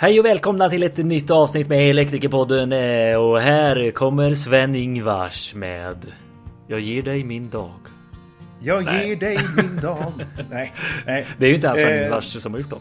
[0.00, 6.06] Hej och välkomna till ett nytt avsnitt med Elektrikerpodden eh, och här kommer Sven-Ingvars med
[6.66, 7.70] Jag ger dig min dag.
[8.60, 9.08] Jag Nej.
[9.08, 10.12] ger dig min dag.
[10.50, 10.72] nej,
[11.06, 11.26] nej.
[11.38, 12.80] Det är ju inte ens Eh, Sven-Ingvars som har gjort dem.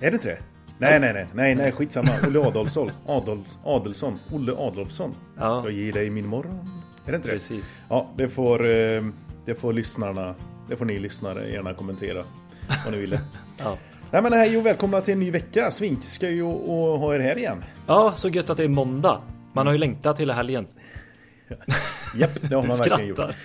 [0.00, 0.38] Är det inte det?
[0.78, 2.10] Nej, nej, nej, nej, nej, skitsamma.
[2.26, 2.90] Olle Adolfsson.
[3.06, 4.18] Adolf, Adelsson.
[4.32, 5.14] Olle Adolfsson.
[5.38, 5.62] Ja.
[5.64, 6.68] Jag ger dig min morgon.
[7.06, 7.32] Är det inte det?
[7.34, 7.76] Precis.
[7.88, 9.02] Ja, det får, eh,
[9.44, 10.34] det får lyssnarna,
[10.68, 12.24] det får ni lyssnare gärna kommentera
[12.84, 13.20] vad ni ville.
[13.58, 13.76] Ja.
[14.14, 15.70] Nej men hej och välkomna till en ny vecka.
[15.70, 17.64] Svink ska ju och ha er här igen.
[17.86, 19.20] ja, så gött att det är måndag.
[19.52, 20.66] Man har ju längtat till helgen.
[22.16, 23.16] Japp, det har man verkligen gjort.
[23.16, 23.36] skrattar.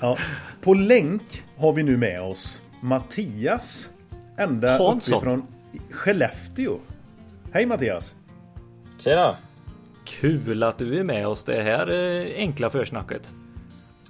[0.00, 0.18] Ja.
[0.60, 3.90] På länk har vi nu med oss Mattias.
[4.36, 5.16] Ända Hansson.
[5.16, 5.46] uppifrån
[5.90, 6.78] Skellefteå.
[7.52, 8.14] Hej Mattias!
[8.98, 9.36] Tjena!
[10.04, 11.88] Kul att du är med oss det här
[12.36, 13.32] enkla försnacket.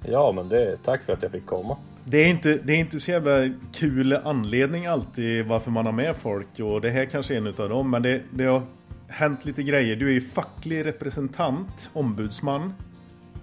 [0.06, 1.76] Ja, men det, tack för att jag fick komma.
[2.10, 6.16] Det är, inte, det är inte så jävla kul anledning alltid varför man har med
[6.16, 8.62] folk och det här kanske är en utav dem men det, det har
[9.08, 9.96] hänt lite grejer.
[9.96, 12.74] Du är ju facklig representant, ombudsman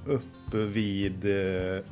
[0.06, 1.84] uppe vid eh,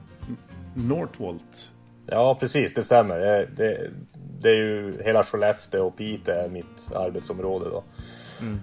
[0.74, 1.72] Northvolt.
[2.06, 3.20] Ja, precis, det stämmer.
[3.20, 3.92] Det, det,
[4.40, 7.84] det är ju hela Skellefteå och Piteå är mitt arbetsområde då.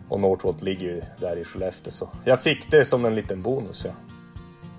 [0.09, 3.85] Och Northvolt ligger ju där i Skellefteå så jag fick det som en liten bonus
[3.85, 3.93] ja.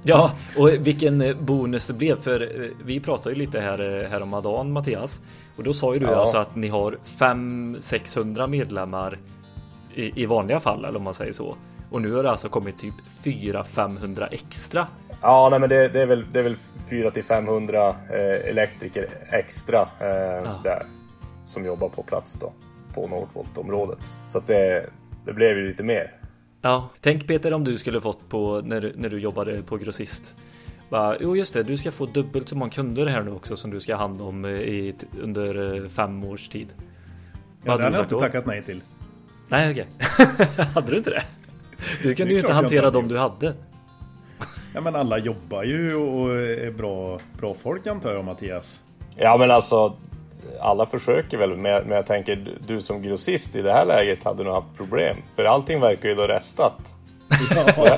[0.04, 4.10] Ja, och vilken eh, bonus det blev för eh, vi pratade ju lite här, eh,
[4.10, 5.22] här om dagen Mattias.
[5.58, 6.16] Och då sa ju du Ja.
[6.16, 9.18] alltså att ni har 500-600 medlemmar
[9.96, 11.56] i, i vanliga fall eller om man säger så.
[11.92, 14.88] Och nu har det alltså kommit typ 400-500 extra.
[15.22, 16.56] Ja, nej men det, det är väl, det är väl
[16.90, 20.84] 400 till 500 eh, elektriker extra eh, där
[21.46, 22.54] som jobbar på plats då
[22.94, 24.16] på Northvolt-området.
[24.30, 24.86] Så att det,
[25.26, 26.12] det blev ju lite mer.
[26.62, 30.36] Ja, tänk Peter om du skulle fått på när, du- när du jobbade på grossist.
[30.90, 33.72] Bara, jo just det, du ska få dubbelt så många kunder här nu också som
[33.72, 36.68] du ska ha hand om eh, i, under eh, fem års tid.
[37.64, 38.82] Ja, det hade jag inte tackat nej till.
[39.50, 39.88] Nej okej.
[40.74, 41.24] hade du inte det?
[42.04, 43.54] Du kunde ju inte hantera inte dem du hade.
[44.76, 48.84] Ja men alla jobbar ju och är bra, bra folk antar jag Mattias.
[49.18, 49.94] Ja men alltså
[50.62, 54.24] alla försöker väl men, men jag tänker du- du som grossist i det här läget
[54.24, 55.18] hade nog haft problem.
[55.36, 56.96] För allting verkar ju då restat.
[57.76, 57.98] Ja,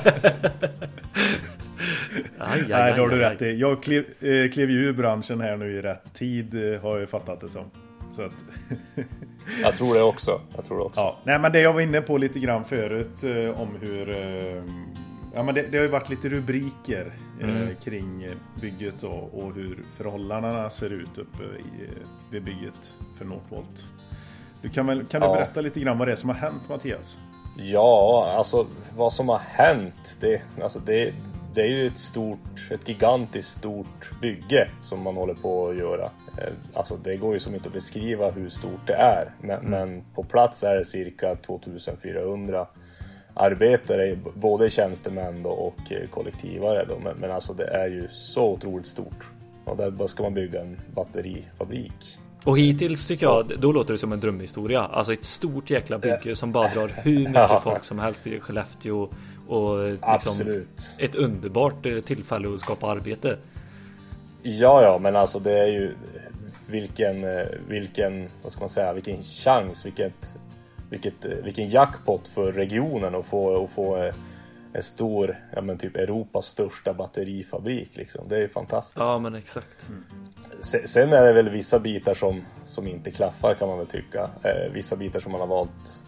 [2.38, 3.54] Aj, aj, nej, då har du rätt i.
[3.60, 7.00] Jag klev, eh, klev ju ur branschen här nu i rätt tid eh, har jag
[7.00, 7.64] ju fattat det som.
[8.16, 8.32] Så att,
[9.62, 10.40] Jag tror det också.
[10.56, 11.00] Jag tror det också.
[11.00, 11.16] ja.
[11.24, 14.62] Nej men det jag var inne på lite grann förut eh, om hur eh,
[15.34, 19.54] Ja men det, det har ju varit lite rubriker eh, kring eh, bygget och, och
[19.54, 23.84] hur förhållandena ser ut uppe i, eh, vid bygget för Northvolt.
[24.62, 25.34] Du kan väl kan du Ja.
[25.34, 27.18] berätta lite grann vad det är som har hänt Mattias?
[27.56, 30.16] Ja, alltså vad som har hänt.
[30.20, 31.12] Det, alltså, det,
[31.54, 36.04] det är ju ett stort, ett gigantiskt stort bygge som man håller på att göra.
[36.38, 39.30] Eh, Alltså det går ju som inte att beskriva hur stort det är.
[39.40, 42.66] Men, men på plats är det cirka 2400
[43.34, 46.84] arbetare, både tjänstemän då och eh, kollektivare.
[46.88, 46.98] Då.
[46.98, 49.30] Men, men alltså det är ju så otroligt stort.
[49.64, 52.18] Och där ska man bygga en batterifabrik.
[52.44, 54.80] Och hittills tycker jag, då låter det som en drömhistoria.
[54.80, 59.08] Alltså ett stort jäkla bygge som bara drar hur mycket folk som helst till Skellefteå.
[59.48, 60.64] Och liksom
[60.98, 63.36] ett underbart eh, tillfälle att skapa arbete.
[64.42, 65.94] Ja, ja, men alltså det är ju
[66.66, 70.36] vilken, eh, vilken, vad ska man säga, vilken chans, vilket,
[70.94, 74.14] vilket, eh, vilken jackpot för regionen att få, att få eh,
[74.72, 78.28] en stor, ja men typ Europas största batterifabrik liksom.
[78.28, 78.98] Det är ju fantastiskt.
[78.98, 79.88] Ja men exakt.
[80.60, 84.30] Se- Sen är det väl vissa bitar som, som inte klaffar kan man väl tycka.
[84.42, 86.02] Eh, vissa bitar som man har valt.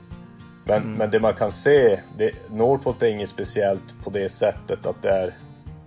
[0.64, 5.02] Men, men det man kan se, det, Northvolt är inget speciellt på det sättet att
[5.02, 5.34] det är,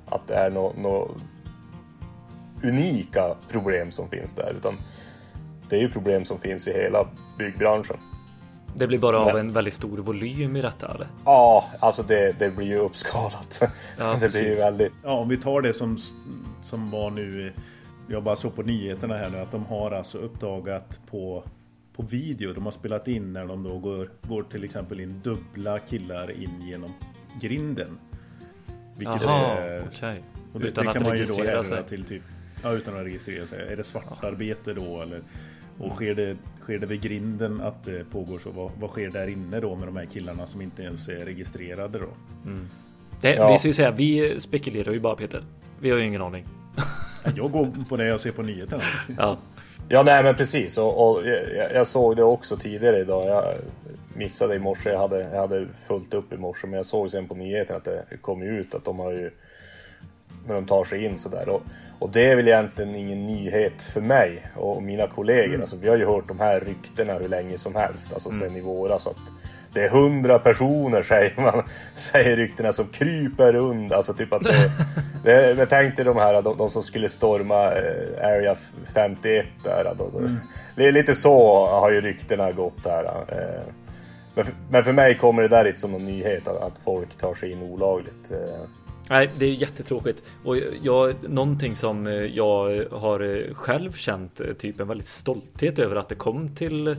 [0.06, 1.12] att det är något nå
[2.64, 4.54] unika problem som finns där.
[4.58, 4.78] Utan
[5.70, 7.08] det är ju problem som finns i hela
[7.38, 7.98] byggbranschen.
[8.79, 11.07] Det blir bara av en väldigt stor volym i detta eller?
[11.25, 13.62] Ja, alltså det, det blir ju uppskalat.
[13.97, 14.94] Ja, det blir ju väldigt...
[15.03, 15.97] Ja, om vi tar det som,
[16.62, 17.53] som var nu.
[18.07, 21.44] Jag bara såg på nyheterna här nu att de har alltså uppdagat på,
[21.95, 22.53] på video.
[22.53, 26.61] De har spelat in när de då går, går till exempel in dubbla killar in
[26.61, 26.93] genom
[27.41, 27.99] grinden.
[28.97, 30.23] Vilket Jaha, är, okej.
[30.53, 31.84] och det, Utan det att kan man ju då härleda sig.
[31.84, 32.23] till typ.
[32.64, 33.73] Ja, utan att registrera sig.
[33.73, 35.22] Är det svartarbete då eller?
[35.79, 38.52] Och sker det, sker det vid grinden att det pågår så?
[38.52, 41.99] Vad, vad sker där inne då med de här killarna som inte ens är registrerade
[41.99, 42.08] då?
[43.22, 43.52] Det, Ja.
[43.52, 45.43] Vi ska ju säga, vi spekulerar ju bara Peter.
[45.79, 46.46] Vi har ju ingen aning.
[47.35, 48.84] Jag går på det jag ser på nyheterna.
[49.17, 49.37] Ja.
[49.90, 50.78] Ja, nej men precis.
[50.78, 53.25] Och, och jag, jag såg det också tidigare idag.
[53.25, 53.43] Jag
[54.16, 54.90] missade i morse.
[54.90, 56.67] Jag hade, jag hade fullt upp i morse.
[56.67, 59.32] Men jag såg sen på nyheterna att det kom ut att de har ju
[60.49, 61.49] när de tar sig in sådär.
[61.49, 61.61] Och,
[61.99, 65.46] och det är väl egentligen ingen nyhet för mig och mina kollegor.
[65.46, 65.61] Mm.
[65.61, 68.41] Alltså, vi har ju hört de här ryktena hur länge som helst, alltså mm.
[68.41, 69.07] sen i våras.
[69.07, 69.31] Att
[69.73, 71.63] det är hundra personer säger man,
[71.96, 73.91] säger ryktena som kryper runt.
[73.91, 74.72] Alltså typ att det,
[75.23, 78.55] det, det tänkte de här, de, de, som skulle storma eh, Area
[78.93, 79.96] 51 där.
[79.97, 80.19] Då, då.
[80.19, 80.37] Mm.
[80.75, 83.05] Det är lite så har ju ryktena gått här.
[83.05, 83.73] Eh.
[84.35, 87.17] Men för, men för mig kommer det där inte som någon nyhet att, att folk
[87.17, 88.31] tar sig in olagligt.
[88.31, 88.69] Eh.
[89.09, 90.23] Nej, det är jättetråkigt.
[90.44, 96.16] Och jag, någonting som jag har själv känt typ en väldigt stolthet över att det
[96.16, 96.96] kom till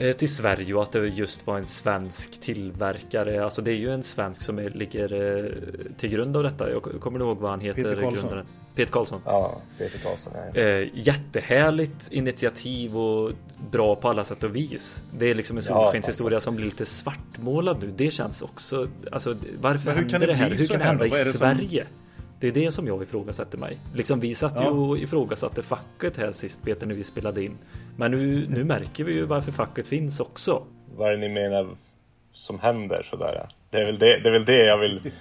[0.00, 3.44] Eh, till Sverige och att det just var en svensk tillverkare.
[3.44, 5.52] Alltså det är ju en svensk som är, ligger eh,
[5.96, 6.70] till grund av detta.
[6.70, 7.82] Jag kommer ihåg vad han heter.
[7.82, 8.46] Peter Karlsson.
[8.78, 9.20] Peter Karlsson.
[9.24, 10.32] Ja, Peter Karlsson.
[10.54, 13.32] Eh, jättehärligt initiativ och
[13.70, 15.02] bra på alla sätt och vis.
[15.18, 17.92] Det är liksom en solskenshistoria ja, som blir lite svartmålad nu.
[17.96, 18.88] Det känns också.
[19.12, 20.50] Alltså varför händer det här?
[20.50, 21.84] Hur kan det hända i Sverige?
[21.84, 22.24] Som...
[22.40, 23.78] Det är det som jag ifrågasätter mig.
[23.94, 24.64] Liksom vi satt ja.
[24.64, 27.58] ju och ifrågasatte facket här sist Peter när vi spelade in.
[27.96, 30.62] Men nu, nu märker vi ju varför facket finns också.
[30.96, 31.68] Vad är det ni menar
[32.32, 33.48] som händer sådär?
[33.70, 35.12] Det är väl det, det, är väl det jag vill...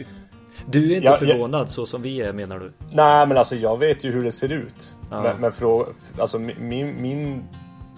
[0.65, 1.69] Du är inte ja, förvånad jag...
[1.69, 2.73] så som vi är menar du?
[2.91, 4.95] Nej men alltså jag vet ju hur det ser ut.
[5.09, 5.21] Ja.
[5.21, 5.85] Men, men fråga,
[6.19, 7.43] alltså min, min,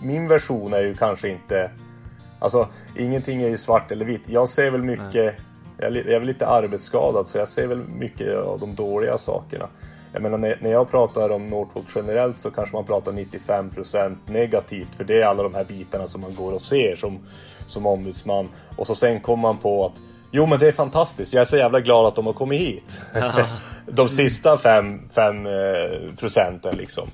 [0.01, 1.71] min version är ju kanske inte...
[2.39, 2.67] Alltså
[2.97, 4.29] ingenting är ju svart eller vitt.
[4.29, 5.13] Jag ser väl mycket...
[5.13, 5.35] Nej
[5.81, 9.67] jag är väl lite arbetsskadad så jag ser väl mycket av de dåliga sakerna.
[10.13, 15.03] Jag menar när jag pratar om Northvolt generellt så kanske man pratar 95% negativt för
[15.03, 17.19] det är alla de här bitarna som man går och ser som,
[17.67, 18.49] som ombudsman.
[18.75, 21.57] Och så sen kommer man på att Jo men det är fantastiskt, jag är så
[21.57, 23.01] jävla glad att de har kommit hit.
[23.87, 27.07] de sista 5 eh, procenten liksom.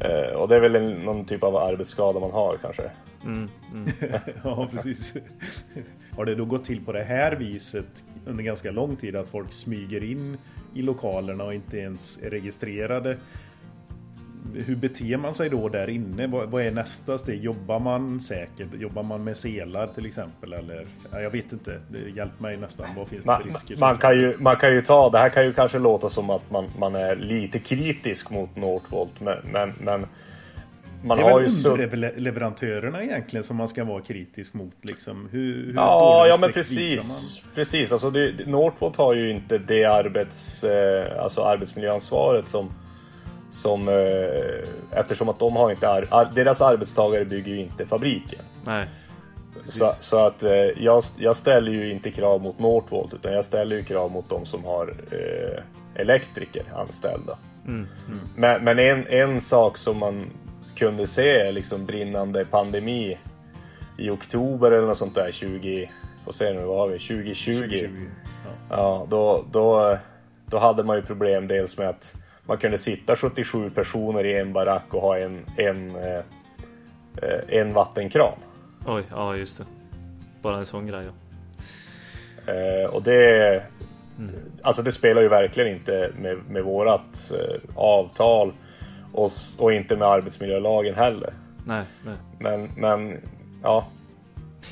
[0.00, 2.90] Eh, och det är väl en, någon typ av arbetsskada man har kanske.
[3.24, 3.92] Mm, mm.
[4.44, 5.14] ja precis.
[6.16, 9.52] Har det då gått till på det här viset under ganska lång tid att folk
[9.52, 10.36] smyger in
[10.74, 13.16] i lokalerna och inte ens är registrerade.
[14.54, 16.26] Hur beter man sig då där inne?
[16.26, 17.44] Vad, är nästa steg?
[17.44, 18.68] Jobbar man säkert?
[18.78, 20.52] Jobbar man med selar till exempel?
[20.52, 21.80] Eller, jag vet inte.
[22.16, 22.86] Hjälp mig nästan.
[22.96, 23.76] Vad finns det för risker?
[23.76, 26.50] Man kan, ju, man kan ju ta, det här kan ju kanske låta som att
[26.50, 29.20] man, man är lite kritisk mot Northvolt.
[29.20, 30.06] Men, men, men
[31.02, 31.72] man det är väl så...
[31.72, 35.28] underleverantörerna egentligen som man ska vara kritisk mot liksom.
[35.32, 37.42] Hur, hur ja, ja men precis.
[37.54, 42.70] Precis, alltså det, Northvolt har ju inte det arbets, eh, alltså arbetsmiljöansvaret som
[43.50, 48.40] som eh, eftersom att de har inte ar deras arbetstagare bygger ju inte fabriken.
[48.64, 48.86] Nej.
[49.68, 53.76] Så, så, att eh, jag, jag, ställer ju inte krav mot Northvolt utan jag ställer
[53.76, 55.62] ju krav mot de som har eh,
[55.94, 57.38] elektriker anställda.
[57.66, 58.18] Mm, mm.
[58.36, 60.30] Men, men en, en sak som man
[60.76, 63.18] kunde se liksom brinnande pandemi
[63.98, 65.90] i oktober eller något sånt där 20,
[66.24, 67.54] vad säger nu, vad har vi, 2020.
[67.54, 67.88] 2020
[68.44, 68.76] ja.
[68.76, 69.98] ja, då, då,
[70.46, 72.14] då hade man ju problem dels med att
[72.50, 76.22] man kunde sitta 77 personer i en barack och ha en, en, eh,
[77.22, 78.38] eh, en vattenkran.
[78.86, 79.64] Oj, ja just det.
[80.42, 81.12] Bara en sån grej ja.
[82.52, 83.62] Eh, och det,
[84.18, 84.34] mm.
[84.62, 88.52] alltså det spelar ju verkligen inte med, med vårat eh, avtal
[89.12, 91.32] och, och inte med arbetsmiljölagen heller.
[91.64, 92.16] Nej, nej.
[92.38, 93.18] Men, men
[93.62, 93.86] ja.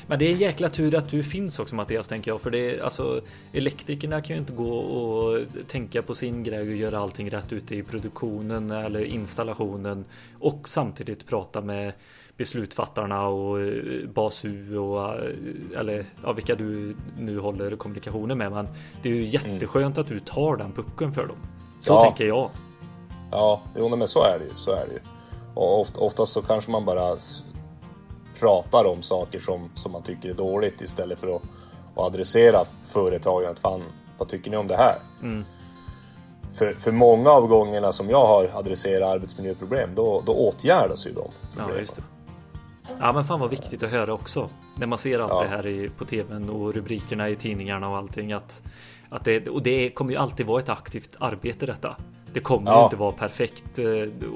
[0.09, 2.41] Men det är en jäkla tur att du finns också Mattias tänker jag.
[2.41, 3.21] För det är alltså
[3.53, 7.75] elektrikerna kan ju inte gå och tänka på sin grej och göra allting rätt ute
[7.75, 10.05] i produktionen eller installationen.
[10.39, 11.93] Och samtidigt prata med
[12.37, 18.51] beslutsfattarna och eh, BASU och eh, eller ja, vilka du nu håller kommunikationen med.
[18.51, 18.67] Men
[19.01, 21.37] det är ju jätteskönt att du tar den pucken för dem.
[21.79, 22.01] Så ja.
[22.01, 22.49] tänker jag.
[23.31, 24.51] Ja, jo men så är det ju.
[24.57, 24.99] Så är det ju.
[25.53, 27.17] Och oft, oftast så kanske man bara
[28.39, 31.41] pratar om saker som, som man tycker är dåligt istället för att,
[31.95, 33.51] att adressera företagen.
[33.51, 33.83] Att fan,
[34.17, 34.95] vad tycker ni om det här?
[35.21, 35.45] Mm.
[36.53, 41.31] För, för många av gångerna som jag har adresserat arbetsmiljöproblem, då, då åtgärdas ju de
[41.55, 41.75] problemen.
[41.75, 42.01] Ja, just det.
[42.99, 44.49] Ja men fan vad viktigt att höra också.
[44.77, 45.43] När man ser allt ja.
[45.43, 48.33] det här i, på tvn och rubrikerna i tidningarna och allting.
[48.33, 48.63] Att,
[49.09, 51.95] att det, och det kommer ju alltid vara ett aktivt arbete detta.
[52.33, 52.79] Det kommer ja.
[52.79, 53.85] ju inte vara perfekt eh,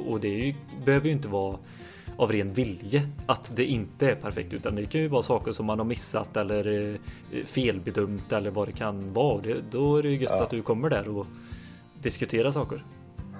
[0.07, 0.55] och det ju,
[0.86, 1.57] behöver ju inte vara
[2.17, 5.65] av ren vilje att det inte är perfekt utan det kan ju vara saker som
[5.65, 6.93] man har missat eller
[7.32, 9.41] eh, felbedömt eller vad det kan vara.
[9.41, 10.43] Det, då är det ju gött ja.
[10.43, 11.25] att du kommer där och
[12.01, 12.84] diskuterar saker.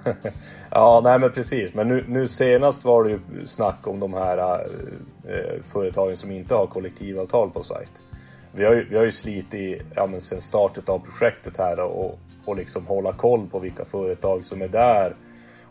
[0.70, 1.74] ja, nej men precis.
[1.74, 6.54] Men nu, nu senast var det ju snack om de här äh, företagen som inte
[6.54, 8.04] har kollektivavtal på sajt.
[8.52, 12.18] Vi har ju, vi har ju slitit ja, men sen startet av projektet här och,
[12.44, 15.16] och liksom hålla koll på vilka företag som är där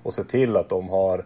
[0.04, 1.26] och se till att de har eh,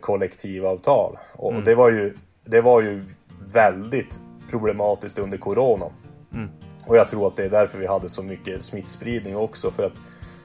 [0.00, 1.18] kollektivavtal.
[1.32, 1.64] Och mm.
[1.64, 3.04] det, var ju, det var ju
[3.52, 4.20] väldigt
[4.50, 5.86] problematiskt under corona.
[6.34, 6.48] Mm.
[6.86, 9.70] Och jag tror att det är därför vi hade så mycket smittspridning också.
[9.70, 9.92] För att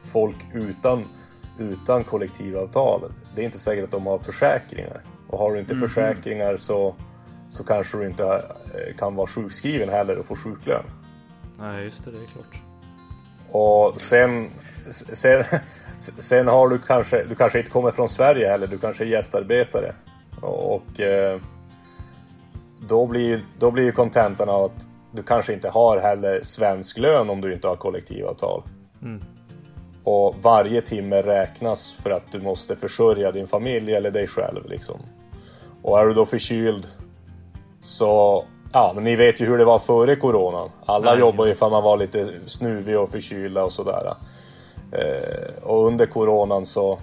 [0.03, 1.05] folk utan,
[1.59, 3.01] utan kollektivavtal,
[3.35, 5.01] det är inte säkert att de har försäkringar.
[5.29, 5.87] Och har du inte Mhm.
[5.87, 6.95] försäkringar så,
[7.49, 10.83] så kanske du inte eh, kan vara sjukskriven heller och få sjuklön.
[11.59, 12.61] Nej, just det, det är klart.
[13.51, 14.49] Och sen,
[14.89, 15.43] sen,
[15.97, 19.95] sen har du kanske, du kanske inte kommer från Sverige heller, du kanske är gästarbetare.
[20.41, 21.39] Och eh,
[22.79, 27.29] då blir, då blir ju kontentan av att du kanske inte har heller svensk lön
[27.29, 28.63] om du inte har kollektivavtal.
[30.03, 34.99] Och varje timme räknas för att du måste försörja din familj eller dig själv liksom.
[35.81, 36.87] Och är du då förkyld
[37.81, 40.69] så, ja men ni vet ju hur det var före coronan.
[40.85, 41.19] Alla Nej.
[41.19, 44.13] jobbar ju för man var lite snuvig och förkylda och sådär.
[44.93, 46.99] Eh, och under coronan så,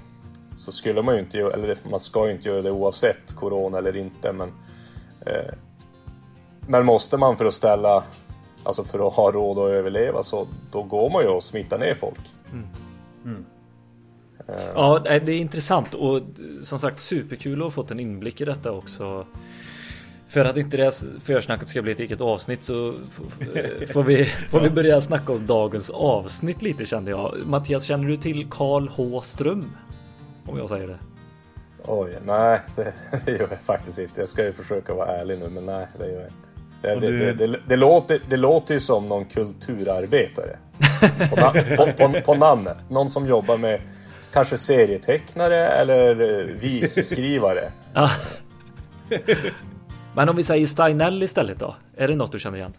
[0.57, 3.97] så skulle man ju inte eller man ska ju inte göra det oavsett corona eller
[3.97, 4.53] inte men
[5.27, 5.55] eh,
[6.67, 8.05] Men måste man för att ställa,
[8.63, 11.95] alltså för att ha råd att överleva så då går man ju och smittar ner
[11.95, 12.21] folk.
[14.75, 16.21] Ja, nej, det är intressant och
[16.63, 19.27] som sagt superkul att ha fått en inblick i detta också.
[20.31, 24.25] För att inte det här försnacket ska bli ett eget avsnitt så f- får vi,
[24.25, 27.35] får vi börja snacka om dagens avsnitt lite kände jag.
[27.47, 29.71] Mattias, känner du till Karl H Ström?
[30.47, 30.99] Om jag säger det.
[31.85, 32.93] Oj, nej det,
[33.25, 34.21] det gör jag faktiskt inte.
[34.21, 36.49] Jag ska ju försöka vara ärlig nu men nej det gör jag inte.
[36.83, 40.57] Det, Och det, du- det, det, det, låter, det låter ju som någon kulturarbetare.
[41.31, 42.77] På, na- på, på, på namnet.
[42.91, 43.81] Någon som jobbar med
[44.33, 47.73] kanske serietecknare eller eh, visskrivare.
[50.14, 51.75] Men om vi säger Steinell istället då?
[51.97, 52.73] Är det något du känner igen?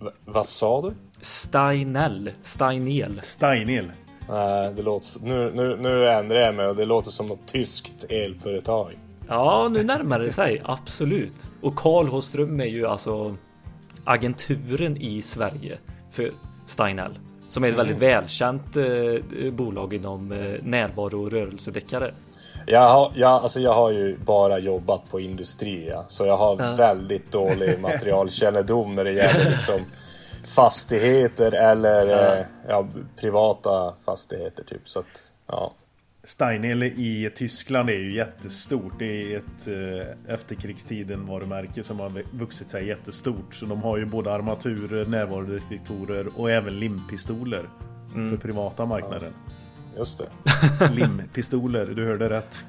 [0.00, 0.92] V- vad sa du?
[1.20, 3.20] Steinell, Steinel.
[3.22, 3.92] Steinel.
[4.28, 8.04] Nej, det låter, nu, nu, nu ändrar jag mig och det låter som något tyskt
[8.08, 8.92] elföretag.
[9.28, 10.62] Ja, nu närmar det sig.
[10.64, 11.50] Absolut.
[11.60, 13.36] Och Karl H Ström är ju alltså
[14.04, 15.78] agenturen i Sverige
[16.10, 16.30] för
[16.66, 17.18] Steinell.
[17.48, 22.14] Som är ett väldigt välkänt eh, bolag inom eh, närvaro och rörelsedeckare.
[22.66, 26.04] Jag har, jag, alltså jag har ju bara jobbat på industri, ja.
[26.08, 26.74] så jag har Ja.
[26.74, 29.80] väldigt dålig materialkännedom när det gäller liksom
[30.54, 32.34] fastigheter eller Ja.
[32.36, 34.88] eh, ja, privata fastigheter typ.
[34.88, 35.72] Så att, ja.
[36.26, 38.92] Steinel i Tyskland är ju jättestort.
[38.98, 43.54] Det är ett eh, efterkrigstiden varumärke som har vuxit sig jättestort.
[43.54, 47.68] Så de har ju både armaturer, närvarodetektorer och även limpistoler.
[48.30, 49.32] För privata marknaden.
[49.96, 50.88] Just det.
[50.94, 52.64] Limpistoler, du hörde rätt.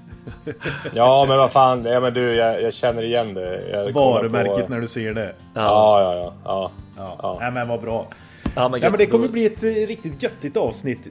[0.93, 3.69] Ja men vad fan, ja, men du jag, jag känner igen det.
[3.71, 5.35] Jag Varumärket på- när du ser det.
[5.53, 6.33] Ja, ja, ja.
[6.45, 6.71] ja.
[6.97, 7.37] Ja, Ja.
[7.41, 8.07] Nej, men vad bra.
[8.55, 11.09] Ja, men, Ja, men det kommer bli ett eh, riktigt göttigt avsnitt.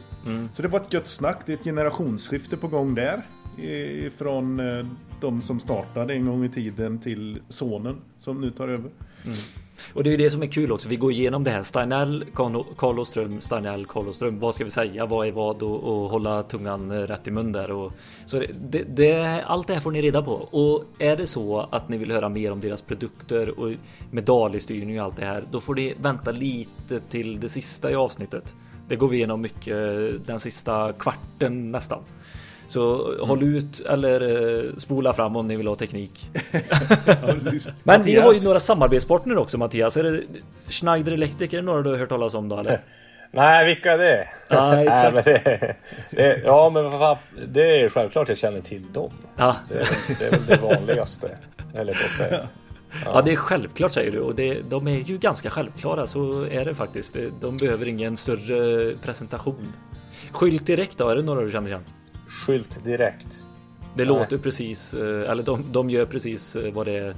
[0.54, 1.38] Så det var ett gött snack.
[1.47, 3.23] Det är ett generationsskifte på gång där.
[4.18, 4.87] Från eh,
[5.21, 8.90] de som startade en gång i tiden till sonen som nu tar över.
[9.92, 10.88] Och det är ju det som är kul också.
[10.88, 11.62] Vi går igenom det här.
[11.62, 15.06] Steinell, Carl Steinell, Carl Vad ska vi säga?
[15.06, 15.62] Vad är vad?
[15.62, 17.70] Och, och hålla tungan eh, rätt i mun där.
[17.70, 17.92] Och,
[18.26, 20.32] så det, det, allt det här får ni reda på.
[20.32, 23.72] Och är det så att ni vill höra mer om deras produkter och
[24.10, 25.44] medaljstyrning och allt det här.
[25.50, 28.54] Då får ni vänta lite till det sista i avsnittet.
[28.88, 29.76] Det går vi igenom mycket
[30.26, 32.02] den sista kvarten nästan.
[32.68, 34.21] Så håll ut eller
[34.64, 36.30] eh, spola fram om ni vill ha teknik.
[37.85, 39.97] Men vi har ju några samarbetspartner också Mattias.
[39.97, 40.21] Är det
[40.68, 41.52] Schneider Electric?
[41.52, 42.80] Är det några du har hört talas om då eller?
[43.30, 44.28] Nej, vilka är det?
[44.49, 45.14] Ja, Nej, exakt.
[45.14, 45.76] men det,
[46.11, 47.16] det, ja, men vad fan,
[47.49, 49.11] det är självklart jag känner till dem.
[49.37, 51.30] Ja, Det är, det är väl det vanligaste,
[51.75, 52.49] eller på att säga.
[53.04, 56.64] ja det är självklart säger du och det, de är ju ganska självklara så är
[56.64, 57.16] det faktiskt.
[57.40, 59.73] De behöver ingen större presentation.
[60.33, 61.85] Skylt direkt då, är det några du känner igen?
[62.28, 63.46] Skylt direkt.
[63.96, 64.06] Det Nej.
[64.06, 67.14] låter precis, eh, eller de, de gör precis eh, vad det är.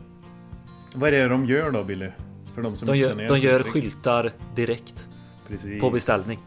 [0.95, 2.09] Vad är det de gör då Billy?
[2.55, 5.09] För de som De gör, de gör skyltar direkt
[5.49, 5.81] Precis.
[5.81, 6.39] på beställning.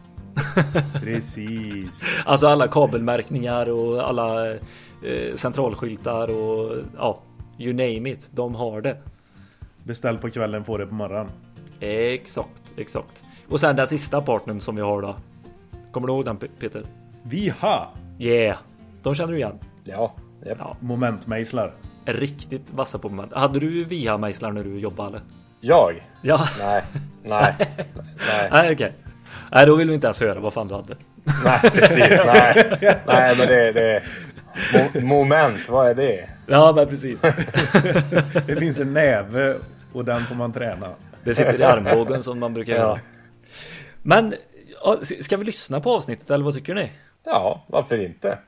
[1.02, 2.04] Precis.
[2.24, 7.22] Alltså alla kabelmärkningar och alla eh, centralskyltar och ja,
[7.58, 8.30] you name it.
[8.32, 8.96] De har det.
[9.84, 11.30] Beställ på kvällen, få det på morgonen.
[11.80, 13.22] Exakt, exakt.
[13.48, 15.16] Och sen den sista partnern som vi har då.
[15.92, 16.82] Kommer du ihåg den Peter?
[17.22, 17.88] Viha!
[18.20, 18.58] Yeah,
[19.02, 19.58] de känner du igen.
[19.84, 20.14] Ja,
[20.46, 20.56] japp.
[20.60, 21.72] Ja, Momentmejslar.
[22.04, 23.32] riktigt vassa på moment.
[23.32, 25.20] Hade du VIA-mejslar när du jobbade eller?
[25.60, 25.92] Jag?
[26.22, 26.82] Ja, Nej,
[27.24, 27.54] nej,
[28.28, 28.92] nej, nej okej.
[29.52, 30.96] Nej, då vill vi inte ens höra vad fan du hade.
[31.44, 34.02] nej, precis, nej, nej, men det, det
[35.00, 36.28] mo, moment, vad är det?
[36.46, 37.20] Ja, men precis.
[38.46, 39.56] Det finns en näve
[39.92, 40.88] och den får man träna.
[41.24, 42.78] Det sitter i armbågen som man brukar Ja.
[42.78, 43.00] göra.
[44.02, 44.34] Men
[45.20, 46.92] ska vi lyssna på avsnittet eller vad tycker ni?
[47.24, 48.38] Ja, varför inte?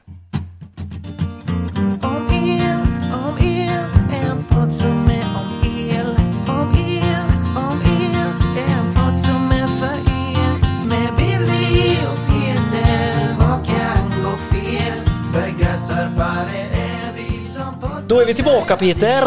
[2.02, 2.81] Om el,
[3.12, 3.71] om el,
[4.12, 6.07] en podd som är om el.
[6.49, 7.26] Om el,
[7.57, 8.14] om el,
[8.69, 10.87] en podd som är för er.
[10.88, 14.99] Med Billy och Peter, vad kan gå fel?
[15.33, 16.11] Begränsar
[16.62, 18.02] är vi som podd.
[18.07, 19.25] Då är vi tillbaka Peter!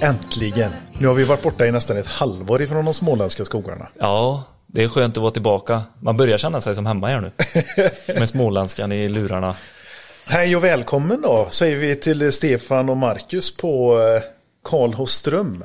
[0.00, 0.72] Äntligen!
[0.98, 3.88] Nu har vi varit borta i nästan ett halvår ifrån de småländska skogarna.
[3.98, 5.82] Ja det är skönt att vara tillbaka.
[6.00, 7.32] Man börjar känna sig som hemma här nu.
[8.18, 9.56] Med småländskan i lurarna.
[10.26, 14.22] Hej och välkommen då, säger vi till Stefan och Marcus på eh,
[14.64, 15.64] Karlholström.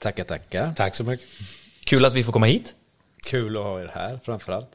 [0.00, 0.72] Tackar, tackar.
[0.76, 1.26] Tack så mycket.
[1.84, 2.74] Kul att vi får komma hit.
[3.30, 4.70] Kul att ha er här framförallt.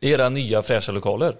[0.00, 1.36] Era nya fräscha lokaler.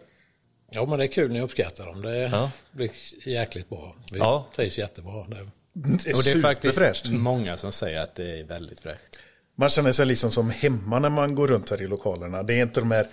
[0.70, 2.02] Ja, men det är kul ni uppskattar dem.
[2.02, 2.50] Det Ja.
[2.72, 2.90] blir
[3.26, 3.94] jäkligt bra.
[4.12, 4.46] Vi Ja.
[4.56, 5.24] trivs jättebra.
[5.28, 5.36] Det.
[5.36, 9.18] Är Och det är faktiskt många som säger att det är väldigt fräscht.
[9.58, 12.42] Man känner sig liksom som hemma när man går runt här i lokalerna.
[12.42, 13.06] Det är inte de här,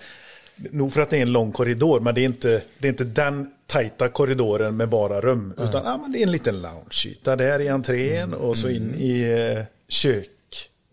[0.56, 3.04] nog för att det är en lång korridor, men det är inte, det är inte
[3.04, 5.54] den tajta korridoren med bara rum.
[5.58, 9.22] Utan ah, men det är en liten loungeyta där i entrén och så in i
[9.22, 10.30] eh, kök.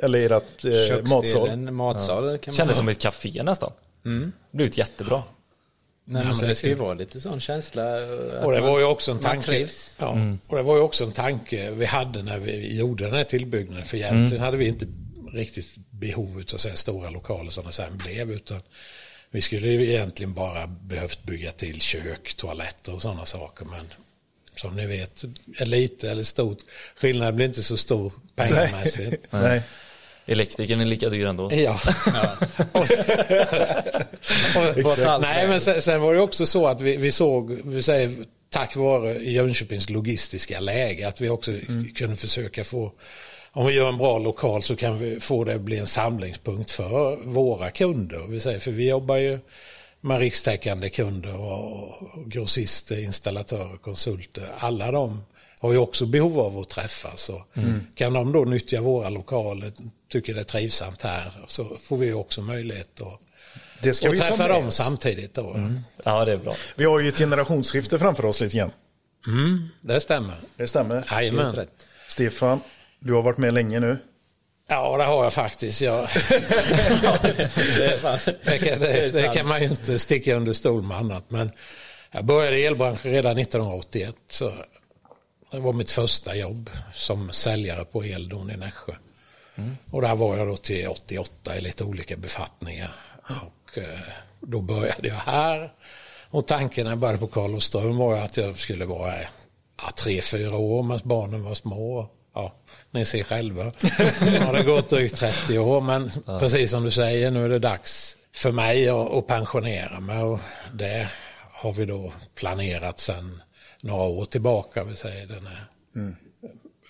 [0.04, 1.72] Eller ert eh, matsal.
[1.72, 3.72] Matsal kan man Kändes som ett café nästan.
[4.52, 5.24] Blivit jättebra.
[6.06, 7.84] Nej, men så det ska ju vara lite sån känsla.
[8.44, 9.68] Och det var ju också en tanke.
[9.98, 10.18] Ja,
[10.48, 13.86] och det var ju också en tanke vi hade när vi gjorde den här tillbyggnaden.
[13.86, 14.86] För egentligen hade vi inte
[15.34, 18.32] riktigt behov av så här stora lokaler som det sen blev.
[18.32, 18.62] Utan
[19.32, 23.66] vi skulle ju egentligen bara behövt bygga till kök, toaletter och sådana saker.
[23.66, 23.86] Men
[24.56, 25.24] som ni vet,
[25.58, 26.58] är lite eller stort.
[26.96, 29.26] Skillnaden blir inte så stor pengamässigt.
[29.30, 29.62] Nej.
[30.26, 31.50] Elektrikern är lika dyr ändå.
[31.54, 31.80] Ja.
[35.22, 38.12] Nej, men sen, sen var det också så att vi, vi såg, vi säger,
[38.50, 41.52] tack vare Jönköpings logistiska läge, att vi också
[41.96, 42.94] kunde försöka få,
[43.54, 46.72] om vi gör en bra lokal så kan vi få det att bli en samlingspunkt
[46.72, 48.28] för våra kunder.
[48.28, 49.40] Vi säger, för vi jobbar ju
[50.02, 54.48] med rikstäckande kunder och, och grossister, installatörer, konsulter.
[54.60, 55.24] Alla de
[55.60, 57.30] har ju också behov av att träffas.
[57.30, 57.42] Och
[57.96, 59.72] Kan de då nyttja våra lokaler,
[60.12, 63.20] tycker det är trivsamt här, så får vi också möjlighet att
[63.82, 64.76] Det ska och vi träffa dem oss.
[64.76, 65.56] samtidigt då.
[66.04, 66.54] Ja, det är bra.
[66.76, 68.72] Vi har ju ett generationsskifte framför oss lite grann.
[69.82, 70.36] Det stämmer.
[70.56, 71.04] Det stämmer.
[71.12, 71.68] Jajamän.
[72.08, 72.60] Stefan,
[73.02, 73.98] du har varit med länge nu.
[74.68, 75.82] Ja, det har jag faktiskt.
[75.82, 76.02] Jag,
[78.44, 81.26] Det kan, Det det, kan man ju inte sticka under stol med annat.
[81.28, 81.52] Men
[82.12, 84.16] jag började i elbranschen redan 1981.
[84.32, 84.54] Så
[85.52, 88.94] det var mitt första jobb som säljare på Eldon i Nässjö.
[89.92, 92.96] Och där var jag då till 88 i lite olika befattningar.
[93.28, 94.00] Och eh,
[94.40, 95.72] då började jag här.
[96.30, 99.28] Och tanken när jag började på Karlström var att jag skulle vara eh,
[99.82, 102.10] ja, tre, fyra år medan barnen var små.
[102.34, 102.54] Ja,
[102.92, 103.64] ni ser själva.
[104.26, 107.60] Nu har det gått drygt 30 år men precis som du säger nu är det
[107.60, 110.20] dags för mig att, pensionera mig.
[110.20, 110.40] Och
[110.74, 111.10] det
[111.52, 113.42] har vi då planerat sedan
[113.82, 114.84] några år tillbaka.
[114.84, 115.66] Vi säger den här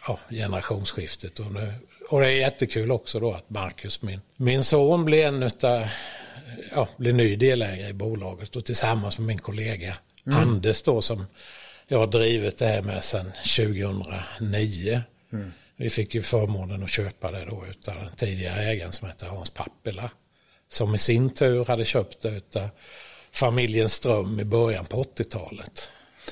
[0.08, 1.39] ja, generationsskiftet.
[1.39, 1.73] Och, nu,
[2.10, 5.88] och det är jättekul också då att Marcus, min, min son, blir en utav,
[6.75, 11.25] ja, blir ny delägare i bolaget och tillsammans med min kollega Anders då som
[11.88, 15.01] jag har drivit det här med sedan 2009.
[15.76, 19.50] Vi fick ju förmånen att köpa det då utav den tidigare ägaren som heter Hans
[19.50, 20.12] Pappela.
[20.70, 22.70] Som i sin tur hade köpt det utav
[23.32, 25.89] familjen Ström i början på 80-talet.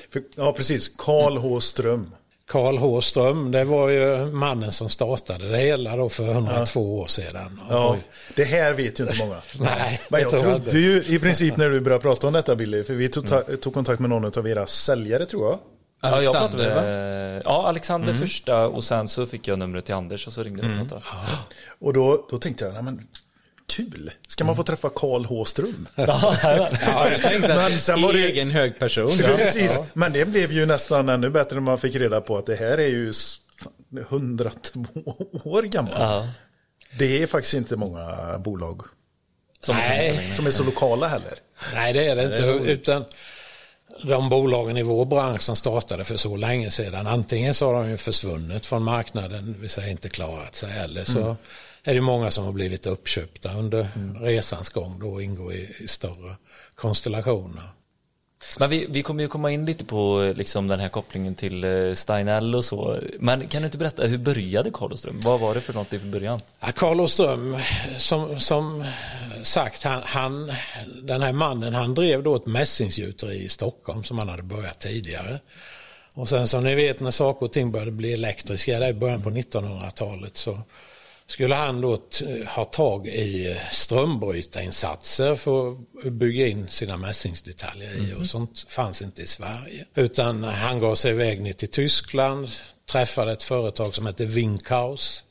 [0.10, 0.92] För, ja, precis.
[0.98, 1.60] Karl H.
[1.60, 2.16] Ström.
[2.48, 3.02] Karl H.
[3.02, 7.62] Ström, det var ju mannen som startade det hela då för 102 år sedan.
[7.70, 7.98] Ja,
[8.36, 9.42] det här vet ju inte många.
[9.60, 10.78] Nej, Men jag trodde inte.
[10.78, 13.74] ju i princip när du började prata om detta Billy, för vi tog, ta, tog
[13.74, 15.60] kontakt med någon av era säljare tror jag.
[16.02, 20.28] Ja, jag Alexander, pratade, ja, Alexander första och sen så fick jag numret till Anders
[20.28, 21.02] och så ringde vi och pratade.
[21.80, 23.08] Och då, då tänkte jag, nej men
[23.76, 25.46] kul, ska man få träffa Karl H.
[25.46, 25.88] Ström?
[25.96, 26.36] Ja,
[27.12, 29.10] jag tänkte Men att sen var det- egen hög person.
[29.18, 32.56] Precis, men det blev ju nästan ännu bättre när man fick reda på att det
[32.56, 34.80] här är ju s- fan, 102
[35.44, 35.94] år gammal.
[35.96, 36.28] Ja.
[36.98, 38.82] Det är faktiskt inte många bolag
[39.60, 40.32] Som Nej.
[40.36, 41.34] som är så lokala heller.
[41.74, 42.72] Nej, det är det inte.
[42.72, 43.06] Utan
[44.04, 47.90] de bolagen i vår bransch som startade för så länge sedan, antingen så har de
[47.90, 51.36] ju försvunnit från marknaden, vill säga inte klarat sig, eller så
[51.84, 53.90] är det många som har blivit uppköpta under
[54.22, 56.36] resans gång då och ingår i, i större
[56.76, 57.70] konstellationer.
[58.60, 61.94] Men vi, vi kommer ju komma in lite på liksom, den här kopplingen till eh,
[61.94, 63.00] Steinell och så.
[63.20, 65.20] Men kan du inte berätta, hur började Karlström?
[65.20, 66.42] Vad var det för något i början?
[66.60, 67.08] Ja, Carl
[67.98, 68.86] som, som
[69.44, 70.52] sagt, han, han,
[71.04, 75.40] den här mannen han drev då ett mässingsgjuteri i Stockholm som han hade börjat tidigare.
[76.16, 79.22] Och sen som ni vet när saker och ting började bli elektriska där i början
[79.22, 80.60] på 1900-talet så
[81.30, 81.98] skulle han då
[82.48, 89.22] ha tag i strömbrytarinsatser för att bygga in sina mässingsdetaljer i och sånt fanns inte
[89.22, 89.86] i Sverige.
[89.96, 92.50] Utan han gav sig iväg ner till Tyskland,
[92.92, 95.24] träffade ett företag som hette Winkhaus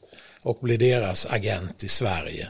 [0.44, 2.48] och blev deras agent i Sverige.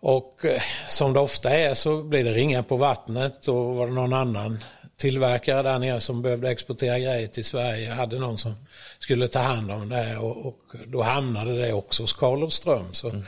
[0.00, 3.92] Och eh, som det ofta är så blir det ringa på vattnet och var det
[3.92, 4.64] någon annan
[4.96, 7.90] tillverkare där nere som behövde exportera grejer till Sverige.
[7.90, 8.54] hade någon som
[8.98, 12.94] skulle ta hand om det och, och då hamnade det också hos Carl Olofström.
[12.94, 13.22] Så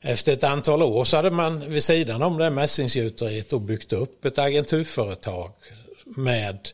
[0.00, 4.24] Efter ett antal år så hade man vid sidan om det mässingsgjuteriet då byggt upp
[4.24, 5.52] ett agenturföretag
[6.04, 6.68] med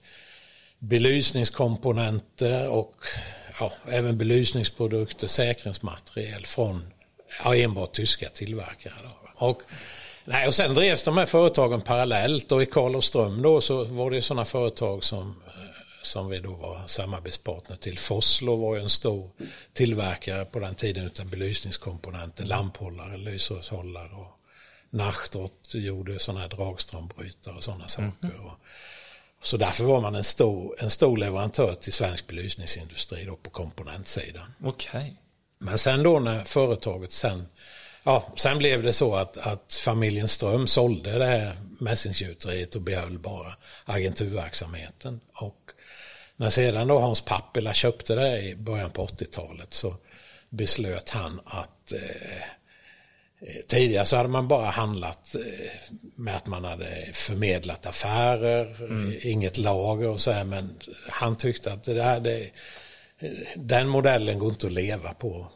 [0.79, 2.95] belysningskomponenter och
[3.61, 6.93] ja, även belysningsprodukter, säkringsmaterial från
[7.45, 8.95] ja, enbart tyska tillverkare.
[9.03, 9.47] Då.
[9.47, 9.63] Och,
[10.25, 14.23] nej, och sen drevs de här företagen parallellt och i Karlström då så var det
[14.23, 15.43] sådana företag som,
[16.03, 17.99] som vi då var samarbetspartner till.
[17.99, 19.31] Foslo var ju en stor
[19.73, 24.39] tillverkare på den tiden av belysningskomponenter, lamphållare, lysrörshållare och
[24.91, 28.41] Nachtrot gjorde sådana här dragströmbrytare och sådana saker.
[28.45, 28.59] Och,
[29.43, 34.55] så därför var man en stor, en stor leverantör till svensk belysningsindustri då på komponentsidan.
[34.65, 35.17] Okej.
[35.59, 37.49] Men sen då när företaget sen,
[38.03, 43.19] ja, sen blev det så att, att familjen Ström sålde det här mässingsgjuteriet och behöll
[43.19, 43.53] bara
[43.85, 45.21] agenturverksamheten.
[45.33, 45.71] Och
[46.37, 49.97] när sedan då Hans Pappila köpte det i början på 80-talet så
[50.51, 52.43] beslöt han att eh,
[53.69, 55.71] Tidigare så hade man bara handlat eh,
[56.17, 61.73] med att man hade förmedlat affärer, eh, inget lager och så här, men han tyckte
[61.73, 62.51] att det där, det,
[63.55, 65.47] den modellen går inte att leva på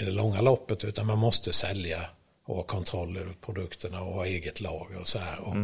[0.00, 2.04] i det långa loppet utan man måste sälja
[2.46, 5.40] och ha kontroll över produkterna och ha eget lager och så här.
[5.40, 5.54] Och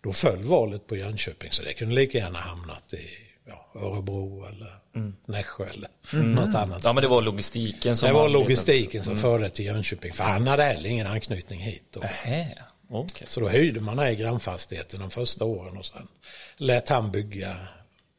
[0.00, 3.06] Då föll valet på Jönköping så det kunde lika gärna hamnat i
[3.46, 4.78] ja, Örebro eller
[5.26, 6.84] Nässjö eller något annat.
[6.84, 10.46] Ja men det var logistiken som det var logistiken som förde till Jönköping för han
[10.46, 11.96] hade heller ingen anknytning hit.
[12.00, 12.58] Nähä,
[12.90, 13.26] okej.
[13.30, 16.08] så då höjde man här i grannfastigheten de första åren och sen
[16.56, 17.56] lät han bygga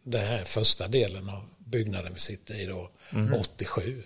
[0.04, 2.90] den här första delen av byggnaden vi sitter i då,
[3.40, 4.04] 87.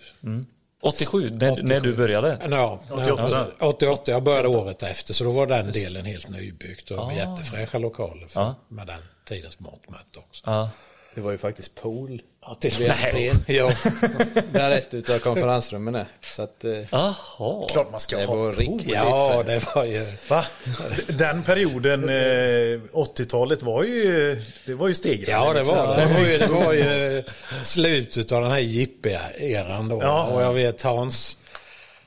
[0.80, 2.38] 87, när, när du började?
[2.50, 3.46] Ja, 88.
[3.60, 4.10] 88.
[4.12, 8.40] Jag började året efter så då var den delen helt nybyggt och jättefräscha lokaler för,
[8.40, 8.54] Ja.
[8.68, 10.42] med den tidens mått mätt också.
[10.46, 10.70] Ja.
[11.14, 12.22] Det var ju faktiskt pool.
[12.46, 13.44] Ja, till entrén.
[13.56, 13.70] ja.
[14.52, 16.06] Där ett utav konferensrummen är.
[16.20, 17.68] Så att eh, Jaha.
[17.68, 20.06] Klart man ska det ha var riktigt ja, det var ju...
[20.28, 20.44] Va?
[21.08, 25.30] Den perioden, eh, 80-talet var ju, det var ju stegrande.
[25.30, 26.06] Ja, det var det.
[26.06, 27.22] Var ju, det var ju
[27.62, 29.98] slutet av den här Jippe-eran då.
[30.02, 30.24] Ja.
[30.24, 31.36] Och jag vet Hans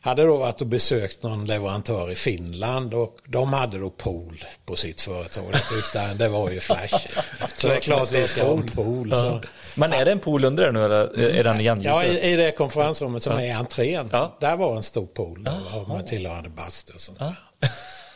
[0.08, 4.76] hade då varit och besökt någon leverantör i Finland och de hade då pool på
[4.76, 5.44] sitt företag.
[5.96, 7.18] Han, det var ju flashigt.
[7.58, 9.12] Så det är klart vi ska ha en pool.
[9.12, 9.42] Så.
[9.76, 11.94] Men är det en pool under det nu eller är den igengjuten?
[11.96, 14.38] Ja, i, i det konferensrummet som är i entrén, Ja.
[14.40, 17.36] där var en stor pool och med tillhörande bastu och sånt där.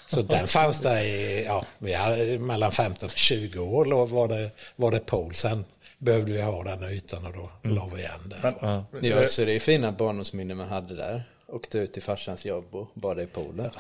[0.08, 4.28] Så den fanns där i, ja, vi hade mellan 15 och 20 år då var
[4.28, 5.34] det, var det pool.
[5.36, 5.66] Sen
[5.98, 8.54] behövde vi ha den ytan och då la vi igen det.
[8.62, 11.24] Men, Ja, så det är fina barndomsminnen man hade där.
[11.52, 13.70] Åkte ut till farsans jobb och badade i poolen.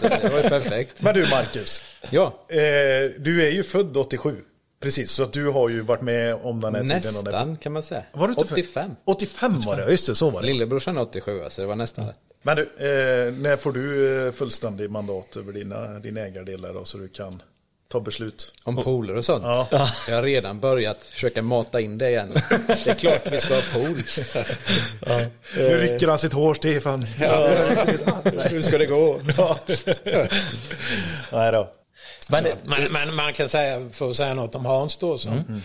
[0.00, 1.02] Det var ju perfekt.
[1.02, 2.58] men du Marcus, Ja, eh,
[3.18, 4.36] du är ju född 87.
[4.80, 7.16] Precis, så att du har ju varit med om den här tiden.
[7.18, 7.30] Och det.
[7.30, 8.04] nästan kan man säga.
[8.12, 8.58] Var du inte född?
[8.58, 8.96] 85.
[9.04, 10.46] 85 var det, just det, så var det.
[10.46, 12.16] Lillebrorsan är 87 så det var nästan rätt.
[12.42, 16.98] Men du, eh, när får du eh, fullständig mandat över dina, din ägardelar då, så
[16.98, 17.42] du kan
[17.92, 18.54] ta beslut?
[18.64, 19.44] Om pooler och sånt.
[19.44, 19.88] Ja.
[20.08, 22.32] Jag har redan börjat försöka mata in det igen.
[22.66, 24.02] Det är klart vi ska ha pool.
[25.56, 27.02] Nu rycker han sitt hår, Stefan.
[28.50, 29.20] Hur ska det gå?
[29.36, 29.58] Ja.
[31.32, 31.72] Nej då.
[32.30, 35.62] Men, Men, men man kan säga, för att säga något om Hans då, som,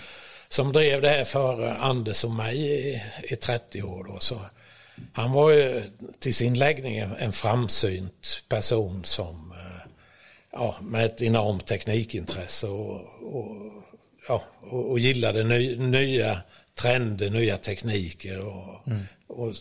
[0.50, 4.04] som drev det här för Anders och mig i, i 30 år.
[4.04, 4.40] Då, så
[5.14, 5.84] han var ju
[6.20, 9.47] till sin läggning en, framsynt person som,
[10.58, 13.84] ja, med ett enormt teknikintresse och, och,
[14.28, 16.38] ja, och, och gillade ny, nya
[16.82, 18.88] trender, nya tekniker och,
[19.28, 19.54] och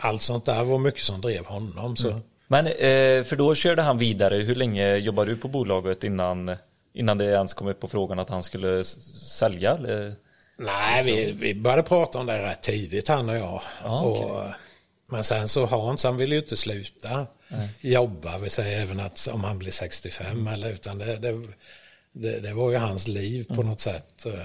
[0.00, 1.96] allt sånt där var mycket som drev honom.
[1.96, 2.20] Så.
[2.46, 4.36] men eh, för då körde han vidare.
[4.36, 6.56] Hur länge jobbade du på bolaget innan,
[6.94, 9.74] innan det ens kom upp på frågan att han skulle sälja?
[9.74, 10.14] Eller?
[10.56, 13.62] Nej, vi, vi började prata om det rätt tidigt han och jag.
[13.84, 14.24] Ja, okej.
[14.24, 14.44] och,
[15.10, 17.26] men sen så Hans, han ville ju inte sluta
[17.80, 21.42] jobba, vi säger även att om han blir 65 eller utan det, det,
[22.12, 24.26] det, det var ju hans liv på något sätt.
[24.26, 24.44] eh,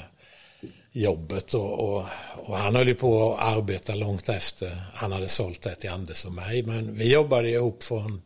[0.92, 5.62] Jobbet och, och, och han höll ju på att arbeta långt efter han hade sålt
[5.62, 6.64] det till Anders och mig.
[6.64, 8.22] Men vi jobbade ihop från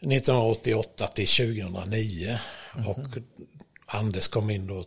[0.00, 2.38] 1988 till 2009
[2.86, 3.18] och
[3.86, 4.84] Anders kom in då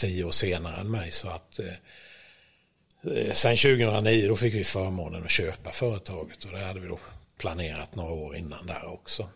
[0.00, 5.24] tio år senare än mig så att eh, eh, sen 2009 då fick vi förmånen
[5.24, 6.98] att köpa företaget och det hade vi då
[7.38, 9.28] planerat några år innan där också.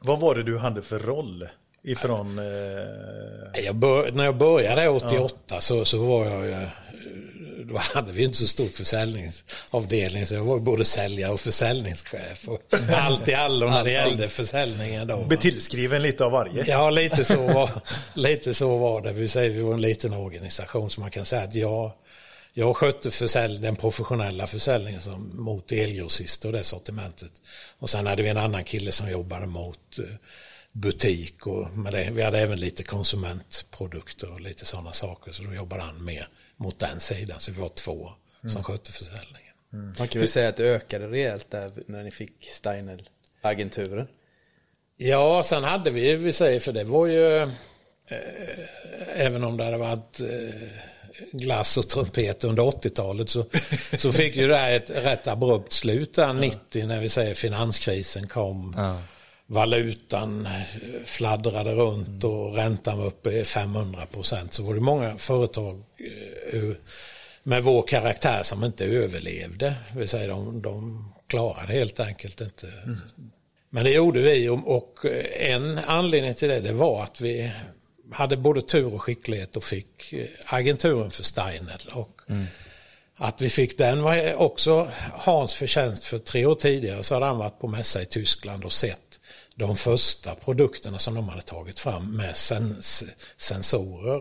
[0.00, 1.48] Vad var det du hade för roll
[1.84, 2.38] ifrån...
[2.38, 6.68] Eh, Jag bör, när jag började 88 så, så var jag ju, eh,
[7.64, 12.48] då hade vi inte så stor försäljningsavdelning så jag var både säljare och försäljningschef.
[12.48, 15.16] Och allt i allo när det gällde försäljningen då.
[15.16, 15.24] va.
[15.26, 16.64] Blir tillskriven lite av varje.
[16.66, 17.70] Ja, lite så, var,
[18.14, 19.12] lite så var det.
[19.12, 21.92] Vi säger vi var en liten organisation så man kan säga att jag,
[22.58, 27.32] jag skötte försälj, den professionella försäljningen som, mot elgrossister och det sortimentet.
[27.78, 30.04] Och sen hade vi en annan kille som jobbade mot eh,
[30.72, 32.10] butik och med det.
[32.12, 35.32] vi hade även lite konsumentprodukter och lite sådana saker.
[35.32, 37.40] Så då jobbade han mer mot den sidan.
[37.40, 38.10] Så vi var två
[38.52, 39.54] som skötte försäljningen.
[39.98, 44.08] Man kan väl säga att det ökade rejält där när ni fick Steinel-agenturen.
[44.96, 47.48] Ja, sen hade vi, vi säger, för det var ju, eh,
[49.14, 50.28] även om det hade varit eh,
[51.32, 53.44] glass och trumpet under 80-talet så,
[53.98, 58.28] så fick ju det här ett rätt abrupt slut där 90 när vi säger finanskrisen
[58.28, 58.74] kom.
[58.76, 59.02] Ja.
[59.46, 60.52] Valutan eh,
[61.04, 64.52] fladdrade runt och räntan var uppe i 500 procent.
[64.52, 65.84] Så var det många företag
[66.52, 66.62] eh,
[67.42, 69.74] med vår karaktär som inte överlevde.
[69.96, 72.66] Vi säger de, de klarade helt enkelt inte.
[73.70, 77.52] Men det gjorde vi och, och en anledning till det, det var att vi
[78.12, 81.80] hade både tur och skicklighet och fick eh, agenturen för Steiner.
[81.92, 82.20] Och
[83.16, 87.38] Att vi fick den var också Hans förtjänst för tre år tidigare så hade han
[87.38, 89.00] varit på mässa i Tyskland och sett
[89.54, 93.04] de första produkterna som de hade tagit fram med sens
[93.36, 94.20] sensorer.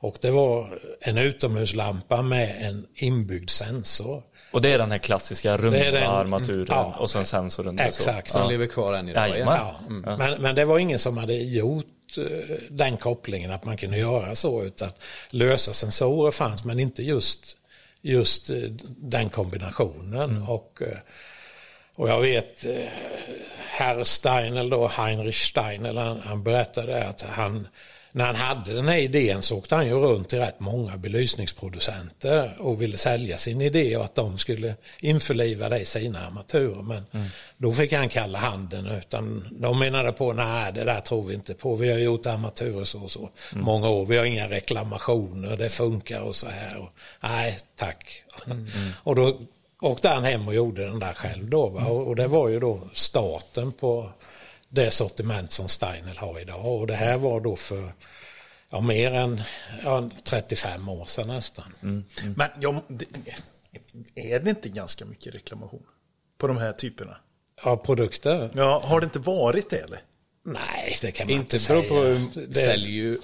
[0.00, 4.22] Och det var en utomhuslampa med en inbyggd sensor.
[4.52, 6.96] Och det är den här klassiska runda den- armaturen ja.
[6.98, 7.84] och sen sensorn så.
[7.84, 8.30] Exakt.
[8.30, 8.48] Som Ja.
[8.48, 9.38] lever kvar än idag.
[9.38, 9.76] Ja.
[10.04, 13.98] Ja, men, men det var ingen som hade gjort Eh, den kopplingen att man kunde
[13.98, 14.90] göra så utan
[15.30, 17.56] lösa sensorer fanns men inte just,
[18.02, 20.42] just eh, den kombinationen.
[20.42, 20.98] Och, eh,
[21.96, 22.64] och jag vet
[23.56, 27.68] herr Steinel då, Heinrich Steinel, han, han berättade att han
[28.18, 32.56] när han hade den här idén så åkte han ju runt till rätt många belysningsproducenter
[32.58, 36.82] och ville sälja sin idé och att de skulle införliva det i sina armaturer.
[36.82, 41.34] Men då fick han kalla handen utan de menade på nej det där tror vi
[41.34, 41.76] inte på.
[41.76, 44.06] Vi har gjort armaturer så och så många år.
[44.06, 46.78] Vi har inga reklamationer, det funkar och så här.
[46.78, 46.88] Och,
[47.20, 48.24] nej tack.
[49.02, 49.40] Och då
[49.80, 51.68] åkte han hem och gjorde den där själv då.
[51.68, 51.86] Va?
[51.86, 54.12] Och, och det var ju då starten på
[54.68, 56.64] det sortiment som Steinel har idag.
[56.80, 57.92] Och det här var då för
[58.70, 59.40] ja, mer än
[59.84, 61.72] ja, 35 år sedan nästan.
[62.36, 63.04] Men ja, det,
[64.14, 65.82] är det inte ganska mycket reklamation
[66.38, 67.16] på de här typerna?
[67.64, 68.50] Ja, produkter?
[68.54, 70.00] Ja, har det inte varit det eller?
[70.44, 72.24] Nej, det kan man inte, Inte beror säga.
[72.34, 73.18] på Det- säljer ju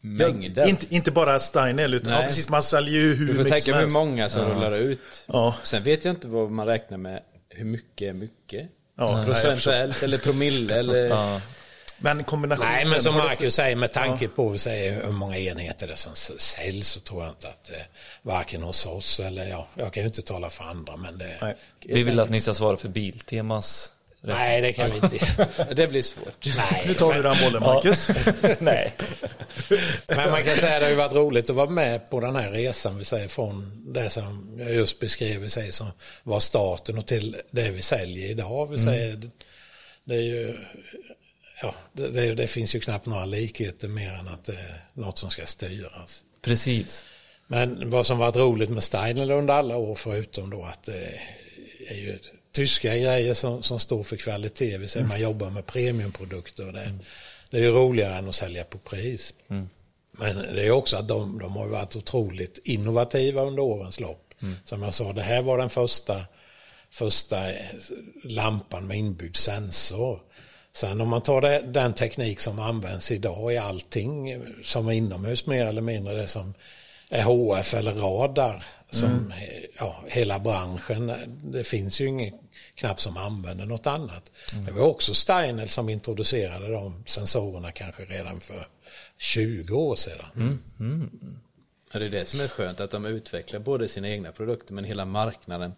[0.00, 0.68] mängder.
[0.68, 3.64] Inte, inte bara Steinel, utan ja, precis, man säljer ju hur du får mycket tänka
[3.64, 3.94] som hur helst.
[3.94, 5.24] många som rullar ut.
[5.26, 5.56] Ja.
[5.64, 7.22] Sen vet jag inte vad man räknar med.
[7.48, 8.70] Hur mycket är mycket?
[9.00, 9.26] Ja, nej.
[9.26, 11.40] Procentuellt eller promille eller...
[12.02, 12.72] Men kombinationen...
[12.72, 15.96] Nej, men som det Marcus säger, med tanke på vi säger, hur många enheter det
[15.96, 17.76] som säljs så tror jag inte att eh,
[18.22, 21.36] varken hos oss eller ja, jag kan ju inte tala för andra men det...
[21.40, 23.92] Nej, Vi vill att ni ska svara för Biltemas.
[24.22, 25.48] Det kan vi inte.
[25.74, 26.46] Det blir svårt.
[26.56, 28.08] Nej, Nu tar du den bollen, Marcus.
[28.60, 28.92] Nej.
[30.06, 32.50] Men man kan säga att det har varit roligt att vara med på den här
[32.50, 35.86] resan vi säger från det som jag just beskrev vi säger som
[36.22, 38.66] var starten och till det vi säljer idag.
[38.66, 39.30] Vi säger, det,
[40.04, 40.56] det är ju
[41.62, 45.18] ja, det, det, det finns ju knappt några likheter mer än att det är något
[45.18, 46.22] som ska styras.
[46.42, 47.04] Precis.
[47.46, 51.20] Men vad som varit roligt med Steiner under alla år förutom då att det
[51.88, 52.18] är ju
[52.52, 54.78] tyska grejer som, som står för kvalitet.
[54.78, 56.66] Vi säger man jobbar med premiumprodukter.
[56.66, 56.98] Och det,
[57.50, 59.34] det är ju roligare än att sälja på pris.
[60.12, 64.34] Men det är också att de, de har varit otroligt innovativa under årens lopp.
[64.64, 66.20] Som jag sa, det här var den första,
[66.90, 67.36] första
[68.24, 70.20] lampan med inbyggd sensor.
[70.72, 75.46] Sen om man tar det, den teknik som används idag i allting som är inomhus
[75.46, 76.54] mer eller mindre det som
[77.08, 82.34] är HF eller radar som eh, ja, hela branschen, det finns ju ingen
[82.74, 84.30] knappt som använder något annat.
[84.66, 88.66] Det var också Steinel som introducerade de sensorerna kanske redan för
[89.18, 90.58] 20 år sedan.
[91.92, 94.84] Ja, det är det som är skönt, att de utvecklar både sina egna produkter men
[94.84, 95.72] hela marknaden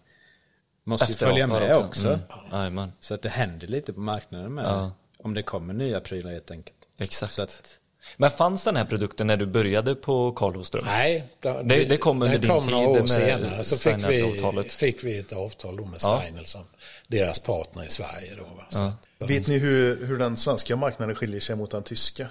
[0.85, 2.09] måste ju följa med också.
[2.09, 2.21] Mm.
[2.53, 2.93] Jajamän.
[3.01, 4.93] Så att det händer lite på marknaden med Ja.
[5.19, 6.77] Om det kommer nya prylar helt enkelt.
[6.99, 7.79] Exakt.
[8.17, 10.85] Men fanns den här produkten när du började på Karlholmström?
[10.87, 13.65] Nej, det, Det- det kom under din kom några tid år med senare.
[13.65, 16.19] Så fick vi, fick vi ett avtal då med Ja.
[16.21, 16.65] Steiner som
[17.09, 18.35] deras partner i Sverige.
[18.37, 18.65] Då, va?
[18.71, 18.93] Så,
[19.27, 22.27] Vet ni hur, hur den svenska marknaden skiljer sig mot den tyska?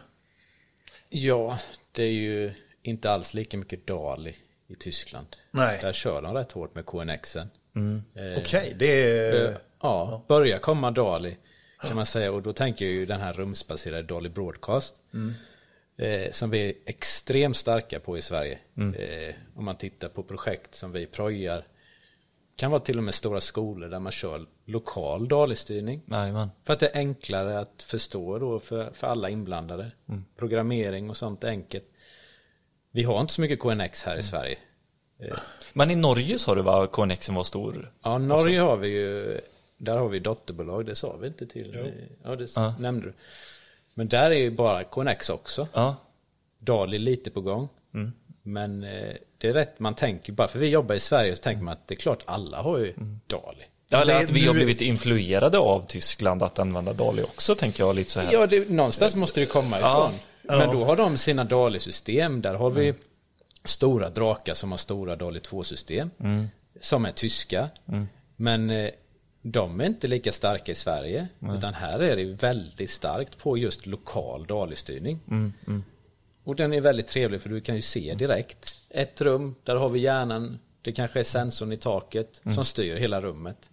[1.10, 1.58] ja,
[1.92, 2.54] det är ju
[2.84, 4.36] inte alls lika mycket Dali
[4.68, 5.28] i Tyskland.
[5.52, 5.80] Nej.
[5.82, 7.50] Där kör de rätt hårt med KNXen.
[8.16, 9.50] Eh, Okej, det är...
[9.50, 11.38] Eh, Ja, börjar komma Dali
[11.82, 14.96] kan man säga och då tänker jag ju den här rumsbaserade Dali Broadcast.
[15.14, 15.34] Mm.
[16.02, 18.60] Eh, som vi är extremt starka på i Sverige.
[18.78, 18.94] Mm.
[18.94, 21.68] Eh, om man tittar på projekt som vi projar.
[22.56, 26.02] Kan vara till och med stora skolor där man kör lokal DALI-styrning.
[26.12, 26.50] Jajamän.
[26.64, 29.92] För att det är enklare att förstå då för, för alla inblandade.
[30.10, 30.26] Mm.
[30.38, 31.86] Programmering och sånt är enkelt.
[32.92, 34.58] Vi har inte så mycket KNX här i Sverige.
[35.74, 37.94] Men i Norge sa du va, KNXen var stor?
[38.04, 39.40] Ja, Norge har vi ju,
[39.78, 41.94] där har vi dotterbolag, det sa vi inte till.
[42.24, 42.76] Ja, det Ja.
[42.80, 43.14] nämnde du.
[43.94, 45.68] Men där är ju bara KNX också.
[45.74, 45.96] Ja.
[46.60, 47.70] Dali lite på gång.
[47.94, 48.12] Mm.
[48.44, 51.64] Men eh, det är rätt, man tänker, bara för vi jobbar i Sverige så tänker
[51.64, 53.20] man att det är klart alla har ju Mm.
[53.28, 53.66] Dali.
[53.94, 57.96] Ja, eller att vi har blivit influerade av Tyskland att använda DALI också, tänker jag
[57.96, 58.34] lite så här.
[58.34, 60.12] Ja, det, någonstans måste det komma ifrån.
[60.48, 60.58] Ja.
[60.58, 62.42] Men då har de sina DALI-system.
[62.42, 62.94] Där har vi
[63.64, 66.10] stora drakar som har stora DALI 2-system.
[66.80, 67.70] Som är tyska.
[68.36, 68.90] Men eh,
[69.42, 71.28] de är inte lika starka i Sverige.
[71.58, 75.20] Utan här är det väldigt starkt på just lokal DALI-styrning.
[76.44, 78.74] Och den är väldigt trevlig för du kan ju se direkt.
[78.90, 80.60] Ett rum, där har vi hjärnan.
[80.82, 83.70] Det kanske är sensorn i taket som styr hela rummet.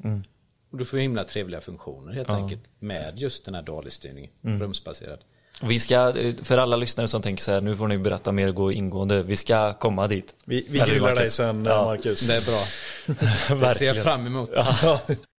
[0.70, 2.60] Och du får himla trevliga funktioner helt enkelt.
[2.78, 4.30] Med just den här DALI-styrningen.
[4.42, 5.18] Rumsbaserad.
[5.62, 8.54] Vi ska, för alla lyssnare som tänker så här, nu får ni berätta mer och
[8.54, 9.22] gå ingående.
[9.22, 10.34] Vi ska komma dit.
[10.44, 11.84] Vi, vi grillar dig sen, Ja.
[11.84, 12.20] Marcus.
[12.20, 13.68] Det är bra.
[13.68, 14.50] Det ser jag fram emot.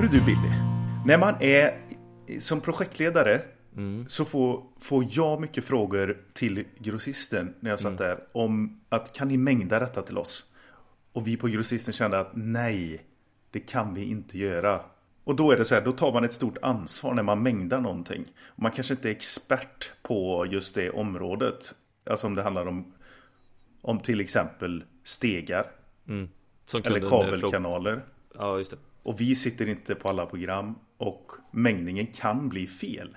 [0.00, 0.48] Hörru du Billy.
[1.06, 1.78] När man är
[2.38, 3.40] som projektledare
[4.08, 9.28] så får, får jag mycket frågor till grossisten när jag satt där om att kan
[9.28, 10.44] ni mängda detta till oss?
[11.12, 13.04] Och vi på grossisten kände att nej,
[13.50, 14.80] det kan vi inte göra.
[15.24, 17.80] Och då är det så här, då tar man ett stort ansvar när man mängdar
[17.80, 18.24] någonting.
[18.56, 21.74] Man kanske inte är expert på just det området.
[22.10, 22.92] Alltså om det handlar om,
[23.82, 25.66] om till exempel stegar
[26.66, 28.02] Som eller eh, kabelkanaler.
[28.34, 28.76] Ja, just det.
[29.02, 33.16] Och vi sitter inte på alla program och mängdningen kan bli fel.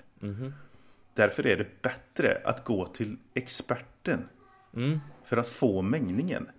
[1.13, 4.27] Därför är det bättre att gå till experten.
[5.23, 6.49] För att få mängdningen.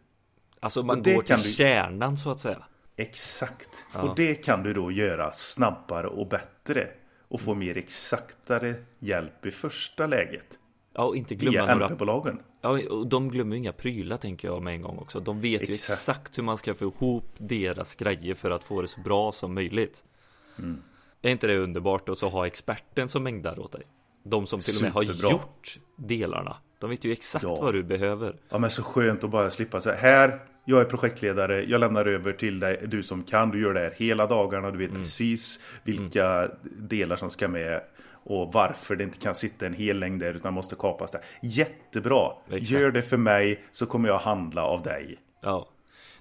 [0.60, 2.62] Alltså man går till du- kärnan så att säga.
[2.96, 3.84] Exakt.
[3.94, 6.88] Och det kan du då göra snabbare och bättre.
[7.28, 10.58] Och få mer exaktare hjälp i första läget.
[10.92, 11.84] Ja, och inte glömma Via några...
[11.86, 12.38] MP-bolagen.
[12.64, 15.20] Ja, och de glömmer inga prylar tänker jag med en gång också.
[15.20, 15.90] De vet ju Exakt.
[15.98, 19.54] exakt hur man ska få ihop deras grejer för att få det så bra som
[19.54, 20.04] möjligt.
[20.58, 20.82] Mm.
[21.22, 23.82] Är inte det underbart att så ha experten som mängdar åt dig?
[24.22, 25.30] De som till och med har Superbra.
[25.30, 26.56] gjort delarna.
[26.78, 27.56] De vet ju exakt Ja.
[27.60, 28.36] vad du behöver.
[28.48, 32.32] Ja men så skönt att bara slippa säga här jag är projektledare, jag lämnar över
[32.32, 35.02] till dig, du som kan, du gör det här hela dagarna, du vet Mm.
[35.02, 37.80] precis vilka delar som ska med
[38.24, 41.20] och varför det inte kan sitta en hel längd där utan måste kapas där.
[41.42, 42.30] Jättebra!
[42.50, 42.70] Exakt.
[42.70, 45.18] Gör det för mig så kommer jag handla av dig.
[45.40, 45.68] Ja.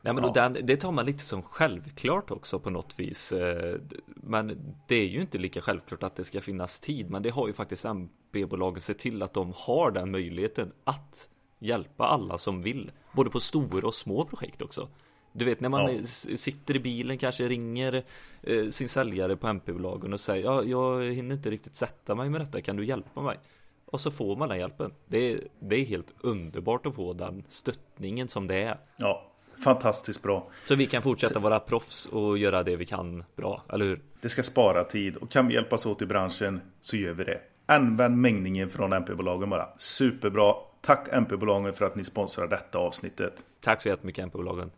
[0.02, 0.32] Nej men Ja.
[0.34, 3.32] den, det tar man lite som självklart också på något vis.
[3.32, 7.10] eh, Men det är ju inte lika självklart att det ska finnas tid.
[7.10, 12.06] Men det har ju faktiskt MB-bolagen sett till att de har den möjligheten att hjälpa
[12.06, 12.92] alla som vill.
[13.12, 14.88] Både på stora och små projekt också.
[15.34, 16.04] Du vet när man Ja.
[16.36, 18.04] sitter i bilen kanske ringer
[18.44, 22.42] eh, sin säljare på MP-bolagen och säger ja, jag hinner inte riktigt sätta mig med
[22.42, 23.40] detta, kan du hjälpa mig?
[23.86, 24.92] Och så får man den hjälpen.
[25.06, 28.78] Det är, det är helt underbart att få den stöttningen som det är.
[28.98, 29.32] Ja,
[29.64, 30.50] fantastiskt bra.
[30.66, 34.02] Så vi kan fortsätta vara proffs och göra det vi kan bra, eller hur?
[34.22, 37.42] Det ska spara tid och kan vi hjälpas åt i branschen så gör vi det.
[37.66, 39.68] Använd mängdningen från MP-bolagen bara.
[39.78, 40.54] Superbra.
[40.82, 43.46] Tack MP-bolagen för att ni sponsrar detta avsnittet.
[43.62, 44.72] Tack så jättemycket MP-bolagen.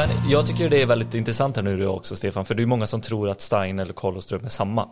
[0.00, 2.86] Men jag tycker det är väldigt intressant här nu också Stefan, för det är många
[2.86, 4.88] som tror att Stein eller Karlström är samma.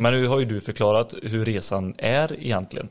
[0.00, 2.88] Men nu har ju du förklarat hur resan är egentligen.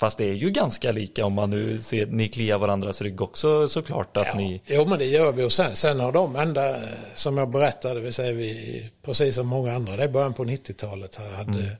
[0.00, 3.68] Fast det är ju ganska lika om man nu ser, ni kliar varandras rygg också
[3.68, 4.62] såklart att Ja, ni...
[4.66, 5.44] Jo, men det gör vi.
[5.44, 6.76] Och sen, sen har de ända,
[7.14, 11.16] som jag berättade, vill säga vi, precis som många andra, det är början på 90-talet,
[11.16, 11.76] här hade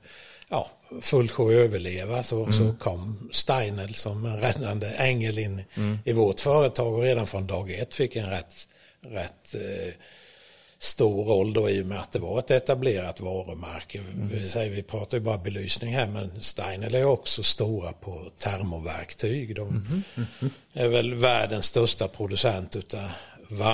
[0.49, 0.69] ja,
[1.01, 2.23] fullt sjå överleva.
[2.23, 5.63] Så, så kom Steinel som en räddande ängel in
[6.05, 8.67] i vårt företag och redan från dag ett fick en rätt,
[9.07, 9.93] rätt eh,
[10.79, 14.01] stor roll då i och med att det var ett etablerat varumärke.
[14.31, 19.55] Vi, säger, vi pratar ju bara belysning här men Steinel är också stora på termoverktyg.
[19.55, 20.03] De
[20.73, 23.07] är väl världens största producent utav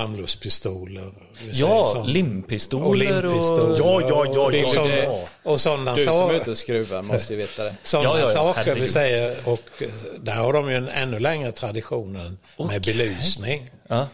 [0.07, 1.11] varmluftspistoler.
[1.47, 2.97] vi säger Ja, limpistoler och och...
[2.97, 3.75] limpistol.
[3.79, 5.27] Ja, ja, ja, ja, Liksom, ja.
[5.43, 6.35] Och sådana Du som är saker.
[6.41, 7.75] ute och skruvar måste ju veta det.
[7.83, 8.89] Sådana Ja, ja, ja, saker vi herregud.
[8.91, 9.83] säger och
[10.19, 13.69] där har de ju en ännu längre tradition än med belysning.
[13.87, 14.07] Ja.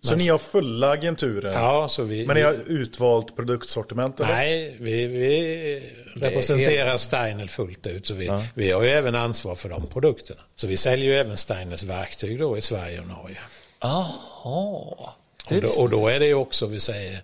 [0.00, 1.52] Så ni har fulla agenturer?
[1.52, 4.32] Ja, så vi, Men ni har utvalt produktsortiment eller?
[4.34, 8.06] Nej, vi, vi representerar Steinel fullt ut.
[8.06, 10.40] Så vi, vi har ju även ansvar för de produkterna.
[10.54, 13.38] Så vi säljer ju även Steinels verktyg då i Sverige och Norge.
[13.78, 15.16] Aha.
[15.50, 17.18] Och då, och då är det ju också, vi säger,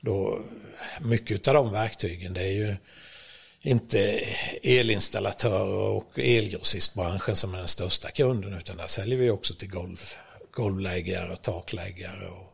[0.00, 0.40] då,
[1.00, 2.76] mycket av de verktygen det är ju
[3.62, 4.24] inte
[4.62, 10.00] elinstallatörer och elgrossistbranschen som är den största kunden utan där säljer vi också till golv,
[10.58, 12.44] golvläggare och takläggare och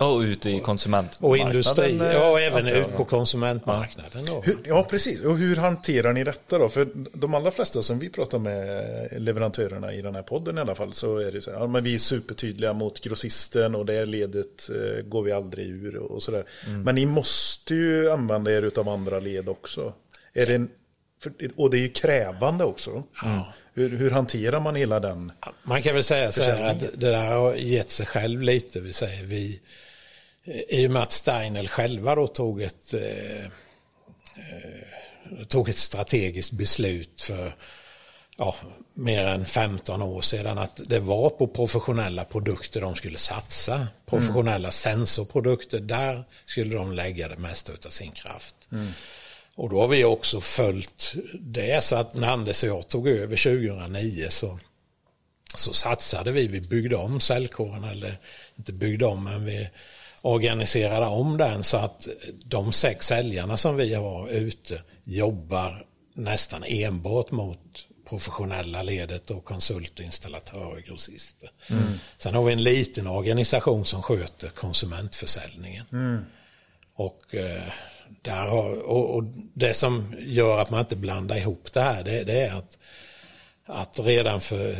[0.00, 1.46] Och ut i och konsumentmarknaden.
[1.46, 4.24] industri, eh, ja även ut på konsumentmarknaden.
[4.24, 4.42] Då.
[4.44, 5.20] Hur, ja, precis.
[5.20, 6.68] Och hur hanterar ni detta då?
[6.68, 10.74] För de allra flesta som vi pratar med, leverantörerna i den här podden i alla
[10.74, 14.04] fall, så är det så här, ja, men vi är supertydliga mot grossisten och det
[14.04, 16.44] ledet eh, går vi aldrig ur och sådär.
[16.84, 19.92] Men ni måste ju använda er av andra led också.
[20.34, 20.70] Är det en,
[21.22, 23.02] för, och det är ju krävande också.
[23.74, 25.32] Hur, hur hanterar man hela den?
[25.62, 28.80] Man kan väl säga så här att det där har gett sig själv lite.
[28.80, 29.60] Vi säger vi,
[30.68, 33.50] i och med att Steinel själva då tog ett, eh, eh,
[35.48, 37.52] tog ett strategiskt beslut för
[38.36, 38.54] ja,
[38.94, 43.86] mer än 15 år sedan att det var på professionella produkter de skulle satsa.
[44.06, 48.54] Professionella sensorprodukter, där skulle de lägga det mesta av sin kraft.
[49.56, 53.36] Och då har vi också följt det så att när Anders och jag tog över
[53.36, 54.58] 2009 så,
[55.54, 58.18] så satsade vi, vi byggde om säljkåren eller
[58.56, 59.68] inte byggde om men vi
[60.22, 62.08] organiserade om den så att
[62.44, 70.04] de sex säljarna som vi har ute jobbar nästan enbart mot professionella ledet och konsulter,
[70.04, 71.50] installatörer, grossister.
[72.18, 75.86] Sen har vi en liten organisation som sköter konsumentförsäljningen.
[76.94, 77.72] Och, eh,
[78.24, 82.24] där har, och, och det som gör att man inte blandar ihop det här det,
[82.24, 82.78] det är att,
[83.66, 84.76] att redan för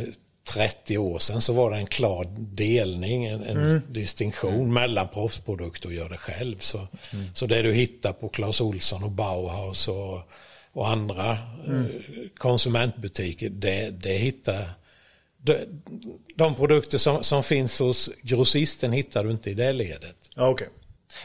[0.48, 5.92] 30 år sedan så var det en klar delning, en, en distinktion mellan proffsprodukt och
[5.92, 6.58] gör det själv.
[6.58, 6.86] Så,
[7.34, 10.18] så det du hittar på Clas Ohlson och Bauhaus och,
[10.72, 11.84] och andra eh,
[12.38, 14.70] konsumentbutiker, det, det hittar
[15.42, 15.56] de,
[16.34, 20.16] de produkter som, som finns hos grossisten hittar du inte i det ledet.
[20.36, 20.68] Okej.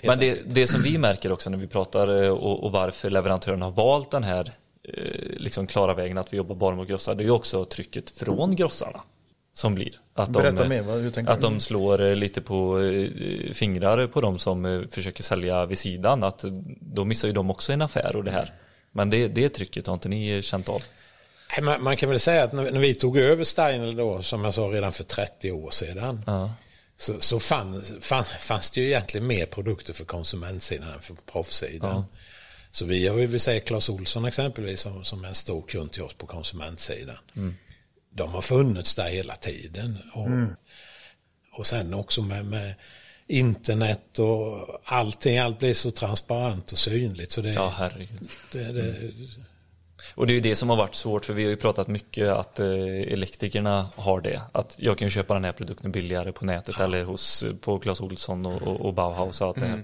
[0.04, 3.62] Men det, det som vi märker också när vi pratar eh, och, och varför leverantören
[3.62, 4.52] har valt den här
[4.84, 4.94] eh,
[5.38, 8.56] liksom klara vägen att vi jobbar bara mot grossar, det är ju också trycket från
[8.56, 9.02] grossarna
[9.54, 10.00] som blir.
[10.14, 11.48] Att de, Berätta mer, vad- hur tänker att du?
[11.48, 12.78] de slår eh, lite på
[13.54, 16.44] fingrar på de som försöker sälja vid sidan, att
[16.82, 18.54] då missar ju de också en affär och det här.
[18.92, 20.82] Men det, det trycket har inte ni känt av?
[21.62, 24.54] Man, man kan väl säga att när, när vi tog över Steinel då, som jag
[24.54, 26.54] sa redan för 30 år sedan, Ja.
[27.00, 32.06] Så, så fann, fann, fanns det ju egentligen mer produkter för konsumentsidan än för proffssidan.
[32.72, 35.92] Så vi har ju, vi säger Clas Olsson exempelvis, som, som är en stor kund
[35.92, 37.18] till oss på konsumentsidan.
[38.12, 39.98] De har funnits där hela tiden.
[40.14, 40.28] Och,
[41.60, 42.74] och sen också med, med
[43.28, 47.32] internet och allting, allt blir så transparent och synligt.
[47.32, 48.30] Så det, Ja, herregud.
[48.52, 49.12] det, det,
[50.16, 52.28] Och det är ju det som har varit svårt för vi har ju pratat mycket
[52.28, 52.68] att eh,
[53.14, 54.42] elektrikerna har det.
[54.52, 58.02] Att jag kan ju köpa den här produkten billigare på nätet eller hos, på Clas
[58.02, 59.84] Ohlson och, och, Bauhaus och allt det här.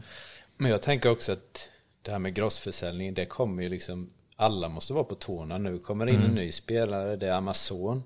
[0.57, 1.69] Men jag tänker också att
[2.01, 5.79] det här med grossförsäljning, det kommer ju liksom, alla måste vara på tårna nu.
[5.79, 8.03] Kommer in en ny spelare, det är Amazon.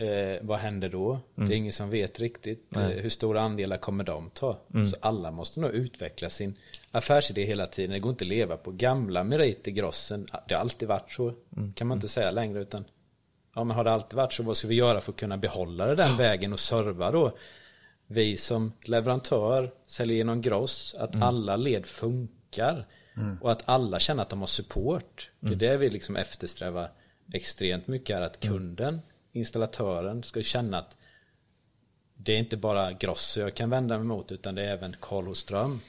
[0.00, 1.20] Eh, vad händer då?
[1.34, 2.76] Det är ingen som vet riktigt.
[2.76, 4.58] Eh, hur stora andelar kommer de ta?
[4.90, 6.54] Så alla måste nog utveckla sin
[6.90, 7.90] affärsidé hela tiden.
[7.90, 10.26] Det går inte att leva på gamla meriter, grossen.
[10.48, 11.34] Det har alltid varit så.
[11.74, 12.84] Kan man inte säga längre utan
[13.54, 15.86] Ja men har det alltid varit så, vad ska vi göra för att kunna behålla
[15.86, 17.32] det den vägen och serva då?
[18.06, 22.86] Vi som leverantör säljer genom gross, att alla led funkar.
[23.40, 25.30] Och att alla känner att de har support.
[25.40, 26.90] Det är det vi liksom eftersträvar
[27.32, 29.00] extremt mycket är att kunden,
[29.32, 30.96] installatören, ska känna att
[32.14, 35.26] det är inte bara Grosso jag kan vända mig mot utan det är även Carl
[35.26, 35.80] Hoström.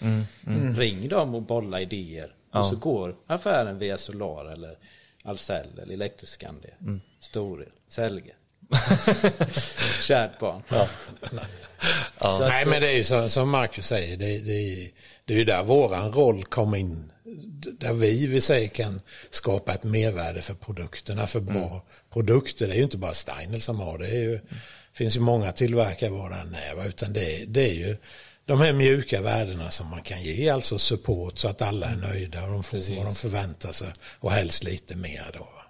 [0.78, 2.36] Ring dem och bolla idéer.
[2.52, 4.78] Och så går affären via Solar eller
[5.24, 6.74] Ahlsell eller Electroscandia.
[7.20, 8.34] Storel, Selge.
[10.02, 10.64] Kärt barn.
[12.40, 14.92] Nej, men det är ju så, som Marcus säger, det, det,
[15.26, 17.11] det är ju där våran roll kommer in.
[17.80, 22.68] Där vi, vi säger, kan skapa ett mervärde för produkterna, för bra produkter.
[22.68, 24.08] Det är ju inte bara Steinel som har det.
[24.08, 24.40] Det ju,
[24.94, 27.98] finns ju många tillverkare var det än är, va, utan det, det är ju
[28.46, 32.44] de här mjuka värdena som man kan ge, alltså support så att alla är nöjda
[32.44, 33.88] och de får vad de förväntar sig
[34.20, 35.40] och helst lite mer då.
[35.40, 35.62] Va?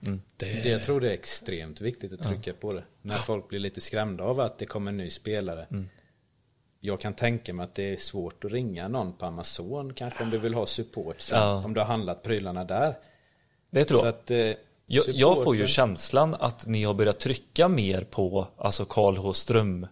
[0.00, 2.84] Det, Det, jag tror det är extremt viktigt att trycka på det.
[3.02, 5.66] När folk blir lite skrämda av att det kommer en ny spelare.
[6.80, 10.30] Jag kan tänka mig att det är svårt att ringa någon på Amazon kanske om
[10.30, 11.38] du vill ha support sen.
[11.38, 11.64] Ja.
[11.64, 12.94] Om du har handlat prylarna där.
[13.70, 14.14] Det tror Så jag.
[14.14, 14.36] att, eh,
[14.86, 19.32] Jag, jag får ju känslan att ni har börjat trycka mer på alltså Karl H
[19.32, 19.86] Ström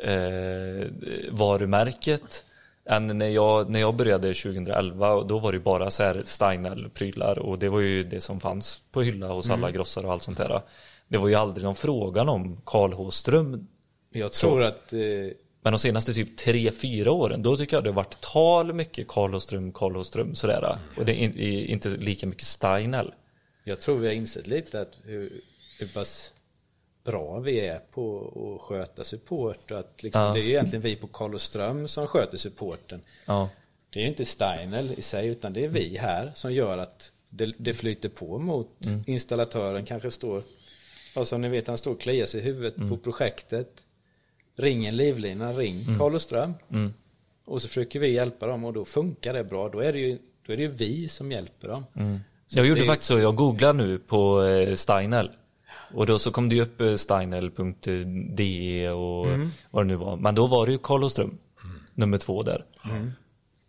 [0.00, 0.86] eh,
[1.30, 2.44] varumärket
[2.84, 7.38] än när jag, när jag började 2011 och då var det bara så här Steinel-prylar
[7.38, 10.38] och det var ju det som fanns på hylla hos alla grossar och allt sånt
[10.38, 10.60] där.
[11.08, 13.66] Det var ju aldrig någon frågan om Karl H Ström.
[14.10, 14.98] Jag tror att eh,
[15.62, 19.72] Men de senaste typ 3-4 åren, då tycker jag det har varit tal mycket Karlström,
[19.72, 20.78] Karlström sådär.
[20.96, 23.14] Och det är inte lika mycket Steinel.
[23.64, 25.40] Jag tror vi har insett lite att hur,
[25.78, 26.32] hur pass
[27.04, 29.70] bra vi är på att sköta support.
[29.70, 30.32] Och att liksom, Ja.
[30.32, 33.00] Det är ju egentligen vi på Karlström som sköter supporten.
[33.26, 33.48] Ja,
[33.90, 37.52] Det är inte Steinel i sig utan det är vi här som gör att det,
[37.58, 40.42] det flyter på mot installatören kanske står,
[41.14, 43.68] ja, som ni vet han står och kliar sig i huvudet på projektet.
[44.58, 46.54] Ring en livlina, ring Karlström.
[47.44, 49.68] Och så försöker vi hjälpa dem och då funkar det bra.
[49.68, 51.84] Då är det ju, då är det ju vi som hjälper dem.
[52.46, 55.30] Så jag gjorde det- faktiskt så, jag googlade nu på eh, Steinel.
[55.94, 59.26] Och då så kom det ju upp eh, steinel.de och
[59.70, 60.16] vad det nu var.
[60.16, 61.38] Men då var det ju Karlström,
[61.94, 62.64] nummer två där.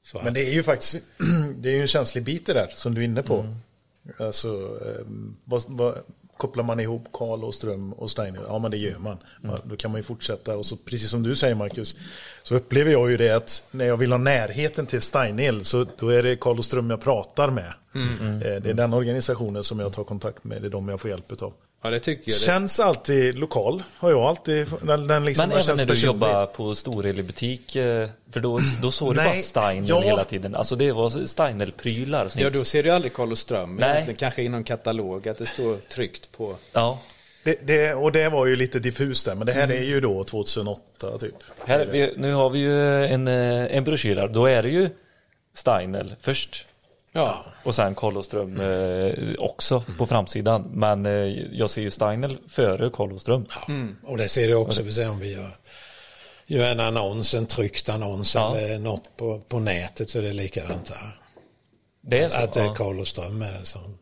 [0.01, 1.05] Så Men det är ju faktiskt
[1.57, 3.45] det är ju en känslig bit det där som du är inne på.
[4.19, 4.47] Alltså,
[4.99, 5.97] ehm, vad, vad,
[6.39, 8.41] kopplar man ihop Karl och Ström och Steiner?
[8.47, 9.17] Ja, men det gör man.
[9.43, 10.57] Ja, Då kan man ju fortsätta.
[10.57, 11.95] Och så, precis som du säger Marcus,
[12.43, 16.09] så upplever jag ju det att när jag vill ha närheten till Steinel så då
[16.09, 17.73] är det Karl och Ström jag pratar med.
[17.95, 21.09] Eh, Det är den organisationen som jag tar kontakt med, det är de jag får
[21.11, 21.53] hjälp av.
[21.81, 22.39] Ja det tycker jag.
[22.39, 24.67] Det, Känns alltid lokal, har jag alltid.
[24.81, 28.91] Den, den liksom Men även när du jobbade på Storeli butik, eh, för då, då
[28.91, 30.01] såg du bara Steinel ja.
[30.01, 30.55] hela tiden.
[30.55, 32.31] Alltså det var Steinel-prylar.
[32.35, 33.75] ja då ser du aldrig Karlström.
[33.75, 34.15] Nej.
[34.17, 36.55] Kanske i någon katalog att det står tryckt på.
[36.71, 36.99] ja.
[37.43, 40.23] Det, det, och det var ju lite diffust där, men det här är ju då
[40.23, 41.35] 2008 typ.
[41.65, 44.27] Här, vi, nu har vi ju en, eh, en broschyr här.
[44.27, 44.89] Då är det ju
[45.53, 46.65] Steinel först.
[47.11, 47.45] Ja.
[47.63, 50.61] Och sen Karlström eh, också på framsidan.
[50.73, 51.11] Men eh,
[51.51, 53.45] jag ser ju Steinel före Karlström.
[54.03, 55.49] Och det ser du också, vi ser om vi gör,
[56.45, 58.55] gör en annons, en tryckt annons Ja.
[58.57, 61.11] eller något på, på nätet så är det likadant här.
[62.01, 62.37] Det är så?
[62.37, 62.73] att det är ja.
[62.75, 63.97] Karl och Ström är det som,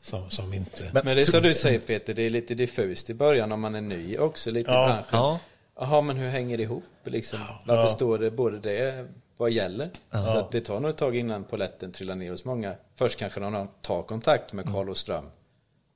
[0.00, 0.82] som, som inte...
[0.92, 3.60] Men- Men det är som du säger Peter, det är lite diffust i början om
[3.60, 4.84] man är ny också lite Ja.
[4.84, 5.04] i branschen.
[5.12, 5.38] Ja.
[5.78, 7.38] Jaha, men hur hänger det ihop liksom?
[7.64, 9.90] Varför står det både det vad gäller?
[10.10, 12.74] Så att det tar nog ett tag innan poletten trillar ner hos många.
[12.98, 15.24] Först kanske någon tar kontakt med Carl och Ström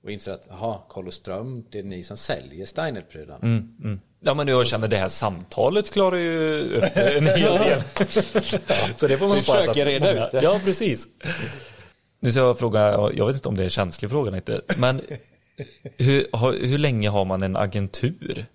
[0.04, 3.38] och inser att, jaha, Carl och Ström, det är ni som säljer Steinerprylarna.
[3.42, 4.00] Mm, mm.
[4.20, 7.82] Ja men jag känner det här samtalet klarar ju upp en hel del.
[8.96, 10.42] Så det får man hoppas att reda många- ut det.
[10.42, 11.08] Ja precis.
[12.20, 12.80] Nu ska jag fråga,
[13.14, 15.00] jag vet inte om det är en känslig fråga inte, men
[15.96, 16.26] hur,
[16.66, 18.46] hur länge har man en agentur?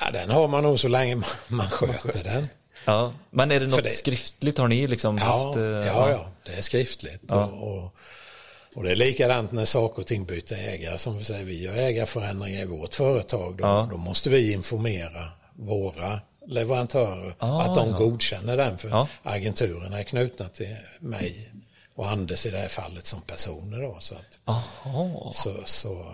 [0.00, 2.48] Ja, den har man nog så länge man, man sköter den.
[2.84, 4.58] Ja, men är det något det- skriftligt?
[4.58, 5.56] Har ni liksom Ja, haft?
[5.56, 7.22] eh, ja, ja, det är skriftligt.
[7.28, 7.44] Ja.
[7.44, 7.94] Och, och,
[8.74, 10.98] och det är likadant när saker och ting byter ägare.
[10.98, 13.56] Som vi säger, vi gör ägarförändringar i vårt företag.
[13.56, 13.88] Då, Ja.
[13.90, 17.96] då måste vi informera våra leverantörer Ah, att de ja.
[17.98, 18.78] godkänner den.
[18.78, 19.08] För Ja.
[19.22, 21.48] agenturerna är knutna till mig
[21.94, 23.82] och Anders i det här fallet som personer.
[23.82, 24.38] Då, så att,
[25.36, 26.06] så, så, eh,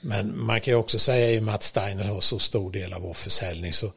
[0.00, 2.92] men man kan ju också säga i och med att Steiner har så stor del
[2.92, 3.92] av vår försäljning så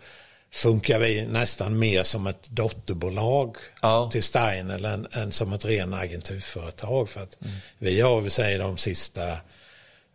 [0.55, 4.09] funkar vi nästan mer som ett dotterbolag Ja.
[4.11, 7.09] till Steiner än, än som ett ren agenturföretag.
[7.09, 7.37] För att
[7.77, 9.21] vi har, vi säger de sista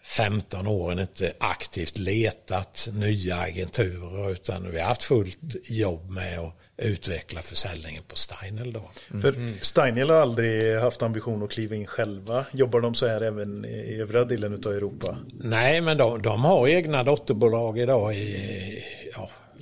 [0.03, 6.55] 15 åren inte aktivt letat nya agenturer utan vi har haft fullt jobb med att
[6.77, 8.91] utveckla försäljningen på Steiner då.
[9.21, 12.47] För Steinel har aldrig haft ambition att kliva in själva.
[12.53, 15.17] Jobbar de så här även i övriga delen av Europa?
[15.33, 18.85] Nej, men de, de har egna dotterbolag idag i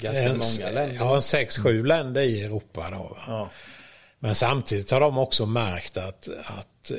[0.01, 0.97] Ganska en- många länder.
[0.97, 2.91] Ja, en sex, sju länder i Europa.
[2.91, 3.17] Då?
[3.27, 3.51] Ja.
[4.19, 6.97] Men samtidigt har de också märkt att, att eh,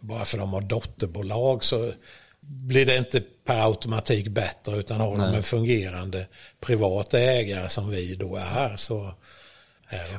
[0.00, 1.92] bara för de har dotterbolag så
[2.40, 6.26] blir det inte per automatik bättre utan har de en fungerande
[6.60, 9.14] privat ägare som vi då är så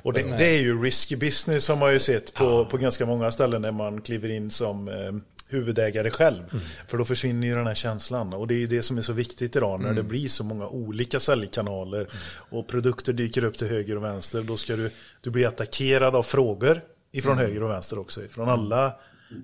[0.03, 3.31] Och det, det är ju risky business har man ju sett på, på ganska många
[3.31, 5.11] ställen när man kliver in som eh,
[5.47, 6.43] huvudägare själv.
[6.87, 8.33] För då försvinner ju den här känslan.
[8.33, 10.67] Och det är ju det som är så viktigt idag när det blir så många
[10.67, 12.07] olika säljkanaler
[12.49, 14.43] och produkter dyker upp till höger och vänster.
[14.43, 14.91] Då ska du,
[15.21, 16.81] du bli attackerad av frågor
[17.11, 18.21] ifrån höger och vänster också.
[18.29, 18.93] Från alla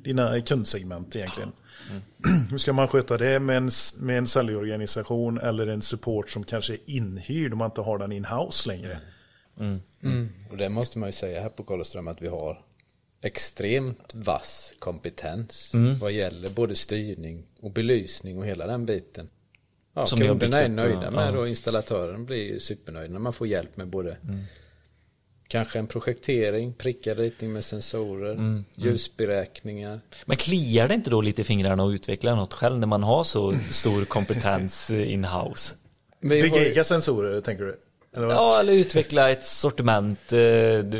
[0.03, 1.51] dina kundsegment egentligen.
[2.51, 6.73] Hur ska man sköta det med en, med en säljorganisation eller en support som kanske
[6.73, 8.99] är inhyrd om man inte har den in-house längre?
[10.51, 12.61] Och det måste man ju säga här på Karlström att vi har
[13.21, 15.99] extremt vass kompetens Mm.
[15.99, 19.29] vad gäller både styrning och belysning och hela den biten.
[19.93, 21.11] Ja, Som kunderna är nöjda ja.
[21.11, 21.39] med Ja.
[21.39, 24.39] och installatören blir ju supernöjd när man får hjälp med både Mm.
[25.47, 30.01] kanske en projektering, prickad ritning med sensorer, Mm, ljusberäkningar.
[30.25, 33.23] Men kliar det inte då lite i fingrarna att utveckla något själv när man har
[33.23, 35.75] så stor kompetens in-house?
[36.19, 37.79] Vi har Bygga egna sensorer tänker du?
[38.17, 38.35] Eller vad?
[38.35, 40.39] Ja, eller utveckla ett sortiment eh,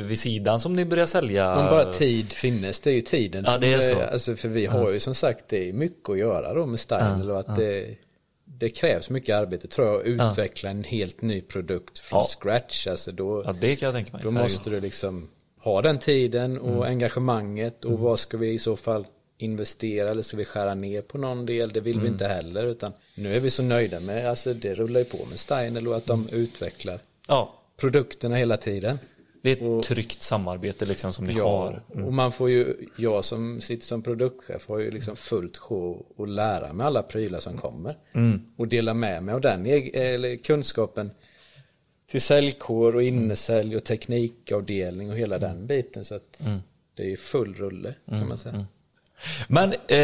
[0.01, 1.55] vid sidan som ni börjar sälja.
[1.57, 4.01] Om bara tid finnes, det är ju tiden Ja, det är så.
[4.01, 7.23] Alltså för vi har ju som sagt, det är mycket att göra då med Style
[7.25, 7.53] Ja, och att ja.
[7.55, 7.95] det,
[8.45, 12.27] det krävs mycket arbete tror jag att utveckla en helt ny produkt från Ja.
[12.41, 12.87] scratch.
[12.87, 14.21] Alltså då, Ja, det kan jag tänka mig.
[14.23, 16.81] då måste du liksom ha den tiden och Mm.
[16.81, 19.05] engagemanget och vad ska vi i så fall
[19.41, 21.71] investera eller ska vi skära ner på någon del?
[21.73, 22.03] Det vill Mm.
[22.03, 25.25] vi inte heller utan nu är vi så nöjda med, alltså det rullar ju på
[25.25, 28.99] med Steiner och att de utvecklar Ja, produkterna hela tiden.
[29.41, 31.43] det är ett tryggt samarbete liksom som ni Ja,
[31.93, 32.03] har.
[32.05, 36.27] och man får ju, jag som sitter som produktchef har ju liksom fullt sjå och
[36.27, 37.97] lära mig alla prylar som kommer.
[38.57, 41.11] Och dela med mig av den eller kunskapen
[42.07, 46.05] till säljkår och innesälj och teknikavdelning och hela den biten.
[46.05, 46.41] Så att
[46.95, 48.65] det är full rulle kan man säga.
[49.47, 49.97] Men eh,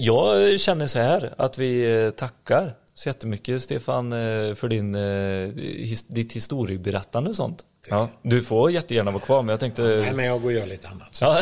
[0.00, 5.62] jag känner så här att vi eh, tackar så jättemycket Stefan eh, för din, eh,
[5.86, 7.64] his, ditt historieberättande och sånt.
[7.90, 9.82] Ja, du får jättegärna vara kvar men jag tänkte...
[9.82, 11.18] Nej, men jag går och gör lite annat.
[11.20, 11.40] Ja,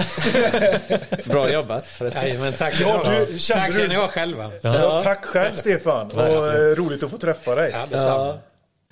[1.33, 1.85] Bra jobbat.
[2.15, 4.51] Nej, men tack Ja, du, kände Tack du- ni ha själva.
[4.63, 6.11] Ja, tack själv Stefan.
[6.11, 7.75] Och roligt att få träffa dig.
[7.93, 8.39] Ja.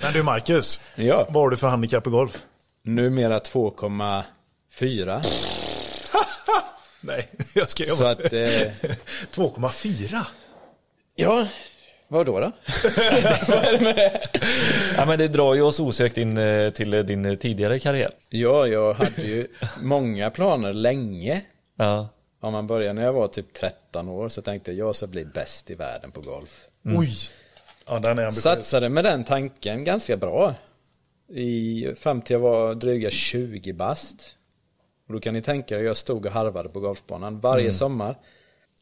[0.02, 1.26] Men du Marcus, Ja.
[1.30, 2.38] vad har du för handikapp i golf?
[2.84, 5.24] Numera 2,4.
[7.06, 8.10] Nej, jag ska Så jobba.
[8.10, 8.38] att, eh,
[9.32, 10.18] 2,4?
[11.16, 11.46] ja,
[12.08, 12.52] vad då då?
[14.96, 18.10] ja, men det drar ju oss osökt in eh, till eh, din eh, tidigare karriär.
[18.28, 19.46] Ja, jag hade ju
[19.80, 21.42] många planer länge.
[21.78, 22.08] Ja,
[22.40, 25.24] Om man börjar när jag var typ 13 år så tänkte jag jag ska bli
[25.24, 26.66] bäst i världen på golf.
[26.84, 27.14] Oj!
[27.86, 28.42] Ja, den är ambitiös.
[28.42, 30.54] Satsade med den tanken ganska bra.
[31.34, 34.36] I, fram till jag var dryga 20 bast.
[35.06, 38.18] Och då kan ni tänka er, jag stod och harvade på golfbanan varje sommar.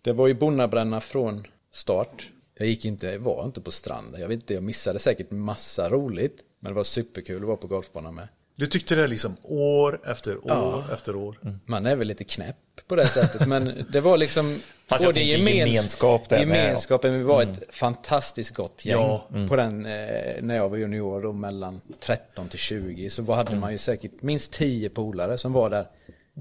[0.03, 2.31] Det var ju bonnabränna från start.
[2.59, 4.21] Jag gick inte, var inte på stranden.
[4.21, 6.39] Jag vet inte, jag missade säkert massa roligt.
[6.61, 8.29] Men det var superkul att vara på golfbanan med.
[8.57, 11.39] Du tyckte det liksom år efter år efter år.
[11.67, 12.57] Man är väl lite knäpp
[12.87, 16.63] på det sättet, men det var liksom Fast jag tänker gemens- gemenskap där med, ja.
[16.63, 18.97] Gemenskapen, vi var ett fantastiskt gott gäng.
[18.99, 19.29] Ja.
[19.49, 23.57] På den, eh, när jag var junior, då, mellan 13 till 20, så var, hade
[23.57, 25.87] man ju säkert minst 10 polare som var där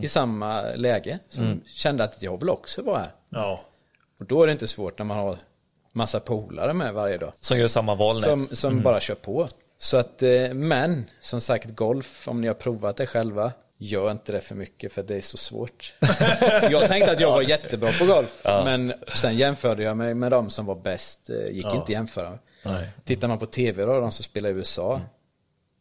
[0.02, 1.20] i samma läge.
[1.30, 3.12] Som kände att jag vill också vara här.
[3.30, 3.62] Ja.
[4.20, 5.38] Och då är det inte svårt när man har
[5.92, 7.34] massa polare med varje dag.
[7.40, 8.22] som gör samma val.
[8.22, 9.48] Som, som bara kör på.
[9.78, 14.32] Så att, eh, men som sagt golf, om ni har provat det själva, gör inte
[14.32, 15.94] det för mycket för det är så svårt.
[16.72, 20.50] jag tänkte att jag var jättebra på golf, men sen jämförde jag mig med de
[20.50, 22.40] som var bäst, eh, gick inte att jämföra.
[23.04, 25.02] Tittar man på tv då, de som spelar i USA,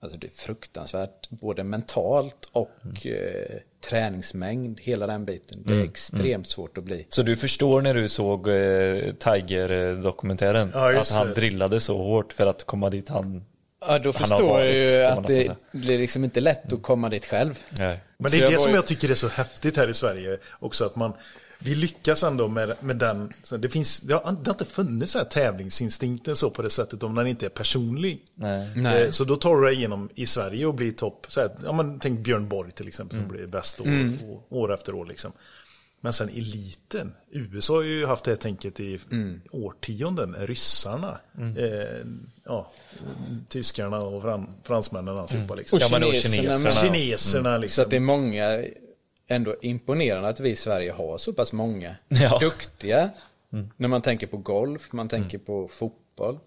[0.00, 5.62] alltså det är fruktansvärt, både mentalt och eh, träningsmängd, hela den biten.
[5.66, 7.06] Det är extremt svårt att bli.
[7.08, 11.34] Så du förstår när du såg eh, Tiger-dokumentären Ja, att han det.
[11.34, 13.44] drillade så hårt för att komma dit han...
[13.80, 15.56] Ja, då Han har förstår jag varit, ju får man att det säga.
[15.72, 17.58] blir liksom inte lätt att komma dit själv.
[17.78, 18.00] Nej.
[18.18, 19.94] Men det är jag det var som ju- jag tycker är så häftigt här i
[19.94, 21.12] Sverige också att man
[21.62, 25.12] vi lyckas ändå med, med den, så det, finns, det, har, det har inte funnits
[25.12, 28.24] så här tävlingsinstinkten så på det sättet om den inte är personlig.
[28.34, 28.72] Nej.
[28.76, 29.02] Nej.
[29.02, 31.26] Eh, Så då tar du dig igenom i Sverige och blir topp.
[31.28, 33.86] Så här, ja, men, tänk Björn Borg till exempel som blir bäst år,
[34.24, 35.06] år, år efter år.
[35.06, 35.32] Liksom.
[36.02, 38.98] Men sen eliten, USA har ju haft det här tänket i
[39.50, 40.34] årtionden.
[40.38, 41.20] Ryssarna,
[41.56, 42.06] eh,
[42.44, 42.72] ja,
[43.48, 45.54] tyskarna och fran, fransmännen och alltihopa.
[45.54, 45.78] Liksom.
[45.82, 46.70] Ja, men och kineserna kineserna.
[46.70, 47.84] Kineserna Så liksom.
[47.84, 48.64] att det är många,
[49.30, 52.38] ändå imponerande att vi i Sverige har så pass många Ja.
[52.38, 53.10] duktiga.
[53.76, 56.38] När man tänker på golf, man tänker på fotboll.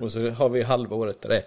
[0.00, 1.42] Och så har vi halva året där det är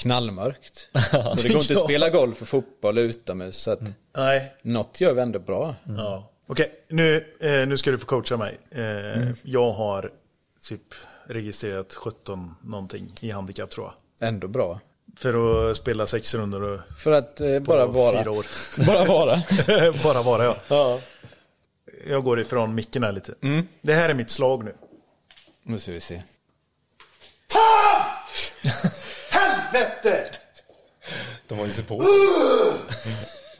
[0.00, 0.88] knallmörkt.
[1.12, 3.56] Så det går inte att spela golf och fotboll utomhus.
[3.56, 3.80] Så att
[4.16, 5.74] Nej, något gör vi ändå bra.
[5.84, 6.30] Ja.
[6.46, 8.58] Okej, nu, eh, nu ska du få coacha mig.
[8.70, 10.12] Eh, Jag har
[10.68, 10.82] typ
[11.26, 13.86] registrerat 17 någonting i handikapp tror
[14.18, 14.28] jag.
[14.28, 14.80] Ändå bra.
[15.16, 18.18] För att spela sex runder och För att eh, bara vara.
[18.22, 18.46] fyra år.
[18.86, 19.42] Bara vara.
[20.04, 20.56] Bara vara ja.
[20.68, 21.00] ja.
[22.06, 23.34] Jag går ifrån micken här lite.
[23.82, 24.74] Det här är mitt slag nu.
[25.62, 26.22] Nu ska vi se.
[29.30, 30.26] Helvete!
[31.48, 32.04] De var ju så på.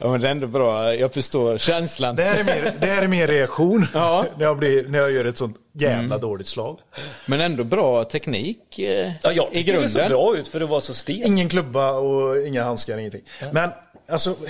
[0.01, 0.95] Ja men det är ändå bra.
[0.95, 2.15] Jag förstår känslan.
[2.15, 3.85] Det här är mer, det här är mer reaktion.
[3.93, 4.25] Ja.
[4.37, 6.79] när, jag blir, när jag gör ett sånt jävla dåligt slag.
[7.25, 9.89] Men ändå bra teknik eh, Ja, jag i tycker det grunden.
[9.89, 11.25] såg bra ut för det var så stelt.
[11.25, 13.21] Ingen klubba och inga handskar, ingenting.
[13.53, 13.69] Men
[14.09, 14.35] alltså...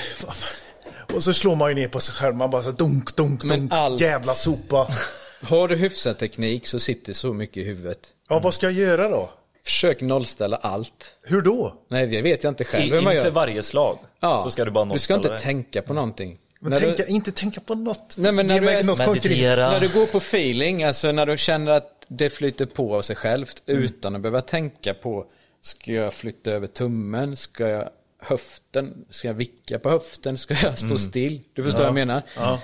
[1.15, 2.35] Och så slår man ju ner på sig själv.
[2.35, 3.71] Man bara så dunk, dunk, Men dunk.
[3.73, 4.87] allt- Jävla sopa.
[5.43, 7.99] Har du hyfsad teknik så sitter så mycket i huvudet.
[8.29, 9.29] Ja, vad ska jag göra då?
[9.65, 11.15] Försök nollställa allt.
[11.21, 11.73] Hur då?
[11.87, 13.33] Nej, det vet jag inte själv I, hur man inför gör.
[13.33, 14.41] varje slag Ja.
[14.43, 15.51] så ska du bara Du ska nollställa inte det.
[15.53, 16.37] tänka på någonting.
[16.59, 18.15] Men När tänka, du, inte tänka på något.
[18.17, 18.97] Nej, men när Ge du är- något.
[18.99, 19.71] Meditera.
[19.71, 23.15] när du går på feeling, alltså när du känner att det flyter på av sig
[23.15, 23.83] självt Mm.
[23.83, 25.25] utan att behöva tänka på
[25.63, 27.35] Ska jag flytta över tummen?
[27.37, 27.89] Ska jag
[28.21, 29.05] höften?
[29.09, 30.37] Ska jag vicka på höften?
[30.37, 31.41] Ska jag stå still?
[31.53, 32.13] Du förstår vad jag menar?
[32.37, 32.47] Mm.
[32.49, 32.59] Ja.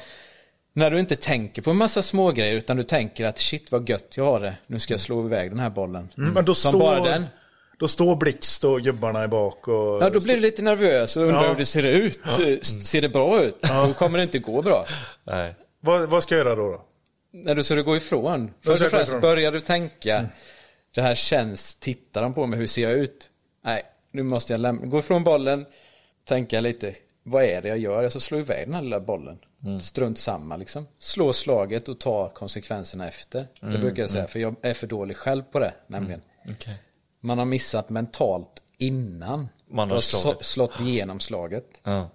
[0.78, 3.89] När du inte tänker på en massa små grejer utan du tänker att shit vad
[3.89, 4.57] gött jag har det.
[4.67, 6.09] Nu ska jag slå iväg den här bollen.
[6.17, 7.25] Mm, men då Som står, bara den.
[7.80, 10.03] Då står Blixt och gubbarna i bak och...
[10.03, 11.49] Ja, då blir du lite nervös och undrar Ja.
[11.49, 12.19] hur det ser ut.
[12.65, 13.61] Ser det bra ut?
[13.61, 14.86] Då kommer det inte gå bra.
[15.23, 15.55] Nej.
[15.80, 16.71] Vad, vad ska jag göra då?
[16.71, 16.86] då?
[17.32, 18.51] När du ska du gå ifrån.
[18.65, 20.25] Först och främst börjar du tänka,
[20.95, 23.30] det här känns, tittar de på mig, hur ser jag ut?
[23.65, 25.65] Nej, nu måste jag lämna, gå ifrån bollen,
[26.28, 28.01] tänka lite, vad är det jag gör?
[28.03, 29.38] Jag ska slå iväg den här lilla bollen.
[29.82, 30.88] Strunt samma liksom.
[30.99, 33.47] Slå slaget och ta konsekvenserna efter.
[33.60, 36.22] Det brukar jag säga, för jag är för dålig själv på det, nämligen.
[36.49, 36.84] Okej.
[37.20, 39.49] Man har missat mentalt innan.
[39.72, 40.45] Man har slagit.
[40.45, 41.82] slått igenom slaget.
[41.84, 42.10] Ja.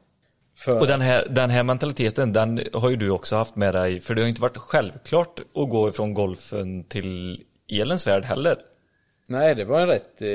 [0.57, 4.01] För, Och den här, den här mentaliteten, den har ju du också haft med dig.
[4.01, 8.57] För det har ju inte varit självklart att gå ifrån golfen till elens värld heller.
[9.27, 10.29] Nej, det var en rätt, eh,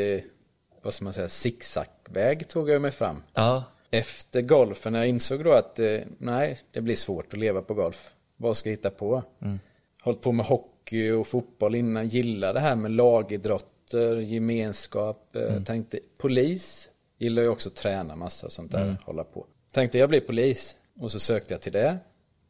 [0.83, 3.23] vad ska man säga, zigzagväg tog jag mig fram.
[3.33, 3.63] Ja.
[3.91, 8.09] Efter golfen, jag insåg då att eh, nej, det blir svårt att leva på golf.
[8.37, 9.23] Vad ska jag hitta på?
[9.41, 9.59] Mm.
[10.01, 15.35] Hållit på med hockey och fotboll innan, gillar det här med lagidrotter, gemenskap.
[15.35, 15.65] Eh, Mm.
[15.65, 18.95] Tänkte polis, gillar ju också att träna massa sånt där, Mm.
[19.05, 19.45] hålla på.
[19.71, 21.97] Tänkte jag blir polis och så sökte jag till det.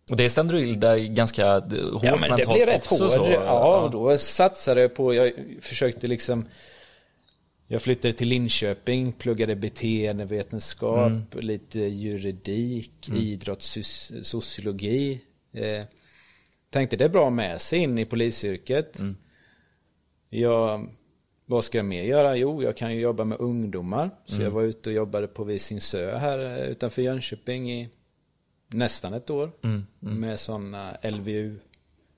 [0.09, 1.63] Och det stämde du in dig ganska hårt
[2.03, 3.11] Ja men det blev rätt hårt.
[3.33, 6.45] Ja, och då satsade jag på, jag försökte liksom
[7.67, 11.23] jag flyttade till Linköping, pluggade beteendevetenskap, Mm.
[11.31, 15.21] lite juridik, idrottssociologi.
[15.53, 15.85] Eh,
[16.69, 18.99] tänkte det är bra med sig in i polisyrket.
[18.99, 19.15] Mm.
[20.29, 20.87] Jag,
[21.45, 22.37] vad ska jag mer göra?
[22.37, 24.09] Jo, jag kan ju jobba med ungdomar.
[24.25, 24.43] Så Mm.
[24.45, 27.89] jag var ute och jobbade på Visingsö här eh, utanför Jönköping i
[28.67, 29.51] nästan ett år.
[29.63, 30.95] Mm, Med sådana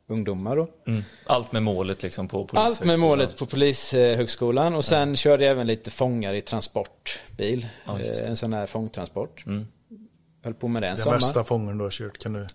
[0.09, 0.67] LVU-ungdomar då.
[0.87, 1.03] Mm.
[1.25, 2.99] Allt med målet liksom på Allt med polishögskolan.
[2.99, 7.67] målet på Polishögskolan och sen körde jag även lite fångar i transportbil.
[7.85, 7.99] Ja.
[7.99, 9.45] Eh, en sån här fångtransport.
[9.45, 9.67] Mm.
[10.43, 11.17] Höll på med det en Den sommar.
[11.19, 12.39] värsta fången du har kört, kan du...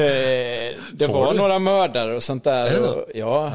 [0.00, 1.38] Eh, det Får var du?
[1.38, 2.78] några mördare och sånt där.
[2.78, 2.88] Så?
[2.94, 3.52] Och, ja,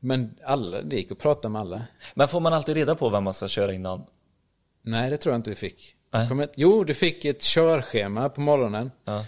[0.00, 1.82] men alla, det gick att prata med alla.
[2.14, 4.04] Men får man alltid reda på vem man ska köra innan?
[4.82, 5.96] Nej, det tror jag inte vi fick.
[6.42, 8.90] Ett, jo, du fick ett körschema på morgonen.
[9.04, 9.24] Ja,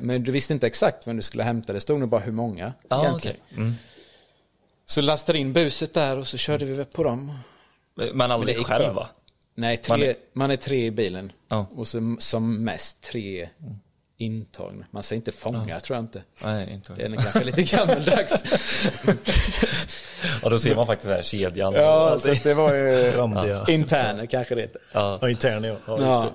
[0.00, 1.72] men du visste inte exakt vem du skulle hämta.
[1.72, 2.72] Det stod nog bara hur många.
[2.90, 3.14] egentligen.
[3.14, 3.40] okej.
[3.56, 3.74] Mm.
[4.86, 7.38] Så lastade in buset där och så körde vi på dem.
[8.14, 8.92] Men aldrig själv bra.
[8.92, 9.08] va?
[9.54, 10.58] Nej, tre, Man man, är- är...
[10.58, 11.32] tre i bilen.
[11.48, 11.66] Ja.
[11.74, 13.48] Och så, som mest tre
[14.18, 14.86] intagna.
[14.90, 16.22] Man säger inte fångar, tror jag inte.
[16.44, 18.44] Nej, inte Det är kanske lite gammaldags.
[20.42, 21.74] Ja, då ser man faktiskt den här kedjan.
[21.74, 24.80] ja, så det var ju interner kanske det heter.
[24.92, 25.18] ja.
[25.20, 25.76] Ja, intern ja.
[25.86, 26.22] ja, just Ja.
[26.22, 26.30] det.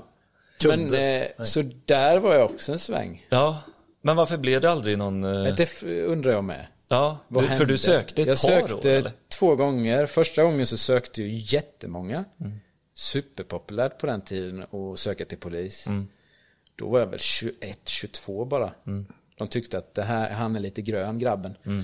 [0.68, 3.26] Men, eh, så där var jag också en sväng.
[3.30, 3.62] ja.
[4.04, 5.24] Men varför blev det aldrig någon...
[5.24, 6.68] eh, Det undrar jag med.
[6.88, 7.66] Ja, Vad för hände?
[7.66, 9.12] du sökte ett jag par sökte år eller?
[9.30, 10.06] två gånger.
[10.06, 12.26] Första gången så sökte ju jättemånga.
[12.40, 12.60] Mm.
[12.94, 15.88] Superpopulärt på den tiden att söka till polis.
[15.88, 16.08] Mm.
[16.76, 18.74] Då var jag väl 21, 22 bara.
[19.38, 21.56] De tyckte att det här, han är lite grön grabben.
[21.66, 21.84] Mm.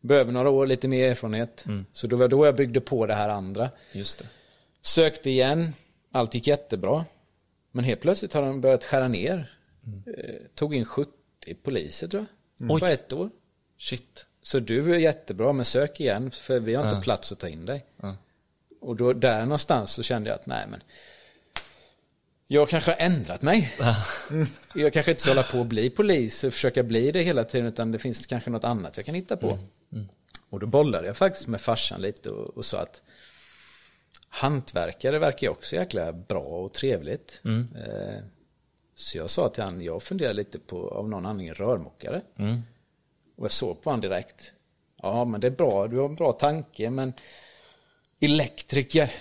[0.00, 1.64] Behöver några år, lite mer erfarenhet.
[1.92, 3.70] Så då var då jag byggde på det här andra.
[3.92, 4.26] Just det.
[4.82, 5.72] Sökte igen,
[6.12, 7.04] allt gick jättebra.
[7.76, 9.58] Men helt plötsligt har de börjat skära ner.
[10.06, 11.10] Eh, tog in 70
[11.62, 12.26] poliser tror
[12.58, 12.70] jag.
[12.70, 12.80] Oj.
[12.80, 13.30] På ett år.
[13.78, 14.26] Shit.
[14.42, 17.02] Så du är jättebra, men sök igen för vi har inte Ja.
[17.02, 17.84] plats att ta in dig.
[18.02, 18.16] Ja.
[18.80, 20.82] Och då, där någonstans så kände jag att nej men
[22.46, 23.72] jag kanske har ändrat mig.
[24.74, 27.66] jag kanske inte ska hålla på att bli polis och försöka bli det hela tiden
[27.66, 29.58] utan det finns kanske något annat jag kan hitta på.
[30.50, 33.02] Och då bollade jag faktiskt med farsan lite och, och sa att
[34.34, 37.40] hantverkare verkar ju också jäkla bra och trevligt.
[37.76, 38.24] Eh,
[38.94, 42.22] så jag sa till han, jag funderar lite på av någon anledning rörmokare.
[43.36, 44.52] Och jag såg på honom direkt.
[45.02, 45.86] Ja, men det är bra.
[45.86, 47.12] Du har en bra tanke, men
[48.20, 49.12] elektriker.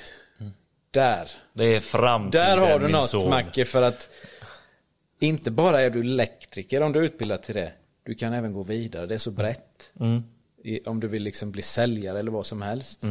[0.91, 1.32] Där.
[1.53, 3.30] Det är framtiden Där har du något, son.
[3.30, 4.09] Macke, för att
[5.20, 7.74] inte bara är du elektriker om du är utbildad till det.
[8.03, 9.05] Du kan även gå vidare.
[9.05, 9.91] Det är så brett.
[9.99, 10.24] Mm.
[10.64, 13.03] I, om du vill liksom bli säljare eller vad som helst.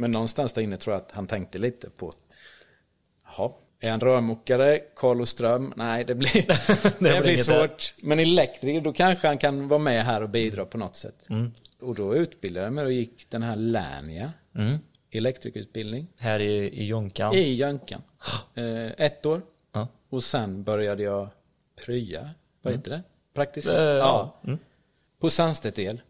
[0.00, 2.12] Men någonstans där inne tror jag att han tänkte lite på
[3.24, 5.72] Jaha, är han rörmokare, Carlos Ström?
[5.76, 6.32] Nej, det blir,
[6.82, 7.68] det blir blir inget där.
[7.68, 7.94] svårt.
[8.02, 11.24] Men elektriker, då kanske han kan vara med här och bidra på något sätt.
[11.30, 11.52] Mm.
[11.80, 14.78] Och då utbildade jag mig och gick den här Lernia, Mm.
[15.10, 17.34] elektrikerutbildning, Här i, i Jonkan.
[17.34, 18.02] i Jönkan.
[18.54, 19.42] Eh, ett år.
[19.72, 19.88] Ja.
[20.08, 21.28] Och sen började jag
[21.86, 22.30] prya,
[22.62, 23.02] vad heter det?
[23.34, 23.68] Praktiskt?
[23.68, 24.40] Eh, ja.
[24.46, 24.58] Mm.
[25.20, 26.00] På Sandstedt El.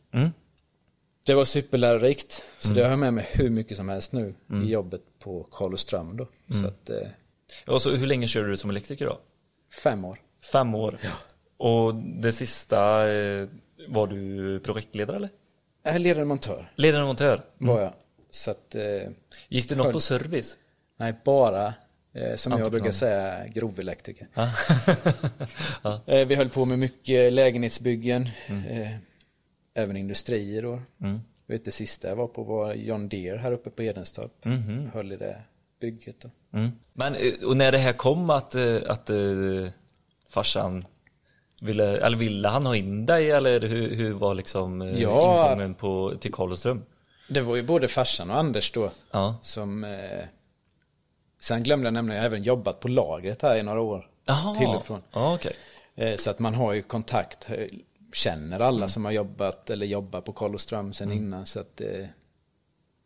[1.29, 1.35] Mm.
[1.35, 2.45] Det var superlärorikt.
[2.59, 6.17] Så det har jag med mig hur mycket som helst nu i jobbet på Carlström
[6.17, 6.27] då.
[6.61, 7.09] Så att, eh,
[7.67, 9.19] Och så, hur länge körde du som elektriker då?
[9.83, 10.21] fem år.
[10.53, 10.99] Fem år.
[11.57, 13.49] Och det sista, eh,
[13.89, 15.31] var du projektledare eller?
[15.83, 17.45] Jag är ledande montör, Ledande montör?
[17.59, 17.93] var jag.
[18.31, 18.83] Så att, eh,
[19.49, 19.93] Gick du något Höll.
[19.93, 20.57] på service?
[20.99, 21.75] nej, bara
[22.13, 24.29] Eh, som jag brukar säga, grovelektriker.
[25.83, 26.01] Ja.
[26.07, 28.23] Eh, vi höll på med mycket lägenhetsbyggen.
[28.47, 28.91] Eh,
[29.79, 30.81] även industrier då.
[31.01, 31.21] Mm.
[31.47, 34.45] Jag vet det sista jag var på var John Deere här uppe på Edenstorp.
[34.93, 35.43] Höll i det
[35.81, 36.31] bygget då.
[36.59, 36.71] Mm.
[36.93, 39.69] Men eh, och när det här kom att, eh, att uh,
[40.31, 40.85] farsan
[41.61, 45.47] ville, eller ville han ha in dig eller hur, hur var liksom Ja.
[45.53, 46.85] ingången på, till Karlström?
[47.29, 48.91] Det var ju både farsan och Anders då.
[49.11, 49.37] Ja.
[49.43, 49.85] Som...
[49.85, 50.25] Eh,
[51.41, 54.11] sen glömde jag nämna, jag även jobbat på lagret här i några år.
[54.25, 54.55] Jaha.
[54.55, 55.03] Till och från.
[55.13, 55.53] Ja, okej.
[55.95, 57.49] Eh, Så att man har ju kontakt,
[58.13, 58.89] känner alla Mm.
[58.89, 61.47] som har jobbat eller jobbar på Karlström sen innan.
[61.47, 62.09] Så att det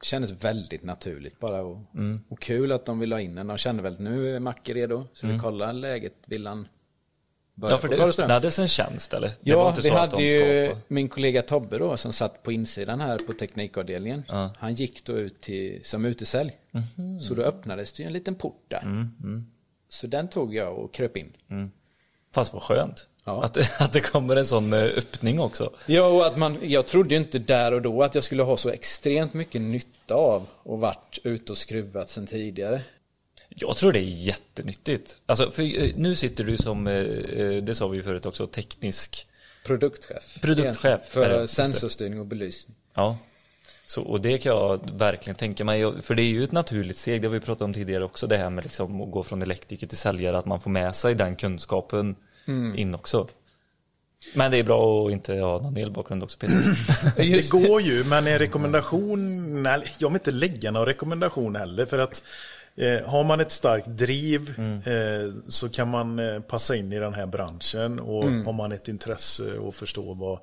[0.03, 1.63] kändes väldigt naturligt bara.
[1.63, 2.21] Och, Mm.
[2.29, 3.47] och kul att de vill ha in en.
[3.47, 5.07] De kände väl nu är Macke redo.
[5.13, 6.15] Så vi kollar läget.
[6.27, 6.69] Vill han
[7.55, 7.75] börja Mm.
[7.75, 9.33] Ja, för på det öppnades en tjänst eller?
[9.41, 13.19] Ja, vi att hade de ju min kollega Tobbe då som satt på insidan här
[13.19, 14.23] på teknikavdelningen.
[14.29, 14.51] Ja.
[14.59, 16.53] Han gick då ut till, som utesälj.
[16.71, 17.21] Mhm.
[17.21, 18.83] Så då öppnades det ju en liten port där.
[18.83, 19.47] Mm,
[19.89, 21.33] Så den tog jag och kröp in.
[22.35, 23.09] Fast vad skönt.
[23.25, 23.45] Ja.
[23.45, 25.73] Att, att det kommer en sån eh, öppning också.
[25.87, 28.57] Ja, och att man, jag trodde ju inte där och då att jag skulle ha
[28.57, 32.83] så extremt mycket nytta av och varit ute och skruvat sen tidigare.
[33.49, 35.17] Jag tror det är jättenyttigt.
[35.27, 39.27] Alltså, för eh, nu sitter du som, eh, det sa vi ju förut också, teknisk
[39.65, 40.41] Produktchef.
[40.41, 42.77] Produktchef, För sensorstyrning och belysning.
[42.95, 43.19] Ja.
[43.87, 47.23] Så, och det kan jag verkligen tänka mig, för det är ju ett naturligt steg,
[47.23, 49.87] det har vi pratat om tidigare också, det här med liksom att gå från elektriker
[49.87, 52.17] till säljare, att man får med sig den kunskapen
[52.47, 52.79] Mm.
[52.79, 53.29] in också.
[54.35, 56.77] Men det är bra att inte ha någon elbakgrund också Peter.
[57.17, 61.99] Det går ju, men en rekommendation, nej, jag vill inte lägga någon rekommendation heller för
[61.99, 62.23] att
[62.77, 64.55] eh, har man ett starkt driv
[64.87, 68.89] eh, så kan man eh, passa in i den här branschen och har man ett
[68.89, 70.39] intresse och förstå vad,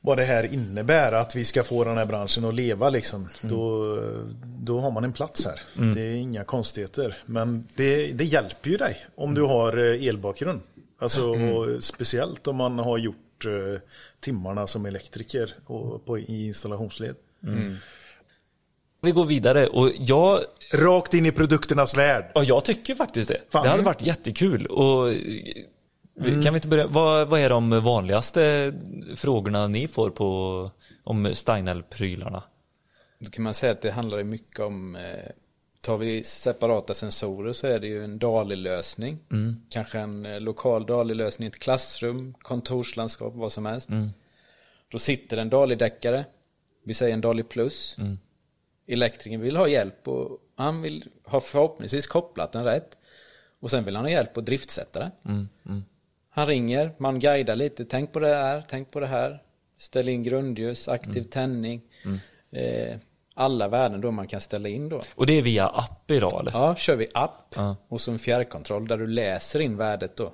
[0.00, 3.96] vad det här innebär, att vi ska få den här branschen att leva liksom, då,
[4.42, 5.60] då har man en plats här.
[5.94, 10.60] Det är inga konstigheter, men det, det hjälper ju dig om du har eh, elbakgrund.
[10.98, 13.80] Alltså, och speciellt om man har gjort eh,
[14.20, 17.16] timmarna som elektriker och på, i installationsled.
[19.00, 20.40] vi går vidare och jag,
[20.72, 22.30] Rakt in i produkternas värld.
[22.34, 23.40] ja, jag tycker faktiskt det.
[23.50, 23.62] Fan.
[23.62, 24.66] Det hade varit jättekul.
[24.66, 28.72] Och, eh, Kan vi inte börja, vad, vad är de vanligaste
[29.16, 30.70] frågorna ni får på
[31.04, 32.42] om Steinel-prylarna?
[33.18, 35.02] Då kan man säga att det handlar mycket om, eh,
[35.80, 39.18] tar vi separata sensorer så är det ju en DALI-lösning.
[39.68, 43.88] Kanske en eh, lokal DALI-lösning i ett klassrum, kontorslandskap, vad som helst.
[44.90, 46.24] Då sitter en DALI-däckare,
[46.84, 47.96] vi säger en DALI Plus.
[48.86, 52.98] Elektrikern vill ha hjälp och han vill ha förhoppningsvis kopplat den rätt.
[53.60, 55.10] Och sen vill han ha hjälp att driftsätta den.
[56.30, 59.42] Han ringer, man guidar lite, tänk på det här, tänk på det här.
[59.76, 61.82] Ställ in grundljus, aktiv tändning.
[62.50, 62.96] Eh,
[63.38, 65.00] alla värden då man kan ställa in då.
[65.14, 66.52] Och det är via app idag eller?
[66.52, 67.76] Ja, kör vi app Ja.
[67.88, 70.32] och så en fjärrkontroll där du läser in värdet då.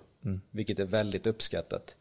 [0.50, 1.96] Vilket är väldigt uppskattat.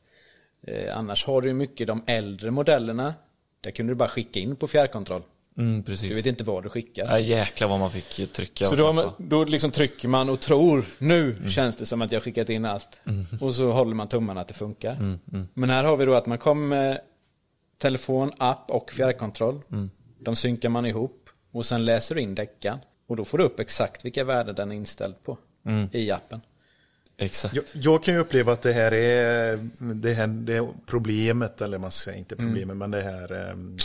[0.67, 3.13] Eh, annars har du mycket de äldre modellerna.
[3.61, 5.21] Där kunde du bara skicka in på fjärrkontroll.
[5.57, 5.81] Mm.
[5.83, 7.05] Du vet inte vad du skickar.
[7.09, 8.65] Ja, jäklar vad man fick trycka.
[8.65, 12.49] Så då, då liksom trycker man och tror, nu känns det som att jag skickat
[12.49, 13.01] in allt.
[13.41, 15.17] Och så håller man tummarna att det funkar.
[15.53, 16.99] Men här har vi då att man kommer
[17.77, 19.61] telefon, app och fjärrkontroll.
[20.23, 22.79] De synkar man ihop och sen läser du in däckan.
[23.07, 25.37] Och då får du upp exakt vilka värden den är inställd på
[25.91, 26.41] i appen.
[27.17, 27.55] Exakt.
[27.55, 31.77] Jag, jag kan ju uppleva att det här är det här det är problemet, eller
[31.77, 33.77] man säga inte problemet, men det här Ehm,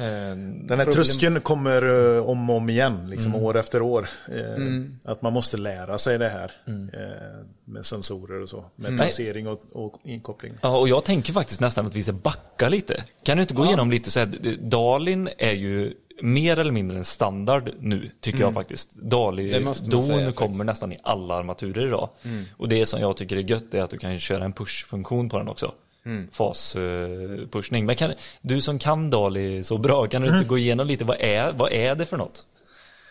[0.00, 4.08] Den här Problem- tröskeln kommer eh, om och om igen, liksom år efter år.
[4.28, 8.64] Eh, Att man måste lära sig det här eh, med sensorer och så.
[8.76, 10.52] Med placering och, och inkoppling.
[10.60, 13.04] Ja, och jag tänker faktiskt nästan att vi ska backa lite.
[13.22, 17.04] Kan du inte gå igenom lite så här, Dalin är ju mer eller mindre en
[17.04, 18.94] standard nu, tycker jag faktiskt.
[18.96, 19.08] Mm.
[19.08, 20.36] Man Dali-don faktiskt.
[20.36, 22.08] kommer nästan i alla armaturer idag.
[22.56, 25.38] Och det som jag tycker är gött är att du kan köra en push-funktion på
[25.38, 25.72] den också.
[26.06, 26.28] Mm.
[26.30, 27.86] Fas-pushning.
[27.86, 31.16] Men kan, du som kan Dali så bra, kan du inte gå igenom lite, vad
[31.20, 32.44] är, vad är det för något?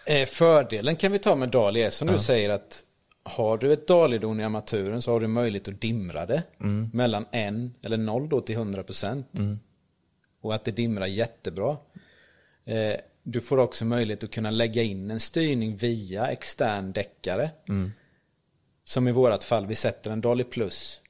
[0.06, 2.84] Eh, fördelen kan vi ta med DALI är som du säger att
[3.24, 6.44] har du ett DALI-don i armaturen så har du möjlighet att dimra det
[6.94, 7.54] mellan 1
[7.86, 9.28] eller 0 då till 100 procent.
[10.41, 11.78] Och att det dimrar jättebra.
[12.66, 17.50] Eh, du får också möjlighet att kunna lägga in en styrning via extern däckare.
[18.86, 21.02] Som i vårat fall, vi sätter en DALI Plus.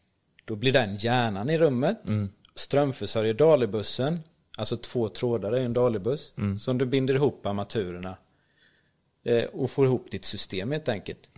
[0.45, 1.97] Då blir den hjärnan i rummet.
[2.55, 4.19] Strömförsörjer DALI-bussen.
[4.57, 6.33] Alltså två trådar är en DALI-buss.
[6.59, 8.17] Som du binder ihop armaturerna.
[9.23, 11.31] Eh, och får ihop ditt system helt enkelt.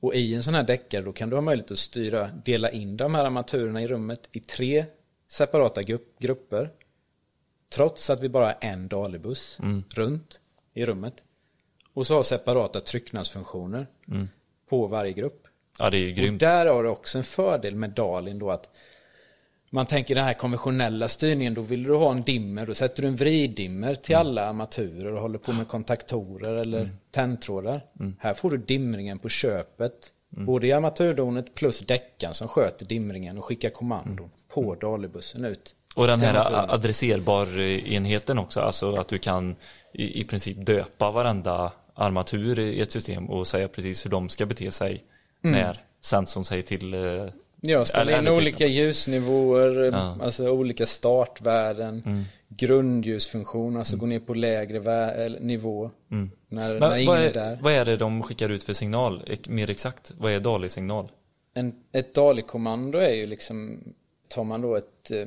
[0.00, 2.96] Och i en sån här däckare då kan du ha möjlighet att styra, dela in
[2.96, 4.84] de här armaturerna i rummet i tre
[5.28, 6.70] separata grupp, grupper.
[7.74, 9.58] Trots att vi bara har en DALI-buss
[9.94, 10.40] runt
[10.74, 11.14] i rummet.
[11.92, 13.86] Och så har separata trycknadsfunktioner.
[14.68, 15.43] på varje grupp.
[15.78, 16.40] Ja, det är ju Och grymt.
[16.40, 18.68] där har du också en fördel med Dalin då att
[19.70, 23.08] man tänker den här konventionella styrningen, då vill du ha en dimmer, då sätter du
[23.08, 27.80] en vriddimmer till alla armaturer och håller på med kontaktorer eller tändtrådar.
[28.18, 33.44] Här får du dimringen på köpet, både i armaturdonet plus däckan som sköter dimringen och
[33.44, 35.74] skickar kommandon på Dalibussen ut.
[35.96, 39.56] Och den här adresserbar-enheten också, alltså att du kan
[39.92, 44.46] i, i princip döpa varenda armatur i ett system och säga precis hur de ska
[44.46, 45.04] bete sig
[45.44, 46.94] när sensorn säger till.
[46.94, 47.00] eh,
[47.66, 50.16] Ja, ställa in olika ljusnivåer, Ja.
[50.22, 57.14] alltså olika startvärden, grundljusfunktion, alltså gå ner på lägre eller nivå när, när Men ingen
[57.14, 57.58] är är, där.
[57.62, 59.22] vad är det de skickar ut för signal?
[59.48, 61.08] Mer exakt, vad är DALI-signal?
[61.54, 63.80] En, ett DALI-kommando är ju liksom,
[64.28, 65.26] tar man då ett, eh,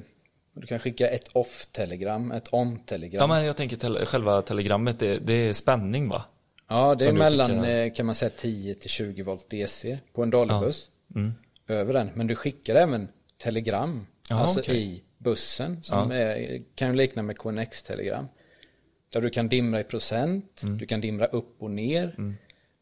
[0.54, 3.20] du kan skicka ett off-telegram, ett on-telegram.
[3.22, 6.24] Ja men jag tänker tele, själva telegrammet, det, det är spänning va?
[6.70, 10.30] Ja, det är mellan eh, kan man säga 10 till 20 volt DC på en
[10.30, 10.90] Dalibuss.
[11.16, 11.34] Mm.
[11.68, 12.12] Över den.
[12.16, 13.08] Men du skickar även
[13.38, 14.08] telegram.
[14.30, 14.78] Ja, alltså okej.
[14.78, 15.84] i bussen.
[15.84, 18.28] Som är, kan likna med KNX-telegram.
[19.14, 20.62] Där du kan dimra i procent.
[20.64, 20.78] Mm.
[20.78, 22.16] Du kan dimra upp och ner.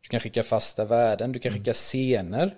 [0.02, 1.32] Du kan skicka fasta värden.
[1.32, 1.60] Du kan Mm.
[1.60, 2.56] skicka scener.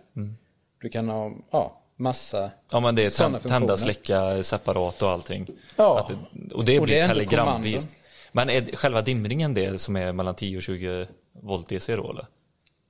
[0.81, 5.47] Du kan ha ja, massa Ja men det är tänd, tända, släcka separat och allting.
[5.75, 5.99] Ja.
[5.99, 6.11] Att
[6.53, 7.95] och det Och blir telegramvis.
[8.37, 12.25] Men är själva dimringen det som är mellan 10 och 20 volt DC då eller?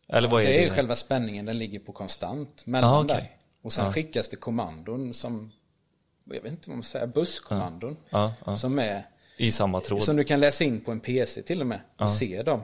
[0.07, 0.59] Eller vad är Det det?
[0.59, 3.15] är ju själva spänningen, den ligger på konstant mellan Ja, okej.
[3.17, 3.31] där.
[3.61, 5.51] Och sen skickas det kommandon som,
[6.25, 7.97] jag vet inte vad man säger, busskommandon.
[8.09, 8.55] Ja, ja.
[8.55, 9.05] Som är,
[9.37, 10.03] I samma tråd?
[10.03, 11.79] som du kan läsa in på en PC till och med.
[11.99, 12.61] Och se dem.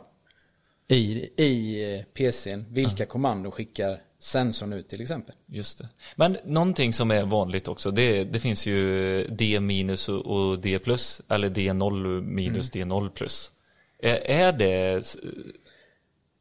[0.87, 0.95] I,
[1.43, 5.35] i PCn, vilka kommandon skickar sensorn ut till exempel.
[5.45, 5.87] Just det.
[6.15, 11.21] Men någonting som är vanligt också, det, det finns ju D minus och- D plus,
[11.29, 12.91] eller D0 minus Mm.
[12.91, 13.51] D0 plus.
[13.99, 15.15] Är, är det,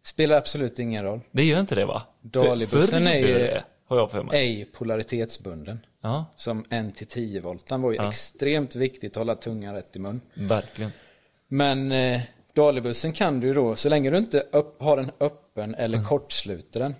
[0.04, 1.20] Spelar absolut ingen roll.
[1.30, 2.02] det gör inte det va?
[2.20, 4.38] Dalibussen är ju- det har jag för mig.
[4.38, 5.80] Ej polaritetsbunden.
[6.02, 7.66] Ja, Som 1 till 10 volt.
[7.66, 10.20] Den var ju extremt viktigt att hålla tungan rätt i mun.
[10.34, 10.92] verkligen.
[11.48, 12.20] Men eh,
[12.54, 16.08] Dalibussen kan du då, så länge du inte upp, har den öppen eller Mm.
[16.08, 16.94] kortsluter den,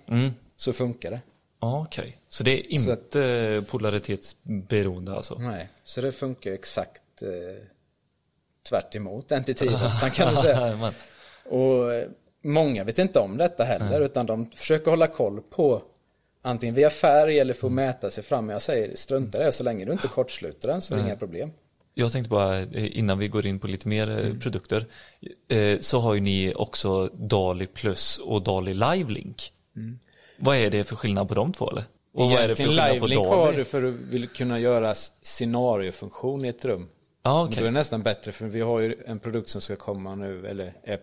[0.63, 1.21] så funkar det.
[1.59, 5.35] Ja, Okej, så det är inte polaritetsberoende alltså?
[5.39, 7.63] Nej, så det funkar exakt eh,
[8.69, 10.93] tvärt emot en till 10 volt kan du säga.
[11.49, 12.07] Och eh,
[12.43, 15.83] många vet inte om detta heller, utan de försöker hålla koll på
[16.41, 18.49] antingen via färg eller få mäta sig fram.
[18.49, 21.51] Jag säger strunta det, så länge du inte kortsluter den så är det inga problem.
[21.93, 24.31] Jag tänkte bara eh, innan vi går in på lite mer Mm.
[24.31, 24.85] eh, produkter
[25.47, 29.51] eh, så har ju ni också Dali Plus och Dali Live Link.
[30.43, 31.83] Vad är det för skillnad på de två eller?
[32.13, 32.63] Och vad är det för.
[32.63, 36.89] Egentligen skillnad på livelink har du för att vill kunna göra scenariofunktion i ett rum.
[37.23, 37.55] Och okej.
[37.55, 40.47] Då är det nästan bättre för vi har ju en produkt som ska komma nu,
[40.47, 40.99] eller är,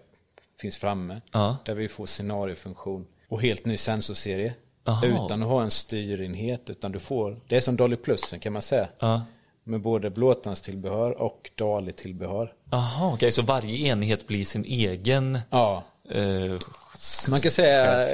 [0.61, 1.21] finns framme.
[1.33, 1.57] Ja.
[1.65, 4.55] Där vi får scenariofunktion och helt ny sensorserie.
[4.85, 5.07] Aha.
[5.07, 8.63] Utan att ha en styrenhet, utan du får, det är som Dolly Plusen kan man
[8.63, 8.89] säga.
[8.99, 9.23] Ja.
[9.65, 12.53] Med både blåtandstillbehör och Dali-tillbehör.
[12.71, 16.59] Jaha okej så varje enhet blir sin egen Ja, eh,
[17.31, 18.09] man kan säga,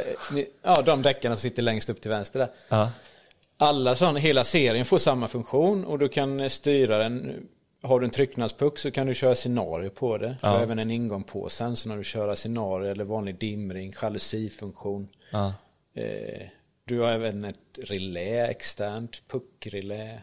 [0.63, 2.51] ja de däckarna som sitter längst upp till vänster där.
[2.69, 2.91] Ja.
[3.59, 7.47] Alla sådana, hela serien får samma funktion och du kan styra den.
[7.83, 10.37] Har du en trycknadspuck så kan du köra scenario på det.
[10.41, 13.95] Du har även en ingång på sen så när du kör scenario eller vanlig dimring,
[14.03, 15.09] jalusifunktion.
[15.33, 15.55] Ja.
[15.95, 16.47] Eh,
[16.85, 20.23] du har även ett relä externt, puckrelä.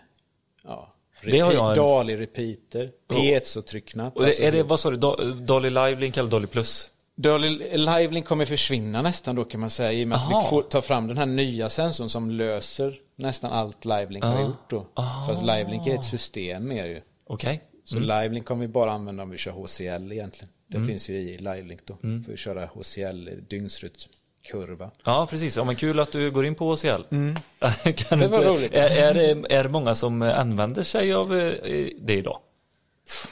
[0.63, 0.93] Ja.
[1.23, 4.17] Det har jag Dali repeater, piezo-trycknapp.
[4.19, 4.97] Alltså, är det, vad sa du,
[5.33, 6.89] Dali Live Link eller Dali Plus?
[7.15, 10.41] Dali Livelink kommer försvinna nästan då kan man säga i och med att Aha.
[10.43, 14.69] vi får ta fram den här nya sensorn som löser nästan allt Livelink har gjort
[14.69, 14.87] då.
[15.27, 17.01] Fast Livelink är ett system mer ju.
[17.27, 17.63] Okej.
[17.83, 20.49] Så Livelink kommer vi bara använda om vi kör HCL egentligen.
[20.67, 20.89] Det Mm.
[20.89, 21.97] finns ju i Livelink då.
[22.25, 24.91] För att köra HCL dygnsrytmkurva.
[25.05, 27.01] Ja precis, ja, men kul att du går in på HCL.
[27.09, 28.73] kan du Det var inte, roligt.
[28.75, 31.53] Är, är, det- är det många som använder sig av eh,
[32.01, 32.39] det idag?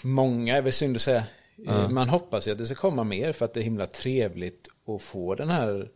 [0.03, 1.23] Många är väl synd att säga.
[1.89, 5.01] Man hoppas ju att det ska komma mer för att det är himla trevligt att
[5.01, 5.89] få den här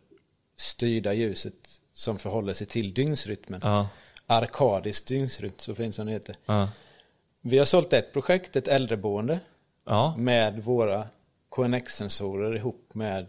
[0.56, 3.60] styrda ljuset som förhåller sig till dygnsrytmen.
[3.62, 3.88] Ja.
[4.26, 6.36] Arkadisk dygnsrytm, så finns den heter.
[6.46, 6.68] Ja.
[7.40, 9.40] Vi har sålt ett projekt, ett äldreboende,
[9.84, 10.14] Ja.
[10.18, 11.06] med våra
[11.50, 13.26] KNX-sensorer ihop med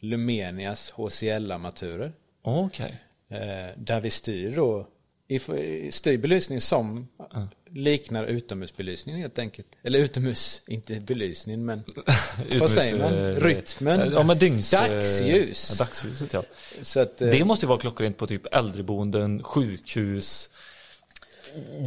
[0.00, 2.12] Lumenias HCL-armaturer.
[2.42, 3.00] Okej.
[3.28, 4.86] Eh, där vi styr då
[5.34, 5.40] i,
[5.86, 7.08] i styr belysning som
[7.70, 9.66] liknar utomhusbelysning helt enkelt.
[9.82, 11.84] Eller utomhus, inte belysning men
[12.60, 13.14] vad säger man?
[13.28, 14.12] eh, Rytmen.
[14.12, 14.72] Ja men dygns...
[14.74, 15.70] eh, Dagsljus.
[15.78, 16.42] Ja, dagsljuset ja.
[16.80, 20.48] Så att, eh, Det måste ju vara klockrent på typ äldreboenden, sjukhus,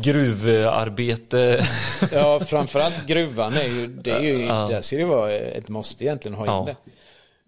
[0.03, 1.65] gruvarbete.
[2.11, 6.35] Ja, framförallt gruvan är ju, det är ju, där ska det vara ett måste egentligen
[6.37, 6.65] ha in Ja.
[6.85, 6.91] det.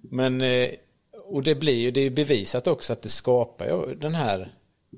[0.10, 0.70] Men, eh,
[1.28, 4.55] och det blir ju, det är bevisat också att det skapar ju den här,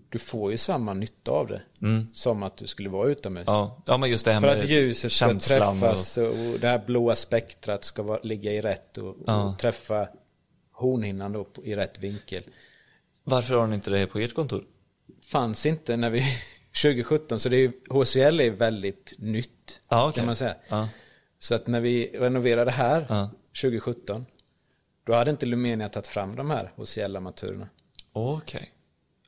[0.09, 1.61] du får ju samma nytta av det.
[2.11, 3.43] Som att du skulle vara utomhus.
[3.47, 6.83] Ja, ja men just det här För med att ljuset ska träffas och, det här
[6.85, 9.43] blåa spektrat ska vara, ligga i rätt och, Ja.
[9.43, 10.07] och träffa
[10.71, 12.43] hornhinnan då i rätt vinkel.
[13.23, 14.63] Varför har ni inte det på ert kontor?
[15.25, 16.23] Fanns inte när vi
[16.83, 20.15] 2017 så det är ju, HCL är väldigt nytt Ja, okej.
[20.15, 20.55] kan man säga.
[20.69, 20.89] Ja.
[21.39, 23.29] Så att när vi renoverade här Ja.
[23.61, 24.25] 2017
[25.05, 27.67] då hade inte Lumenia tagit fram de här HCL-armaturerna.
[28.11, 28.71] Okej.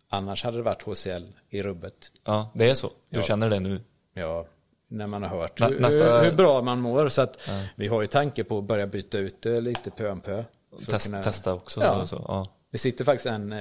[0.09, 2.11] Annars hade det varit HCL i rubbet.
[2.25, 2.87] Ja, det är så.
[3.09, 3.21] Du Ja.
[3.21, 3.81] känner det nu?
[4.13, 4.45] Ja,
[4.87, 7.09] när man har hört Nä- hur, nästa- hur, bra man mår.
[7.09, 10.21] Så att vi har ju tanke på att börja byta ut det lite pö om
[10.21, 10.43] pö.
[10.87, 11.81] Test, kunna- Testa också?
[11.81, 12.05] Ja.
[12.05, 12.25] Så.
[12.27, 12.47] Ja.
[12.71, 13.57] Det sitter faktiskt en eh,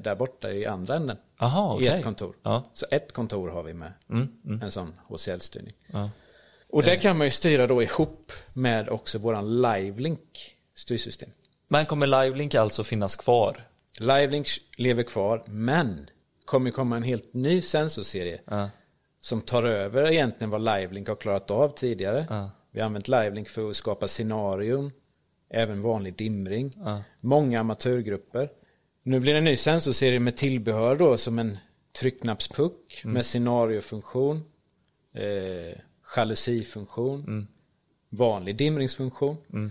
[0.00, 1.16] där borta i andra änden.
[1.38, 1.88] Aha, I okej.
[1.88, 2.34] ett kontor.
[2.42, 2.50] Ja.
[2.56, 3.92] Mm, Så ett kontor har vi med.
[4.62, 5.74] En sån HCL-styrning.
[5.92, 6.10] Ja.
[6.68, 11.30] Och det kan man ju styra då ihop med också våran Livelink styrsystem.
[11.68, 13.64] Men kommer Livelink alltså finnas kvar?
[13.98, 16.10] Livelink lever kvar, men
[16.44, 18.70] kommer komma en helt ny sensorserie Ja.
[19.18, 22.26] som tar över egentligen vad Livelink har klarat av tidigare.
[22.30, 22.50] Ja.
[22.72, 24.92] Vi har använt Livelink för att skapa scenarion,
[25.50, 26.74] även vanlig dimring,
[27.20, 28.50] många amatörgrupper.
[29.02, 31.58] Nu blir det en ny sensorserie med tillbehör då som en
[32.00, 34.44] tryckknappspuck med scenariofunktion,
[35.14, 35.78] eh,
[36.16, 37.48] jalusifunktion,
[38.08, 39.36] vanlig dimringsfunktion.
[39.54, 39.70] Eh,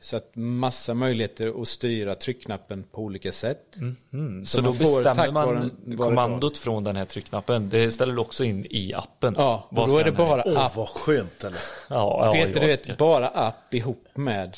[0.00, 3.76] så att massa möjligheter att styra tryckknappen på olika sätt.
[4.12, 4.44] Mm.
[4.44, 7.68] Så, Så då bestämmer man vara kommandot från den här tryckknappen.
[7.68, 9.34] Det ställer du också in i appen.
[9.38, 10.76] Ja, Vad och då är det den här- bara Åh, app.
[10.76, 11.58] vad skönt eller?
[11.90, 12.96] Ja, ja, Peter, du vet, tycker.
[12.96, 14.56] bara app ihop med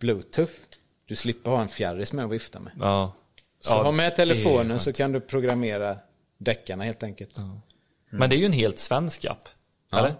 [0.00, 0.52] Bluetooth.
[1.06, 2.72] Du slipper ha en fjärris med att vifta med.
[2.80, 3.12] Ja.
[3.60, 5.96] Så Ja, ha med telefonen så kan du programmera
[6.38, 7.36] däckarna helt enkelt.
[8.10, 9.48] Men det är ju en helt svensk app.
[9.90, 9.98] Ja.
[9.98, 10.14] Eller?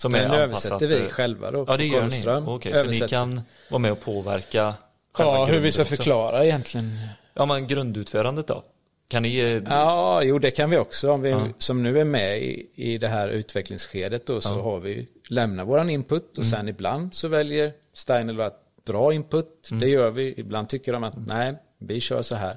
[0.00, 1.64] Som Den är översätter vi eh, själva då.
[1.68, 2.06] Ja, det gör
[2.40, 2.46] ni.
[2.46, 3.40] Okej, så ni kan
[3.70, 4.74] vara med och påverka
[5.18, 5.96] Ja, hur vi ska också.
[5.96, 6.98] förklara egentligen.
[7.34, 8.64] Ja, men grundutförandet då?
[9.08, 9.38] Kan ni...
[9.38, 11.10] eh, Ja, jo det kan vi också.
[11.10, 15.08] Om vi som nu är med i, i det här utvecklingsskedet då så har vi
[15.28, 19.68] lämnat våran input och sen ibland så väljer Steiner att bra input.
[19.80, 20.34] Det gör vi.
[20.36, 22.56] Ibland tycker de att nej, vi kör så här.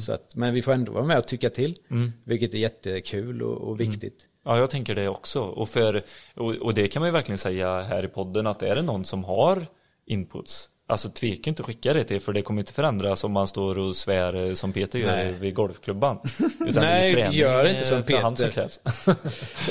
[0.00, 1.76] Så att, men vi får ändå vara med och tycka till.
[2.24, 4.24] Vilket är jättekul och, och viktigt.
[4.48, 5.40] Ja, jag tänker det också.
[5.40, 6.02] Och, för,
[6.34, 9.04] och, och det kan man ju verkligen säga här i podden att är det någon
[9.04, 9.66] som har
[10.06, 13.48] inputs, alltså tveka inte att skicka det till för det kommer inte förändras om man
[13.48, 15.32] står och svär eh, som Peter gör Nej.
[15.32, 16.18] vid golfklubban.
[16.66, 18.70] Utan Nej, träning gör inte eh, som som Peter.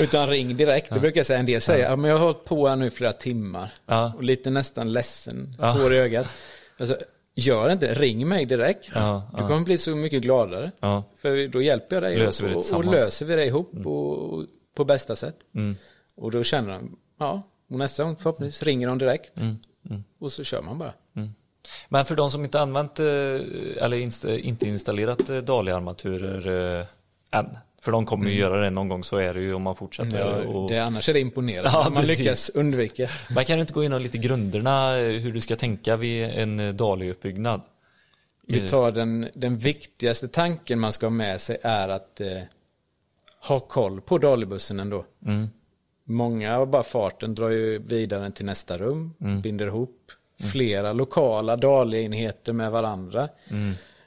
[0.02, 0.94] Utan ring direkt.
[0.94, 1.38] Det brukar jag säga.
[1.38, 1.96] En del säger, ja.
[1.96, 3.74] men jag har hållit på här nu flera timmar.
[3.86, 4.12] Ja.
[4.16, 5.74] Och lite nästan ledsen, Ja.
[5.74, 6.26] tår i ögat.
[6.80, 6.96] Alltså,
[7.34, 8.90] gör inte, ring mig direkt.
[8.94, 10.70] Ja, Du kommer bli så mycket gladare.
[10.80, 11.02] Ja.
[11.22, 12.84] För då hjälper jag dig Löser och, och.
[12.84, 12.94] Mm.
[12.94, 14.44] löser vi det ihop och,
[14.78, 15.36] på bästa sätt.
[16.14, 19.40] Och då känner de, ja, och nästa gång förhoppningsvis ringer de direkt.
[19.40, 19.56] Mm.
[20.18, 20.92] Och så kör man bara.
[21.88, 23.06] Men för de som inte använt eh,
[23.84, 23.94] eller
[24.38, 26.86] inte installerat eh, Dali-armaturer eh,
[27.30, 29.76] än, för de kommer ju göra det någon gång så är det ju om man
[29.76, 30.32] fortsätter.
[30.32, 30.42] Mm.
[30.42, 30.70] Ja, och...
[30.70, 31.70] det, annars är det imponerande.
[31.72, 32.18] Ja, om man precis.
[32.18, 33.08] lyckas undvika.
[33.34, 37.60] Man kan inte gå in och lite grunderna hur du ska tänka vid en Dali-uppbyggnad.
[38.46, 42.42] Vi tar den, den viktigaste tanken man ska ha med sig är att eh,
[43.40, 45.04] ha koll på Dalibussen ändå.
[46.04, 50.12] Många av bara farten drar ju vidare till nästa rum, binder ihop
[50.52, 53.28] flera lokala Dali-enheter med varandra.